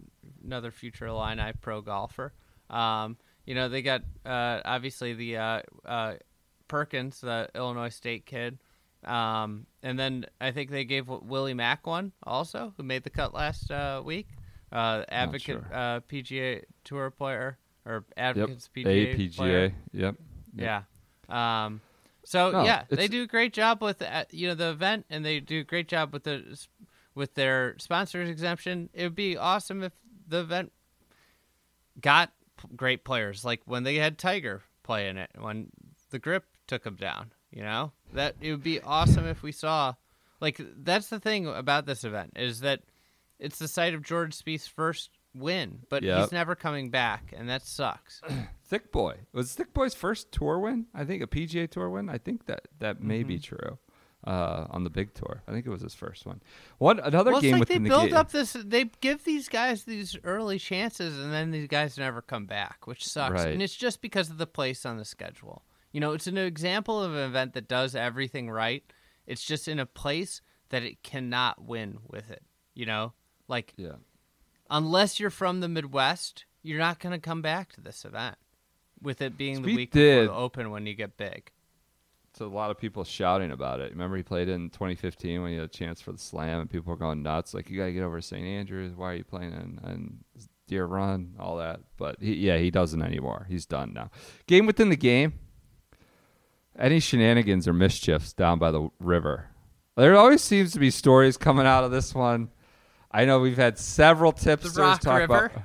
another 0.44 0.72
future 0.72 1.08
Illini 1.08 1.52
pro 1.62 1.82
golfer. 1.82 2.34
Um, 2.70 3.18
you 3.46 3.56
know, 3.56 3.70
they 3.70 3.82
got 3.82 4.02
uh, 4.26 4.62
obviously 4.64 5.14
the 5.14 5.38
uh, 5.38 5.62
uh, 5.86 6.14
Perkins, 6.68 7.22
the 7.22 7.50
Illinois 7.56 7.90
State 7.90 8.26
kid. 8.26 8.60
Um, 9.04 9.66
and 9.82 9.98
then 9.98 10.26
I 10.40 10.52
think 10.52 10.70
they 10.70 10.86
gave 10.86 11.08
Willie 11.08 11.56
Mack 11.56 11.88
one 11.88 12.12
also, 12.24 12.74
who 12.78 12.84
made 12.84 13.04
the 13.04 13.10
cut 13.10 13.34
last 13.34 13.72
uh, 13.72 14.02
week. 14.04 14.28
Uh, 14.72 15.04
advocate 15.10 15.44
sure. 15.44 15.68
uh, 15.74 16.00
PGA 16.02 16.64
Tour 16.86 17.10
player 17.10 17.58
or 17.86 18.06
yep. 18.16 18.36
PGA 18.38 19.16
APGA. 19.18 19.36
player. 19.36 19.74
Yep. 19.92 20.16
Yep. 20.56 20.84
Yeah. 21.30 21.66
Um, 21.66 21.82
so 22.32 22.52
No, 22.52 22.64
yeah, 22.64 22.84
they 22.90 23.08
do 23.10 23.24
a 23.24 23.28
great 23.28 23.52
job 23.54 23.82
with 23.82 24.02
uh, 24.02 24.24
you 24.32 24.48
know 24.48 24.56
the 24.56 24.70
event, 24.70 25.06
and 25.10 25.26
they 25.26 25.40
do 25.42 25.60
a 25.60 25.64
great 25.64 25.88
job 25.90 26.14
with 26.14 26.24
the 26.24 26.58
with 27.14 27.34
their 27.36 27.76
sponsors 27.78 28.30
exemption. 28.30 28.90
It 28.94 29.04
would 29.04 29.16
be 29.16 29.36
awesome 29.38 29.84
if 29.84 29.92
the 30.28 30.40
event 30.40 30.72
got 32.00 32.32
p- 32.58 32.70
great 32.76 33.04
players, 33.04 33.44
like 33.44 33.62
when 33.66 33.84
they 33.84 33.96
had 33.96 34.18
Tiger 34.18 34.62
play 34.84 35.10
in 35.10 35.18
it, 35.18 35.30
when 35.38 35.70
the 36.10 36.20
grip 36.20 36.46
took 36.68 36.86
him 36.86 36.96
down. 36.96 37.32
You 37.52 37.64
know 37.64 37.92
that 38.14 38.36
it 38.40 38.52
would 38.52 38.64
be 38.64 38.80
awesome 38.80 39.26
if 39.28 39.44
we 39.44 39.52
saw, 39.52 39.96
like 40.40 40.60
that's 40.78 41.08
the 41.10 41.20
thing 41.20 41.48
about 41.48 41.86
this 41.86 42.06
event 42.06 42.34
is 42.38 42.62
that 42.62 42.80
it's 43.40 43.60
the 43.60 43.68
site 43.68 43.94
of 43.94 44.04
George 44.04 44.34
Spieth's 44.38 44.68
first 44.68 45.10
win, 45.34 45.80
but 45.90 46.02
Yep. 46.04 46.18
he's 46.18 46.32
never 46.32 46.56
coming 46.56 46.90
back, 46.92 47.34
and 47.36 47.50
that 47.50 47.64
sucks. 47.66 48.22
Thick 48.72 48.90
Boy 48.90 49.18
was 49.34 49.54
Thick 49.54 49.74
Boy's 49.74 49.94
first 49.94 50.32
tour 50.32 50.58
win. 50.58 50.86
I 50.96 51.04
think 51.04 51.22
a 51.22 51.28
PGA 51.28 51.70
Tour 51.70 51.90
win. 51.90 52.08
I 52.08 52.18
think 52.18 52.46
that 52.46 52.70
that 52.80 53.04
may 53.04 53.22
be 53.22 53.36
Mm-hmm. 53.36 53.56
true. 53.56 53.78
Uh, 54.24 54.68
on 54.70 54.84
the 54.84 54.90
big 54.92 55.16
tour, 55.16 55.42
I 55.48 55.52
think 55.52 55.66
it 55.66 55.70
was 55.72 55.82
his 55.82 55.96
first 55.96 56.28
one. 56.28 56.42
One 56.78 57.00
another 57.00 57.32
well, 57.32 57.42
game 57.42 57.58
like 57.58 57.68
they 57.68 57.80
the 57.80 57.90
build 57.90 58.10
game. 58.10 58.16
up 58.18 58.32
this. 58.32 58.54
They 58.54 58.86
give 59.02 59.24
these 59.24 59.50
guys 59.50 59.84
these 59.84 60.16
early 60.24 60.60
chances, 60.60 61.18
and 61.20 61.34
then 61.34 61.50
these 61.50 61.68
guys 61.68 61.98
never 61.98 62.22
come 62.22 62.46
back, 62.46 62.86
which 62.86 63.06
sucks. 63.06 63.34
Right. 63.44 63.48
And 63.52 63.64
it's 63.64 63.76
just 63.76 64.00
because 64.00 64.30
of 64.30 64.38
the 64.38 64.46
place 64.46 64.86
on 64.86 64.98
the 64.98 65.06
schedule. 65.06 65.64
You 65.92 66.00
know, 66.02 66.12
it's 66.14 66.28
an 66.28 66.38
example 66.38 67.04
of 67.04 67.14
an 67.16 67.24
event 67.24 67.54
that 67.56 67.68
does 67.68 67.96
everything 67.96 68.50
right. 68.50 68.84
It's 69.26 69.44
just 69.44 69.68
in 69.68 69.80
a 69.80 69.88
place 69.88 70.42
that 70.70 70.84
it 70.84 71.02
cannot 71.02 71.66
win 71.66 71.98
with 72.08 72.30
it. 72.30 72.44
You 72.76 72.86
know, 72.86 73.14
like 73.48 73.74
yeah. 73.76 73.96
unless 74.70 75.20
you're 75.20 75.30
from 75.32 75.60
the 75.62 75.68
Midwest, 75.68 76.46
you're 76.62 76.78
not 76.80 77.00
going 77.00 77.14
to 77.14 77.20
come 77.20 77.42
back 77.42 77.74
to 77.74 77.82
this 77.82 78.06
event. 78.06 78.38
With 79.02 79.22
it 79.22 79.38
being 79.38 79.62
the 79.62 79.76
week 79.76 79.92
did. 79.92 80.24
before 80.24 80.36
the 80.36 80.42
Open 80.42 80.72
when 80.72 80.86
you 80.86 80.94
get 80.94 81.18
big. 81.18 81.52
So 82.34 82.46
a 82.46 82.48
lot 82.48 82.72
of 82.72 82.78
people 82.78 83.04
shouting 83.04 83.52
about 83.52 83.82
it. 83.82 83.92
Remember 83.92 84.16
he 84.16 84.24
played 84.24 84.48
in 84.48 84.70
2015 84.70 85.42
when 85.42 85.52
he 85.52 85.58
had 85.58 85.66
a 85.66 85.68
chance 85.68 86.00
for 86.00 86.12
the 86.12 86.18
slam, 86.18 86.62
and 86.62 86.70
people 86.70 86.92
were 86.92 86.98
going 86.98 87.22
nuts. 87.22 87.54
Like 87.54 87.70
you 87.70 87.78
got 87.78 87.86
to 87.86 87.94
get 87.94 88.04
over 88.04 88.22
to 88.22 88.26
St. 88.26 88.46
Andrews. 88.46 88.94
Why 88.96 89.12
are 89.12 89.16
you 89.16 89.24
playing 89.24 89.52
in, 89.52 89.90
in 89.90 90.18
Deere 90.68 90.86
Run? 90.86 91.36
All 91.40 91.58
that. 91.58 91.82
But 91.98 92.18
he, 92.22 92.36
yeah, 92.36 92.58
he 92.58 92.72
doesn't 92.72 93.02
anymore. 93.02 93.48
He's 93.50 93.66
done 93.66 93.94
now. 93.94 94.12
Game 94.48 94.66
within 94.66 94.90
the 94.90 94.96
game. 94.96 95.34
Any 96.80 97.02
shenanigans 97.02 97.68
or 97.68 97.74
mischiefs 97.74 98.32
down 98.32 98.58
by 98.60 98.72
the 98.72 98.90
river? 99.00 99.50
There 99.98 100.16
always 100.16 100.42
seems 100.42 100.72
to 100.72 100.80
be 100.80 100.90
stories 100.90 101.36
coming 101.36 101.68
out 101.68 101.84
of 101.84 101.92
this 101.92 102.16
one. 102.16 102.50
I 103.12 103.26
know 103.26 103.40
we've 103.40 103.58
had 103.58 103.78
several 103.78 104.32
tipsters 104.32 105.00
talk 105.00 105.20
River. 105.20 105.46
about. 105.48 105.64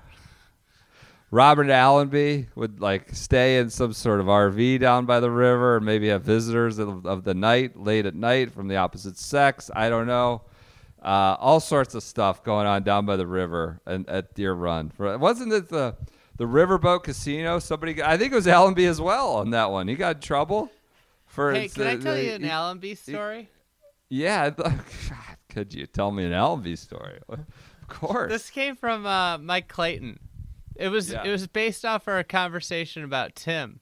Robert 1.31 1.69
Allenby 1.71 2.49
would 2.55 2.81
like 2.81 3.15
stay 3.15 3.59
in 3.59 3.69
some 3.71 3.93
sort 3.93 4.21
of 4.21 4.27
RV 4.27 4.79
down 4.81 5.07
by 5.07 5.19
the 5.21 5.31
river 5.31 5.77
and 5.77 5.85
maybe 5.85 6.09
have 6.09 6.23
visitors 6.23 6.79
of, 6.79 7.05
of 7.05 7.25
the 7.25 7.35
night, 7.35 7.77
late 7.77 8.07
at 8.07 8.15
night 8.15 8.53
from 8.53 8.69
the 8.69 8.77
opposite 8.77 9.19
sex. 9.19 9.71
I 9.75 9.89
don't 9.89 10.07
know. 10.07 10.43
Uh, 11.03 11.37
all 11.39 11.61
sorts 11.61 11.95
of 11.95 12.03
stuff 12.03 12.43
going 12.43 12.67
on 12.67 12.83
down 12.83 13.07
by 13.07 13.17
the 13.17 13.27
river 13.27 13.81
and 13.87 14.09
at 14.09 14.35
Deere 14.35 14.55
Run. 14.55 14.91
Wasn't 14.99 15.53
it 15.53 15.69
the 15.69 15.97
the 16.37 16.45
Riverboat 16.45 17.03
Casino? 17.05 17.59
Somebody, 17.59 18.03
I 18.03 18.17
think 18.17 18.33
it 18.33 18.37
was 18.37 18.47
Allenby 18.49 18.87
as 18.87 19.01
well 19.01 19.37
on 19.37 19.51
that 19.51 19.71
one. 19.71 19.89
He 19.89 19.95
got 19.95 20.17
in 20.17 20.23
trouble 20.23 20.71
for. 21.27 21.53
Hey, 21.53 21.69
can 21.69 21.83
I 21.83 21.95
uh, 21.95 21.99
tell 21.99 22.15
the- 22.15 22.25
you 22.25 22.33
an 22.33 22.43
he- 22.43 22.49
Allenby 22.51 22.95
story? 22.95 23.49
Yeah, 24.09 24.43
I 24.45 24.51
thought- 24.51 24.73
God, 25.09 25.37
could 25.49 25.75
you 25.75 25.87
tell 25.87 26.11
me 26.13 26.25
an 26.25 26.33
Allenby 26.33 26.77
story? 26.77 27.19
Of 27.89 28.01
course. 28.01 28.33
This 28.33 28.51
came 28.51 28.75
from 28.75 29.07
uh, 29.07 29.39
Mike 29.39 29.69
Clayton. 29.69 30.19
It 30.79 30.89
was 30.89 31.13
Yeah. 31.13 31.25
it 31.25 31.31
was 31.31 31.47
based 31.47 31.85
off 31.85 32.07
our 32.09 32.23
conversation 32.23 33.03
about 33.05 33.35
Tim. 33.35 33.81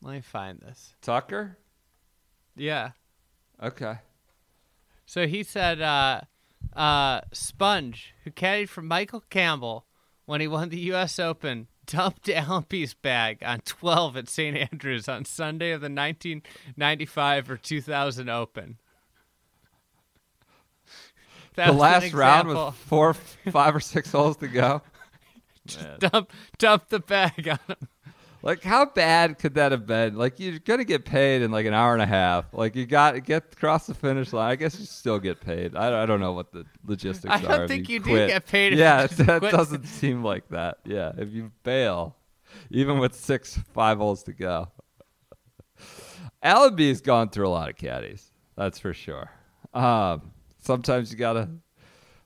Let 0.00 0.12
me 0.14 0.20
find 0.20 0.60
this. 0.60 0.94
Tucker. 1.02 1.58
Yeah. 2.56 2.90
Okay. 3.62 3.98
So 5.06 5.26
he 5.26 5.42
said 5.42 5.80
uh, 5.80 6.22
uh, 6.74 7.22
Sponge, 7.32 8.14
who 8.24 8.30
caddied 8.30 8.68
for 8.68 8.82
Michael 8.82 9.24
Campbell 9.30 9.86
when 10.26 10.40
he 10.40 10.46
won 10.48 10.68
the 10.68 10.78
U.S. 10.80 11.18
Open, 11.18 11.68
dumped 11.86 12.26
Allenby's 12.26 12.94
bag 12.94 13.38
on 13.44 13.60
12 13.60 14.16
at 14.16 14.28
St. 14.28 14.56
Andrews 14.56 15.08
on 15.08 15.24
Sunday 15.24 15.72
of 15.72 15.80
the 15.80 15.86
1995 15.90 17.50
or 17.50 17.56
2000 17.56 18.28
Open. 18.28 18.78
That 21.56 21.66
the 21.68 21.72
last 21.72 22.12
round 22.12 22.48
with 22.48 22.74
four, 22.74 23.14
five 23.14 23.76
or 23.76 23.80
six 23.80 24.10
holes 24.10 24.36
to 24.38 24.48
go. 24.48 24.82
Dump 25.98 26.32
dump 26.58 26.88
the 26.88 27.00
bag 27.00 27.48
on 27.48 27.58
him. 27.66 27.88
Like, 28.42 28.62
how 28.62 28.84
bad 28.84 29.38
could 29.38 29.54
that 29.54 29.72
have 29.72 29.86
been? 29.86 30.16
Like, 30.16 30.38
you're 30.38 30.58
gonna 30.58 30.84
get 30.84 31.06
paid 31.06 31.40
in 31.40 31.50
like 31.50 31.64
an 31.64 31.72
hour 31.72 31.94
and 31.94 32.02
a 32.02 32.06
half. 32.06 32.44
Like, 32.52 32.76
you 32.76 32.84
got 32.84 33.12
to 33.12 33.20
get 33.20 33.54
across 33.54 33.86
the 33.86 33.94
finish 33.94 34.34
line. 34.34 34.50
I 34.50 34.56
guess 34.56 34.78
you 34.78 34.84
still 34.84 35.18
get 35.18 35.40
paid. 35.40 35.74
I, 35.74 36.02
I 36.02 36.04
don't 36.04 36.20
know 36.20 36.32
what 36.32 36.52
the 36.52 36.66
logistics 36.86 37.32
I 37.32 37.42
are. 37.42 37.50
I 37.50 37.58
don't 37.58 37.68
think 37.68 37.88
you 37.88 38.00
do 38.00 38.14
get 38.26 38.46
paid 38.46 38.74
yeah, 38.74 39.02
you 39.02 39.08
that 39.24 39.38
quit. 39.38 39.50
doesn't 39.50 39.86
seem 39.86 40.22
like 40.22 40.46
that. 40.50 40.76
Yeah, 40.84 41.12
if 41.16 41.32
you 41.32 41.52
bail, 41.62 42.16
even 42.70 42.98
with 42.98 43.14
six 43.14 43.58
five 43.72 43.96
holes 43.96 44.22
to 44.24 44.34
go. 44.34 44.68
Allenby's 46.44 47.00
gone 47.00 47.30
through 47.30 47.48
a 47.48 47.50
lot 47.50 47.70
of 47.70 47.76
caddies. 47.76 48.30
That's 48.56 48.78
for 48.78 48.92
sure. 48.92 49.30
Um, 49.72 50.32
sometimes 50.60 51.10
you 51.10 51.16
gotta 51.16 51.48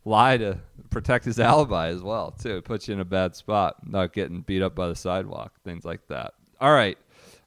lie 0.04 0.36
to 0.38 0.58
protect 0.90 1.24
his 1.24 1.38
alibi 1.38 1.88
as 1.88 2.02
well 2.02 2.30
too. 2.30 2.56
It 2.58 2.64
puts 2.64 2.88
you 2.88 2.94
in 2.94 3.00
a 3.00 3.04
bad 3.04 3.36
spot, 3.36 3.76
not 3.86 4.12
getting 4.12 4.40
beat 4.42 4.62
up 4.62 4.74
by 4.74 4.88
the 4.88 4.96
sidewalk, 4.96 5.52
things 5.64 5.84
like 5.84 6.06
that. 6.08 6.34
All 6.60 6.72
right. 6.72 6.96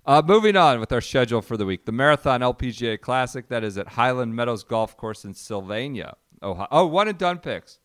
Uh, 0.06 0.22
moving 0.26 0.56
on 0.56 0.80
with 0.80 0.92
our 0.92 1.02
schedule 1.02 1.42
for 1.42 1.58
the 1.58 1.66
week. 1.66 1.86
The 1.86 1.92
Marathon 1.92 2.42
LPGA 2.42 3.00
Classic 3.00 3.48
that 3.50 3.64
is 3.64 3.78
at 3.78 3.88
Highland 3.90 4.36
Meadows 4.36 4.64
Golf 4.64 4.98
Course 4.98 5.26
in 5.26 5.34
Sylvania, 5.36 6.16
Ohio. 6.42 6.68
Oh, 6.72 6.88
one 6.88 7.08
and 7.08 7.18
done 7.18 7.38
picks. 7.38 7.80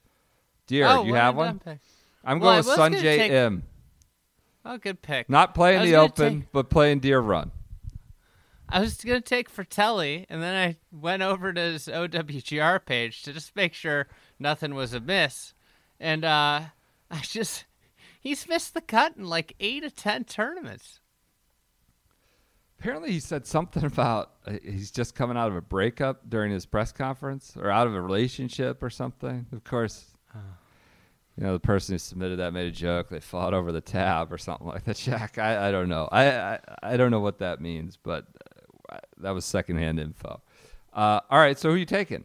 Dear, 0.66 0.86
oh, 0.86 1.04
you 1.04 1.12
one 1.12 1.20
have 1.20 1.36
one? 1.36 1.58
pick. 1.58 1.78
I'm 2.24 2.40
Well, 2.40 2.62
going 2.62 2.66
with 2.66 3.00
Sungjae 3.00 3.16
take- 3.16 3.30
M. 3.32 3.62
Oh, 4.64 4.78
good 4.78 5.00
pick. 5.02 5.28
Not 5.28 5.54
playing 5.54 5.84
the 5.84 5.96
Open, 5.96 6.40
take- 6.40 6.52
but 6.52 6.70
playing 6.70 7.00
Deere 7.00 7.20
Run. 7.20 7.52
I 8.68 8.80
was 8.80 8.96
gonna 8.96 9.20
take 9.20 9.54
Frittelli, 9.54 10.26
and 10.28 10.42
then 10.42 10.56
I 10.56 10.76
went 10.90 11.22
over 11.22 11.52
to 11.52 11.60
his 11.60 11.86
OWGR 11.86 12.84
page 12.84 13.22
to 13.22 13.32
just 13.32 13.54
make 13.54 13.74
sure 13.74 14.08
nothing 14.38 14.74
was 14.74 14.92
amiss, 14.92 15.54
and 16.00 16.24
uh, 16.24 16.60
I 17.10 17.20
just 17.20 17.64
he's 18.20 18.48
missed 18.48 18.74
the 18.74 18.80
cut 18.80 19.16
in 19.16 19.26
like 19.26 19.54
eight 19.60 19.82
to 19.82 19.90
ten 19.90 20.24
tournaments. 20.24 21.00
Apparently, 22.78 23.10
he 23.10 23.20
said 23.20 23.46
something 23.46 23.84
about 23.86 24.32
uh, 24.46 24.54
he's 24.62 24.90
just 24.90 25.14
coming 25.14 25.36
out 25.36 25.48
of 25.48 25.56
a 25.56 25.62
breakup 25.62 26.28
during 26.28 26.50
his 26.50 26.66
press 26.66 26.92
conference 26.92 27.56
or 27.56 27.70
out 27.70 27.86
of 27.86 27.94
a 27.94 28.00
relationship 28.00 28.82
or 28.82 28.90
something. 28.90 29.46
Of 29.52 29.64
course, 29.64 30.16
you 31.36 31.44
know, 31.44 31.52
the 31.52 31.60
person 31.60 31.94
who 31.94 31.98
submitted 31.98 32.38
that 32.38 32.52
made 32.52 32.66
a 32.66 32.70
joke. 32.70 33.10
They 33.10 33.20
fought 33.20 33.52
over 33.52 33.70
the 33.70 33.80
tab 33.80 34.32
or 34.32 34.38
something 34.38 34.66
like 34.66 34.84
that. 34.84 34.96
Jack, 34.96 35.38
I, 35.38 35.68
I 35.68 35.70
don't 35.70 35.88
know. 35.88 36.08
I, 36.10 36.30
I, 36.30 36.58
I 36.82 36.96
don't 36.96 37.10
know 37.10 37.20
what 37.20 37.38
that 37.38 37.60
means, 37.60 37.98
but 38.02 38.26
uh, 38.88 38.98
that 39.18 39.30
was 39.30 39.44
secondhand 39.44 40.00
info. 40.00 40.40
Uh, 40.92 41.20
all 41.30 41.38
right, 41.38 41.58
so 41.58 41.70
who 41.70 41.76
you 41.76 41.84
taking? 41.84 42.24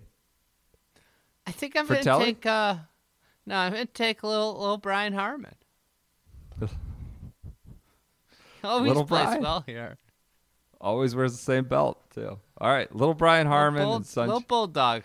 I 1.51 1.53
think 1.53 1.75
I'm 1.75 1.85
gonna 1.85 2.01
take 2.01 2.45
uh, 2.45 2.75
no, 3.45 3.55
I'm 3.57 3.73
gonna 3.73 3.85
take 3.85 4.23
little 4.23 4.57
little 4.57 4.77
Brian 4.77 5.11
Harman. 5.11 5.55
Always 8.63 8.87
Little 8.87 9.05
plays 9.05 9.25
Brian? 9.25 9.41
well 9.41 9.63
here. 9.65 9.97
Always 10.79 11.13
wears 11.13 11.33
the 11.33 11.37
same 11.37 11.65
belt, 11.65 11.99
too. 12.13 12.39
All 12.59 12.69
right, 12.71 12.93
little 12.95 13.13
Brian 13.13 13.47
Harman 13.47 13.81
little, 13.81 13.95
and 13.97 14.05
bull, 14.05 14.25
little 14.25 14.39
bulldog. 14.41 15.03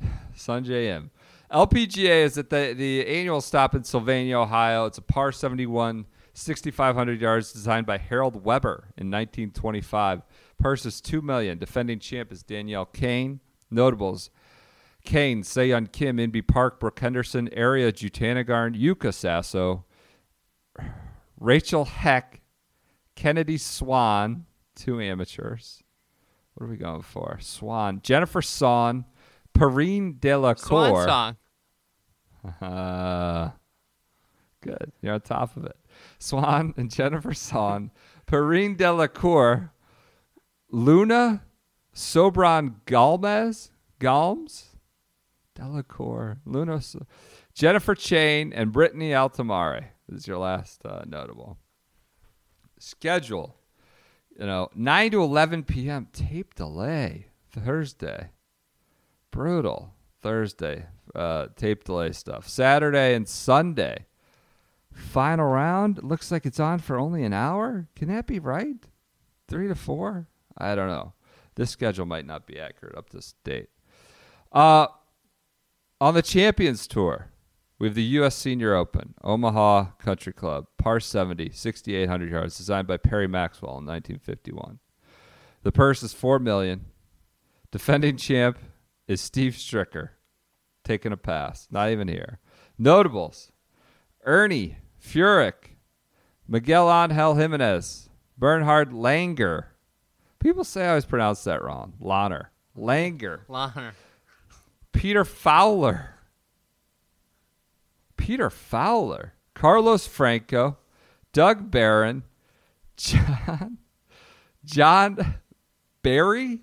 Sungjae 0.36 0.84
Im. 0.84 1.10
LPGA 1.50 2.24
is 2.24 2.38
at 2.38 2.50
the, 2.50 2.74
the 2.76 3.06
annual 3.06 3.40
stop 3.40 3.74
in 3.74 3.84
Sylvania, 3.84 4.38
Ohio. 4.38 4.86
It's 4.86 4.98
a 4.98 5.02
par 5.02 5.32
71, 5.32 6.06
6,500 6.34 7.20
yards, 7.20 7.52
designed 7.52 7.86
by 7.86 7.98
Harold 7.98 8.44
Weber 8.44 8.92
in 8.96 9.10
1925. 9.10 10.22
Purse 10.58 10.86
is 10.86 11.00
2 11.00 11.20
million. 11.20 11.58
Defending 11.58 11.98
champ 11.98 12.30
is 12.30 12.42
Danielle 12.42 12.86
Kang. 12.86 13.40
Notables 13.70 14.30
Kang, 15.04 15.42
Seyon 15.42 15.90
Kim, 15.90 16.18
Inbee 16.18 16.46
Park, 16.46 16.80
Brooke 16.80 17.00
Henderson, 17.00 17.48
Ariya 17.50 17.92
Jutanugarn, 17.92 18.78
Yuka 18.78 19.12
Saso, 19.12 19.84
Rachel 21.38 21.84
Heck, 21.84 22.40
Kennedy 23.16 23.58
Swan, 23.58 24.46
two 24.74 25.00
amateurs. 25.00 25.82
What 26.54 26.66
are 26.66 26.70
we 26.70 26.76
going 26.76 27.02
for? 27.02 27.38
Swan, 27.40 28.00
Jennifer 28.02 28.42
Song, 28.42 29.04
Perrine 29.54 30.18
Delacour. 30.18 30.56
Swan 31.06 31.08
song. 31.08 31.36
Uh, 32.60 33.50
good. 34.60 34.92
You're 35.00 35.14
on 35.14 35.20
top 35.20 35.56
of 35.56 35.64
it. 35.64 35.76
Swan 36.18 36.74
and 36.76 36.90
Jennifer 36.90 37.34
Song, 37.34 37.90
Perrine 38.26 38.76
Delacour, 38.76 39.70
Luna 40.70 41.42
Sobrón 41.94 42.74
Galmez, 42.86 43.70
Galms, 44.00 44.64
Delacour, 45.54 46.38
Luna, 46.44 46.80
So- 46.80 47.06
Jennifer 47.54 47.94
Chang, 47.94 48.52
and 48.52 48.72
Brittany 48.72 49.10
Altomare. 49.10 49.86
This 50.08 50.20
is 50.22 50.26
your 50.26 50.38
last 50.38 50.84
uh, 50.84 51.02
notable. 51.06 51.58
Schedule. 52.78 53.56
You 54.38 54.46
know, 54.46 54.68
9 54.74 55.10
to 55.12 55.22
11 55.22 55.64
p.m. 55.64 56.08
Tape 56.12 56.54
delay. 56.54 57.26
Thursday. 57.50 58.30
Brutal. 59.30 59.92
Thursday. 60.22 60.86
Uh, 61.14 61.48
tape 61.56 61.84
delay 61.84 62.12
stuff. 62.12 62.48
Saturday 62.48 63.14
and 63.14 63.28
Sunday. 63.28 64.06
Final 64.92 65.46
round. 65.46 66.02
Looks 66.02 66.30
like 66.30 66.46
it's 66.46 66.60
on 66.60 66.78
for 66.78 66.98
only 66.98 67.24
an 67.24 67.32
hour. 67.32 67.88
Can 67.94 68.08
that 68.08 68.26
be 68.26 68.38
right? 68.38 68.76
Three 69.48 69.68
to 69.68 69.74
four? 69.74 70.28
I 70.56 70.74
don't 70.74 70.88
know. 70.88 71.12
This 71.54 71.70
schedule 71.70 72.06
might 72.06 72.26
not 72.26 72.46
be 72.46 72.58
accurate 72.58 72.96
up 72.96 73.10
to 73.10 73.22
date. 73.44 73.68
Uh, 74.50 74.86
on 76.02 76.14
the 76.14 76.22
Champions 76.22 76.88
Tour, 76.88 77.28
we 77.78 77.86
have 77.86 77.94
the 77.94 78.02
U.S. 78.02 78.34
Senior 78.34 78.74
Open, 78.74 79.14
Omaha 79.22 79.92
Country 80.00 80.32
Club, 80.32 80.66
par 80.76 80.98
70, 80.98 81.50
6,800 81.50 82.28
yards, 82.28 82.56
designed 82.56 82.88
by 82.88 82.96
Perry 82.96 83.28
Maxwell 83.28 83.78
in 83.78 83.86
1951. 83.86 84.80
The 85.62 85.70
purse 85.70 86.02
is 86.02 86.12
4 86.12 86.40
million. 86.40 86.86
Defending 87.70 88.16
champ 88.16 88.58
is 89.06 89.20
Steve 89.20 89.52
Stricker, 89.52 90.08
taking 90.82 91.12
a 91.12 91.16
pass. 91.16 91.68
Not 91.70 91.90
even 91.90 92.08
here. 92.08 92.40
Notables 92.76 93.52
Ernie 94.24 94.78
Furyk, 95.00 95.76
Miguel 96.48 96.92
Angel 96.92 97.36
Jimenez, 97.36 98.08
Bernhard 98.36 98.90
Langer. 98.90 99.66
People 100.40 100.64
say 100.64 100.84
I 100.84 100.88
always 100.88 101.04
pronounce 101.04 101.44
that 101.44 101.62
wrong. 101.62 101.92
Lanner. 102.00 102.46
Langer. 102.76 103.46
Lahner. 103.48 103.92
Peter 104.92 105.24
Fowler. 105.24 106.10
Peter 108.16 108.50
Fowler. 108.50 109.34
Carlos 109.54 110.06
Franco. 110.06 110.78
Doug 111.32 111.70
Barron. 111.70 112.22
John. 112.96 113.78
John 114.64 115.34
Barry. 116.02 116.60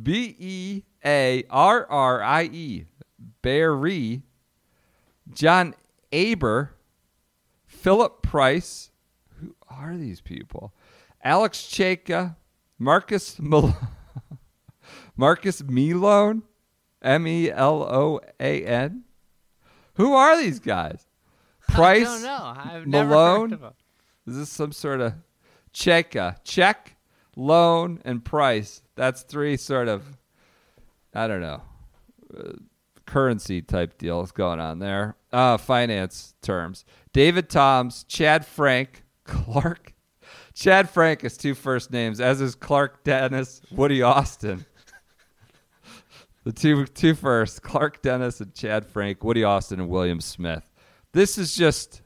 B 0.00 0.36
E 0.38 0.82
A 1.04 1.44
R 1.50 1.86
R 1.90 2.22
I 2.22 2.44
E. 2.44 2.86
Barry. 3.42 4.22
John 5.32 5.74
Aber. 6.12 6.74
Philip 7.66 8.22
Price. 8.22 8.90
Who 9.40 9.54
are 9.68 9.96
these 9.96 10.20
people? 10.20 10.74
Alex 11.22 11.58
Cejka. 11.58 12.36
Marcus 12.78 13.38
Mal- 13.38 13.76
Marcus 15.16 15.62
Melone. 15.62 16.42
M 17.02 17.26
E 17.26 17.50
L 17.50 17.82
O 17.82 18.20
A 18.38 18.64
N. 18.64 19.04
Who 19.94 20.12
are 20.14 20.36
these 20.40 20.58
guys? 20.60 21.06
Price. 21.68 22.06
I 22.06 22.12
don't 22.12 22.22
know. 22.22 22.54
I've 22.72 22.86
never 22.86 23.08
Malone? 23.10 23.50
heard 23.50 23.52
of 23.52 23.62
him. 23.62 23.72
Is 24.26 24.36
this 24.36 24.48
some 24.50 24.72
sort 24.72 25.00
of 25.00 25.14
Cheka? 25.72 26.36
Check, 26.44 26.96
loan, 27.36 28.00
and 28.04 28.24
price. 28.24 28.82
That's 28.96 29.22
three 29.22 29.56
sort 29.56 29.88
of, 29.88 30.04
I 31.14 31.26
don't 31.26 31.40
know, 31.40 31.62
uh, 32.36 32.52
currency 33.06 33.62
type 33.62 33.98
deals 33.98 34.30
going 34.32 34.60
on 34.60 34.78
there. 34.78 35.16
Uh, 35.32 35.56
finance 35.56 36.34
terms. 36.42 36.84
David 37.12 37.48
Toms, 37.48 38.04
Chad 38.04 38.44
Frank, 38.44 39.04
Clark. 39.24 39.94
Chad 40.54 40.90
Frank 40.90 41.22
has 41.22 41.36
two 41.36 41.54
first 41.54 41.90
names, 41.90 42.20
as 42.20 42.40
is 42.40 42.54
Clark 42.54 43.04
Dennis, 43.04 43.62
Woody 43.70 44.02
Austin. 44.02 44.66
The 46.50 46.60
two 46.60 46.84
two 46.84 47.14
first, 47.14 47.62
Clark 47.62 48.02
Dennis 48.02 48.40
and 48.40 48.52
Chad 48.52 48.84
Frank, 48.84 49.22
Woody 49.22 49.44
Austin 49.44 49.78
and 49.78 49.88
William 49.88 50.20
Smith. 50.20 50.68
This 51.12 51.38
is 51.38 51.54
just 51.54 52.02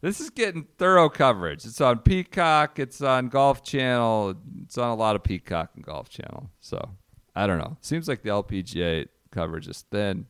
this 0.00 0.20
is 0.20 0.30
getting 0.30 0.68
thorough 0.78 1.08
coverage. 1.08 1.64
It's 1.64 1.80
on 1.80 1.98
Peacock, 1.98 2.78
it's 2.78 3.02
on 3.02 3.26
Golf 3.26 3.64
Channel, 3.64 4.36
it's 4.62 4.78
on 4.78 4.90
a 4.90 4.94
lot 4.94 5.16
of 5.16 5.24
Peacock 5.24 5.70
and 5.74 5.84
Golf 5.84 6.08
Channel. 6.08 6.48
So 6.60 6.90
I 7.34 7.48
don't 7.48 7.58
know. 7.58 7.76
Seems 7.80 8.06
like 8.06 8.22
the 8.22 8.28
LPGA 8.28 9.08
coverage 9.32 9.66
is 9.66 9.84
thin. 9.90 10.26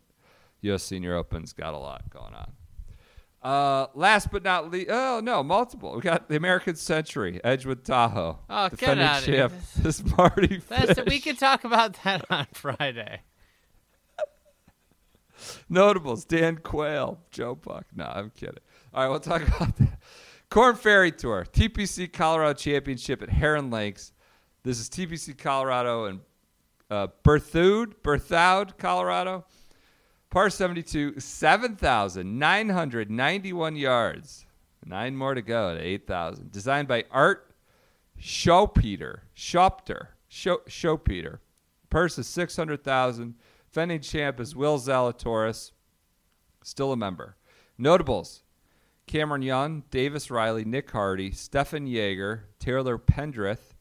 US 0.62 0.82
Senior 0.82 1.14
Open's 1.14 1.52
got 1.52 1.74
a 1.74 1.78
lot 1.78 2.08
going 2.08 2.32
on. 2.32 2.50
Uh, 3.42 3.86
last 3.94 4.30
but 4.30 4.42
not 4.44 4.70
least, 4.70 4.88
oh 4.90 5.20
no, 5.24 5.42
multiple. 5.42 5.94
We 5.94 6.02
got 6.02 6.28
the 6.28 6.36
American 6.36 6.76
Century, 6.76 7.40
Edgewood 7.42 7.84
Tahoe. 7.84 8.38
Oh, 8.50 8.68
get 8.68 8.78
defending 8.78 9.06
outta 9.06 9.24
here. 9.26 9.48
champ, 9.48 9.54
This 9.76 10.04
Mardy 10.16 10.58
That's 10.68 10.94
Fish. 10.94 11.04
we 11.06 11.20
can 11.20 11.36
talk 11.36 11.64
about 11.64 11.96
that 12.04 12.24
on 12.30 12.46
Friday. 12.52 13.22
Notables: 15.68 16.24
Dan 16.26 16.58
Quayle, 16.58 17.18
Joe 17.30 17.54
Buck. 17.54 17.86
No, 17.94 18.04
I'm 18.04 18.30
kidding. 18.30 18.58
All 18.92 19.02
right, 19.04 19.08
we'll 19.08 19.20
talk 19.20 19.40
about 19.56 19.76
that. 19.78 19.98
Corn 20.50 20.74
Ferry 20.76 21.12
Tour, 21.12 21.46
TPC 21.50 22.12
Colorado 22.12 22.52
Championship 22.52 23.22
at 23.22 23.30
Heron 23.30 23.70
Lakes. 23.70 24.12
This 24.64 24.78
is 24.78 24.90
TPC 24.90 25.38
Colorado 25.38 26.06
and 26.06 26.20
uh, 26.90 27.06
Berthoud, 27.24 27.94
Berthoud, 28.02 28.76
Colorado. 28.76 29.46
Par 30.30 30.48
72, 30.48 31.18
7,991 31.18 33.76
yards. 33.76 34.46
Nine 34.84 35.16
more 35.16 35.34
to 35.34 35.42
go 35.42 35.70
at 35.70 35.78
8,000. 35.78 36.52
Designed 36.52 36.88
by 36.88 37.04
Art 37.10 37.52
Schaupeter. 38.20 39.20
Schopter. 39.36 40.08
Schaupeter. 40.30 41.38
Purse 41.90 42.18
is 42.18 42.26
600,000. 42.28 43.34
Defending 43.66 44.00
champ 44.00 44.40
is 44.40 44.54
Will 44.54 44.78
Zalatoris. 44.78 45.72
Still 46.62 46.92
a 46.92 46.96
member. 46.96 47.36
Notables. 47.76 48.44
Cameron 49.06 49.42
Young, 49.42 49.82
Davis 49.90 50.30
Riley, 50.30 50.64
Nick 50.64 50.92
Hardy, 50.92 51.32
Stephan 51.32 51.88
Jaeger, 51.88 52.44
Taylor 52.60 52.96
Pendrith, 52.96 53.74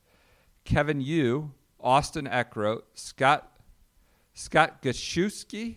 Kevin 0.65 1.01
Yu, 1.01 1.51
Austin 1.79 2.25
Eckroat, 2.25 2.81
Scott 2.95 3.51
Scott 4.33 4.81
Gutschewski, 4.81 5.75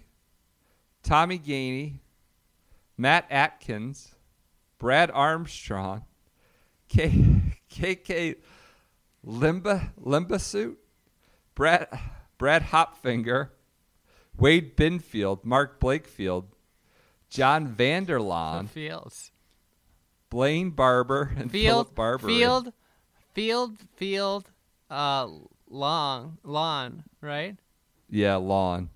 Tommy 1.03 1.39
Gainey, 1.39 2.01
Matt 2.97 3.27
Atkins, 3.31 4.15
Brad 4.79 5.11
Armstrong, 5.11 6.05
K, 6.89 7.09
KK 7.71 8.37
Limba 9.27 9.91
Limbhasut, 10.01 10.77
Brad 11.55 11.89
Brad 12.39 12.63
Hopfinger, 12.63 13.51
Wade 14.37 14.77
Binfield, 14.77 15.45
Mark 15.45 15.81
Blakefield, 15.81 16.45
John 17.29 17.75
Vanderlaan, 17.75 18.69
Fields. 18.69 19.31
Blaine 20.33 20.71
Barber, 20.71 21.35
and 21.37 21.51
Field. 21.51 21.67
Philip 21.89 21.95
Barber. 21.95 22.27
Field. 22.27 22.73
Field. 23.35 23.77
Field. 23.97 24.51
Uh, 24.91 25.29
long. 25.69 26.39
Lawn. 26.43 27.05
Right. 27.21 27.57
Yeah, 28.09 28.37
lawn. 28.37 28.89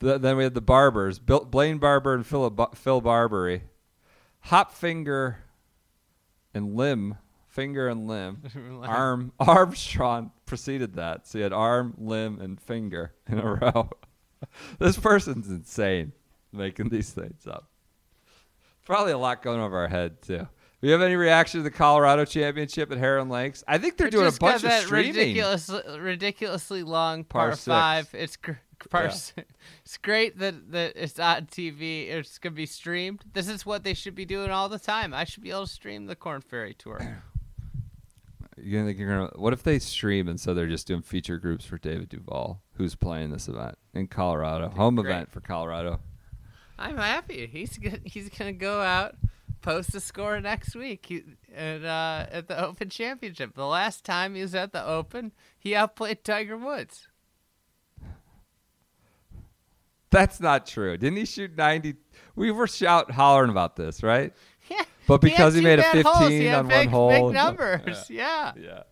The, 0.00 0.18
then 0.18 0.36
we 0.36 0.44
had 0.44 0.54
the 0.54 0.60
Barbers, 0.60 1.18
Bill, 1.18 1.44
Blaine 1.44 1.78
Barber 1.78 2.14
and 2.14 2.26
Phil, 2.26 2.50
Phil 2.74 3.00
Barbaree. 3.02 3.62
Hopfinger 4.46 5.36
and 6.54 6.74
Limb, 6.74 7.18
finger 7.48 7.88
and 7.88 8.06
limb. 8.08 8.42
Arm 8.82 9.32
Armstrong 9.38 10.32
preceded 10.46 10.94
that. 10.94 11.26
So 11.26 11.38
you 11.38 11.44
had 11.44 11.52
arm, 11.52 11.94
limb, 11.98 12.40
and 12.40 12.60
finger 12.60 13.12
in 13.28 13.38
a 13.38 13.54
row. 13.54 13.90
this 14.78 14.98
person's 14.98 15.48
insane 15.48 16.12
making 16.52 16.88
these 16.88 17.10
things 17.10 17.46
up. 17.46 17.68
Probably 18.86 19.12
a 19.12 19.18
lot 19.18 19.42
going 19.42 19.60
over 19.60 19.78
our 19.78 19.88
head 19.88 20.22
too. 20.22 20.48
Do 20.80 20.86
you 20.88 20.92
have 20.92 21.02
any 21.02 21.14
reaction 21.16 21.60
to 21.60 21.62
the 21.64 21.70
Colorado 21.70 22.24
Championship 22.24 22.90
at 22.90 22.96
Heron 22.96 23.28
Lakes? 23.28 23.62
I 23.68 23.76
think 23.76 23.98
they're 23.98 24.06
It 24.08 24.12
doing 24.12 24.26
a 24.26 24.30
got 24.30 24.40
bunch 24.40 24.56
of 24.56 24.62
that 24.62 24.84
streaming. 24.84 25.14
ridiculous, 25.14 25.70
ridiculously 25.98 26.82
long 26.82 27.22
Par 27.24 27.48
par, 27.48 27.56
five. 27.56 28.08
It's 28.14 28.36
gr- 28.36 28.52
par. 28.90 29.04
Yeah. 29.04 29.44
It's 29.84 29.96
great 29.98 30.38
that 30.38 30.72
that 30.72 30.92
it's 30.96 31.18
on 31.18 31.46
TV. 31.46 32.08
It's 32.08 32.38
gonna 32.38 32.54
be 32.54 32.66
streamed. 32.66 33.24
This 33.32 33.48
is 33.48 33.66
what 33.66 33.84
they 33.84 33.94
should 33.94 34.14
be 34.14 34.24
doing 34.24 34.50
all 34.50 34.68
the 34.68 34.78
time. 34.78 35.12
I 35.12 35.24
should 35.24 35.42
be 35.42 35.50
able 35.50 35.66
to 35.66 35.72
stream 35.72 36.06
the 36.06 36.16
Corn 36.16 36.40
Ferry 36.40 36.74
Tour. 36.74 37.22
You 38.62 38.72
gonna 38.72 38.88
think 38.88 38.98
you're 38.98 39.08
gonna? 39.08 39.30
What 39.36 39.52
if 39.54 39.62
they 39.62 39.78
stream 39.78 40.28
and 40.28 40.38
so 40.38 40.52
they're 40.52 40.66
just 40.66 40.86
doing 40.86 41.02
feature 41.02 41.38
groups 41.38 41.64
for 41.64 41.78
David 41.78 42.10
Duval, 42.10 42.60
who's 42.74 42.94
playing 42.94 43.30
this 43.30 43.48
event 43.48 43.78
in 43.94 44.06
Colorado, 44.06 44.68
home 44.68 44.96
great. 44.96 45.06
event 45.06 45.32
for 45.32 45.40
Colorado. 45.40 46.00
I'm 46.78 46.96
happy. 46.96 47.46
He's 47.46 47.78
gonna, 47.78 48.00
he's 48.04 48.28
gonna 48.28 48.52
go 48.52 48.80
out, 48.80 49.14
post 49.62 49.94
a 49.94 50.00
score 50.00 50.40
next 50.40 50.74
week 50.74 51.06
he, 51.06 51.22
at 51.54 51.84
uh, 51.84 52.26
at 52.30 52.48
the 52.48 52.62
Open 52.62 52.88
Championship. 52.88 53.54
The 53.54 53.66
last 53.66 54.04
time 54.04 54.34
he 54.34 54.42
was 54.42 54.54
at 54.54 54.72
the 54.72 54.84
Open, 54.84 55.32
he 55.58 55.74
outplayed 55.74 56.24
Tiger 56.24 56.56
Woods. 56.56 57.08
That's 60.10 60.40
not 60.40 60.66
true. 60.66 60.96
Didn't 60.96 61.18
he 61.18 61.24
shoot 61.24 61.56
90? 61.56 61.94
We 62.36 62.50
were 62.50 62.66
shout 62.66 63.10
hollering 63.10 63.50
about 63.50 63.76
this, 63.76 64.02
right? 64.02 64.32
Yeah, 64.70 64.84
But 65.08 65.20
because 65.20 65.54
he 65.54 65.64
had 65.64 65.78
made 65.78 65.78
a 65.80 65.90
two 65.90 66.02
bad 66.04 66.06
holes. 66.06 66.18
15 66.28 66.40
he 66.40 66.46
had 66.46 66.58
on 66.60 66.68
one 66.68 66.86
hole 66.88 67.10
big 67.10 67.34
numbers. 67.34 68.08
yeah. 68.08 68.52
Yeah. 68.56 68.82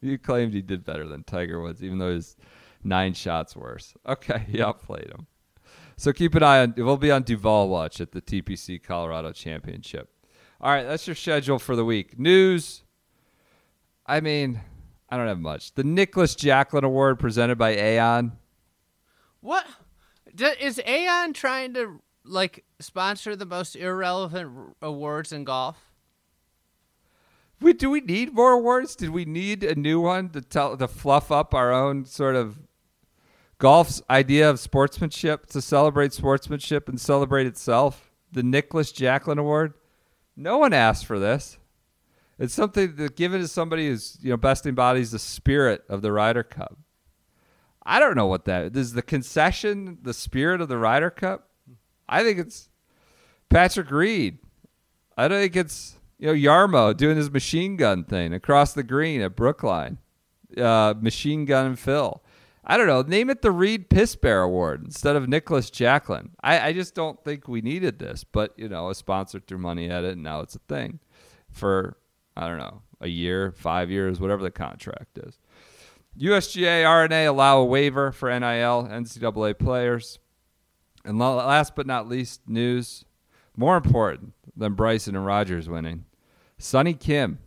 You 0.00 0.16
claimed 0.18 0.54
he 0.54 0.62
did 0.62 0.82
better 0.82 1.06
than 1.06 1.24
Tiger 1.24 1.60
Woods, 1.60 1.82
even 1.84 1.98
though 1.98 2.14
he's 2.14 2.36
nine 2.82 3.12
shots 3.12 3.54
worse. 3.54 3.94
Okay, 4.06 4.46
he 4.48 4.62
outplayed 4.62 5.10
him. 5.10 5.26
So 5.98 6.12
keep 6.14 6.34
an 6.34 6.42
eye 6.42 6.60
on. 6.62 6.72
We'll 6.78 6.96
be 6.96 7.10
on 7.10 7.22
Duval 7.22 7.68
watch 7.68 8.00
at 8.00 8.12
the 8.12 8.22
TPC 8.22 8.82
Colorado 8.82 9.32
Championship. 9.32 10.08
All 10.60 10.70
right, 10.72 10.84
that's 10.84 11.06
your 11.06 11.16
schedule 11.16 11.58
for 11.58 11.76
the 11.76 11.84
week. 11.84 12.18
News. 12.18 12.82
I 14.06 14.20
mean, 14.20 14.60
I 15.10 15.18
don't 15.18 15.28
have 15.28 15.38
much. 15.38 15.74
The 15.74 15.84
Nicklaus 15.84 16.34
Jacklin 16.34 16.84
Award 16.84 17.18
presented 17.18 17.58
by 17.58 17.70
Aon. 17.76 18.32
What 19.40 19.66
is 20.40 20.80
Aon 20.84 21.32
trying 21.32 21.74
to 21.74 22.00
like 22.24 22.64
sponsor 22.80 23.36
the 23.36 23.46
most 23.46 23.76
irrelevant 23.76 24.76
awards 24.82 25.32
in 25.32 25.44
golf? 25.44 25.76
We 27.60 27.72
do 27.72 27.90
we 27.90 28.00
need 28.00 28.34
more 28.34 28.52
awards? 28.52 28.96
Did 28.96 29.10
we 29.10 29.24
need 29.24 29.62
a 29.62 29.74
new 29.74 30.00
one 30.00 30.30
to 30.30 30.40
tell 30.40 30.76
to 30.76 30.88
fluff 30.88 31.30
up 31.30 31.54
our 31.54 31.72
own 31.72 32.04
sort 32.04 32.36
of 32.36 32.58
golf's 33.58 34.02
idea 34.10 34.50
of 34.50 34.58
sportsmanship 34.58 35.46
to 35.46 35.62
celebrate 35.62 36.12
sportsmanship 36.12 36.88
and 36.88 37.00
celebrate 37.00 37.46
itself? 37.46 38.10
The 38.32 38.42
Nicklaus 38.42 38.92
Jacklin 38.92 39.38
Award. 39.38 39.74
No 40.36 40.58
one 40.58 40.72
asked 40.72 41.06
for 41.06 41.20
this. 41.20 41.58
It's 42.38 42.52
something 42.52 42.96
that 42.96 43.16
given 43.16 43.40
to 43.40 43.48
somebody 43.48 43.86
who's 43.88 44.18
you 44.20 44.30
know 44.30 44.36
best 44.36 44.66
embodies 44.66 45.12
the 45.12 45.18
spirit 45.18 45.84
of 45.88 46.02
the 46.02 46.10
Ryder 46.10 46.42
Cup. 46.42 46.76
I 47.86 48.00
don't 48.00 48.16
know 48.16 48.26
what 48.26 48.46
that 48.46 48.76
is. 48.76 48.92
The 48.92 49.02
concession, 49.02 49.98
the 50.02 50.14
spirit 50.14 50.60
of 50.60 50.68
the 50.68 50.78
Ryder 50.78 51.10
Cup. 51.10 51.48
I 52.08 52.22
think 52.22 52.38
it's 52.38 52.68
Patrick 53.48 53.90
Reed. 53.90 54.38
I 55.16 55.28
don't 55.28 55.40
think 55.40 55.56
it's 55.56 55.96
you 56.18 56.28
know 56.28 56.34
Jarmo 56.34 56.96
doing 56.96 57.16
his 57.16 57.30
machine 57.30 57.76
gun 57.76 58.04
thing 58.04 58.32
across 58.32 58.72
the 58.72 58.82
green 58.82 59.20
at 59.20 59.36
Brookline. 59.36 59.98
Uh, 60.56 60.94
machine 60.98 61.44
gun 61.44 61.76
Phil. 61.76 62.22
I 62.66 62.76
don't 62.76 62.86
know. 62.86 63.02
Name 63.02 63.28
it 63.28 63.42
the 63.42 63.50
Reed 63.50 63.90
Piss 63.90 64.16
Bear 64.16 64.42
Award 64.42 64.82
instead 64.84 65.16
of 65.16 65.28
Nicklaus 65.28 65.68
Jacklin. 65.68 66.30
I, 66.42 66.68
I 66.68 66.72
just 66.72 66.94
don't 66.94 67.22
think 67.22 67.46
we 67.46 67.60
needed 67.60 67.98
this, 67.98 68.24
but 68.24 68.54
you 68.56 68.68
know, 68.68 68.88
a 68.88 68.94
sponsor 68.94 69.40
threw 69.40 69.58
money 69.58 69.90
at 69.90 70.04
it, 70.04 70.12
and 70.12 70.22
now 70.22 70.40
it's 70.40 70.54
a 70.54 70.60
thing 70.60 71.00
for 71.50 71.98
I 72.36 72.48
don't 72.48 72.58
know 72.58 72.82
a 73.00 73.08
year, 73.08 73.52
five 73.52 73.90
years, 73.90 74.18
whatever 74.18 74.42
the 74.42 74.50
contract 74.50 75.18
is. 75.18 75.38
USGA 76.18 76.88
R&A 76.88 77.24
allow 77.26 77.58
a 77.58 77.64
waiver 77.64 78.12
for 78.12 78.28
NIL 78.30 78.88
NCAA 78.90 79.58
players. 79.58 80.18
And 81.04 81.18
last 81.18 81.74
but 81.74 81.86
not 81.86 82.08
least, 82.08 82.40
news 82.48 83.04
more 83.56 83.76
important 83.76 84.32
than 84.56 84.74
Bryson 84.74 85.16
and 85.16 85.26
Rodgers 85.26 85.68
winning. 85.68 86.04
Sunny 86.58 86.94
Kim 86.94 87.38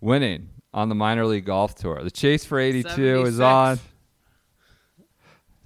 winning 0.00 0.48
on 0.72 0.88
the 0.88 0.94
minor 0.94 1.26
league 1.26 1.44
golf 1.44 1.74
tour. 1.74 2.02
The 2.02 2.10
chase 2.10 2.44
for 2.44 2.58
82 2.58 3.22
is 3.22 3.40
on. 3.40 3.78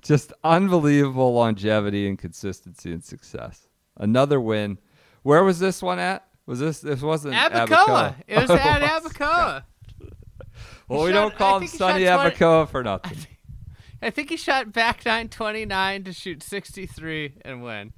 Just 0.02 0.32
unbelievable 0.44 1.34
longevity 1.34 2.08
and 2.08 2.18
consistency 2.18 2.92
and 2.92 3.02
success. 3.04 3.68
Another 3.96 4.40
win. 4.40 4.78
Where 5.22 5.42
was 5.42 5.58
this 5.58 5.82
one 5.82 5.98
at? 5.98 6.24
Was 6.46 6.60
this 6.60 6.80
this 6.80 7.02
wasn't 7.02 7.34
Abacoa. 7.34 8.14
It 8.28 8.36
was 8.38 8.50
Oh, 8.50 8.56
at 8.56 8.82
Abacoa. 8.82 9.64
Well, 10.88 11.00
He 11.00 11.06
we 11.06 11.12
shot- 11.12 11.20
don't 11.20 11.34
call 11.36 11.54
I 11.56 11.60
him 11.62 11.66
Sunny 11.66 12.04
shot 12.04 12.20
20 12.22 12.36
Abacoa 12.36 12.68
for 12.68 12.82
nothing. 12.84 13.18
I 14.02 14.10
think 14.10 14.30
he 14.30 14.36
shot 14.36 14.72
back 14.72 15.04
929 15.04 16.04
to 16.04 16.12
shoot 16.12 16.42
63 16.42 17.38
and 17.44 17.62
win. 17.62 17.92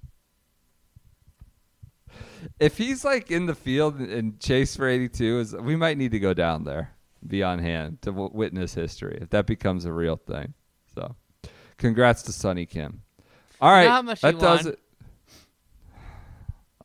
if 2.61 2.79
he's 2.79 3.05
like 3.05 3.31
in 3.31 3.47
the 3.47 3.55
field 3.55 3.99
and 4.01 4.39
chase 4.41 4.77
for 4.77 4.89
82 4.89 5.39
is 5.41 5.57
we 5.57 5.77
might 5.77 5.99
need 5.99 6.13
to 6.13 6.19
go 6.21 6.33
down 6.35 6.65
there 6.65 6.93
be 7.27 7.43
on 7.43 7.59
hand 7.59 8.01
to 8.03 8.11
w- 8.13 8.31
witness 8.33 8.75
history 8.75 9.19
if 9.21 9.31
that 9.31 9.45
becomes 9.47 9.85
a 9.85 9.93
real 9.93 10.17
thing 10.17 10.55
so 10.95 11.15
congrats 11.79 12.23
to 12.23 12.33
sunny 12.33 12.65
kim 12.65 13.03
all 13.61 13.71
right 13.73 14.17
that 14.23 14.39
does 14.39 14.65
won? 14.65 14.73
it 14.73 14.79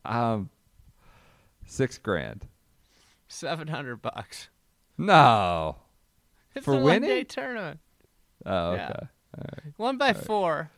um 0.04 0.50
six 1.66 1.98
grand 1.98 2.46
700 3.28 4.02
bucks. 4.02 4.48
no 4.98 5.76
It's 6.54 6.64
For 6.64 6.74
a 6.74 6.78
winning? 6.78 7.08
one-day 7.08 7.24
tournament. 7.24 7.80
oh 8.46 8.70
okay 8.72 8.76
Yeah. 8.82 8.90
all 9.38 9.44
right. 9.64 9.72
One 9.76 9.98
by 9.98 10.12
four. 10.12 10.70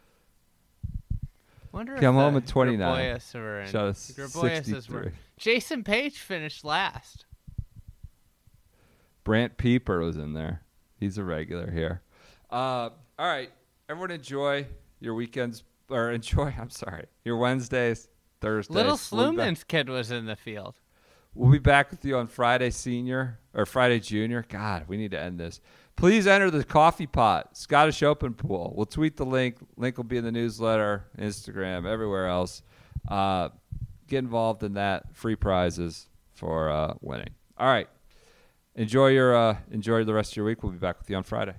Wonder 1.73 1.95
if 1.95 2.01
Come 2.01 2.15
home 2.15 2.37
at 2.39 2.47
29. 2.47 2.81
Graboyes 2.81 3.35
in. 3.35 3.67
Shot 3.67 3.89
a 3.89 3.93
The 3.93 4.23
Graboyes 4.23 4.61
is 4.61 4.67
63. 4.67 4.97
were- 4.97 5.13
Jason 5.37 5.85
Page 5.85 6.19
finished 6.19 6.65
last. 6.65 7.27
Brant 9.25 9.57
Pieper 9.59 10.01
was 10.01 10.17
in 10.17 10.33
there. 10.33 10.63
He's 10.99 11.19
a 11.19 11.25
regular 11.25 11.71
here. 11.71 12.03
Uh, 12.51 12.91
all 13.19 13.27
right, 13.27 13.51
everyone, 13.89 14.11
enjoy 14.13 14.67
your 15.01 15.15
weekends 15.15 15.65
or 15.91 16.11
enjoy. 16.13 16.55
I'm 16.59 16.71
sorry, 16.71 17.07
your 17.25 17.37
Wednesdays, 17.37 18.09
Thursdays. 18.41 18.75
Little 18.75 18.97
So 18.97 19.17
we'll 19.17 19.31
be 19.33 19.37
back- 19.39 19.47
Sluman's 19.49 19.65
kid 19.65 19.89
was 19.89 20.11
in 20.11 20.27
the 20.27 20.37
field. 20.37 20.77
We'll 21.37 21.53
be 21.53 21.59
back 21.59 21.91
with 21.91 22.03
you 22.07 22.17
on 22.17 22.29
Friday, 22.29 22.71
senior 22.71 23.39
or 23.53 23.67
Friday, 23.67 24.01
junior. 24.01 24.43
God, 24.49 24.85
we 24.89 24.97
need 24.97 25.11
to 25.11 25.21
end 25.21 25.39
this. 25.39 25.61
Please 25.95 26.27
enter 26.27 26.51
the 26.51 26.65
coffee 26.65 27.07
pot, 27.07 27.59
Scottish 27.59 28.03
Open 28.03 28.33
pool. 28.33 28.73
We'll 28.75 28.87
tweet 28.87 29.19
the 29.19 29.27
link. 29.27 29.59
Link 29.77 29.99
will 29.99 30.05
be 30.05 30.17
in 30.17 30.25
the 30.25 30.33
newsletter, 30.33 31.05
Instagram, 31.19 31.87
everywhere 31.87 32.27
else. 32.27 32.63
Uh, 33.07 33.51
get 34.09 34.21
involved 34.21 34.63
in 34.63 34.75
that. 34.75 35.15
Free 35.15 35.37
prizes 35.37 36.09
for 36.33 36.71
uh, 36.71 36.95
winning. 37.03 37.31
All 37.59 37.69
right. 37.69 37.89
Enjoy 38.75 39.09
your 39.09 39.37
uh, 39.37 39.59
enjoy 39.71 40.05
the 40.05 40.15
rest 40.15 40.33
of 40.33 40.37
your 40.37 40.47
week. 40.47 40.63
We'll 40.63 40.73
be 40.73 40.79
back 40.79 40.99
with 40.99 41.11
you 41.11 41.17
on 41.17 41.23
Friday. 41.23 41.55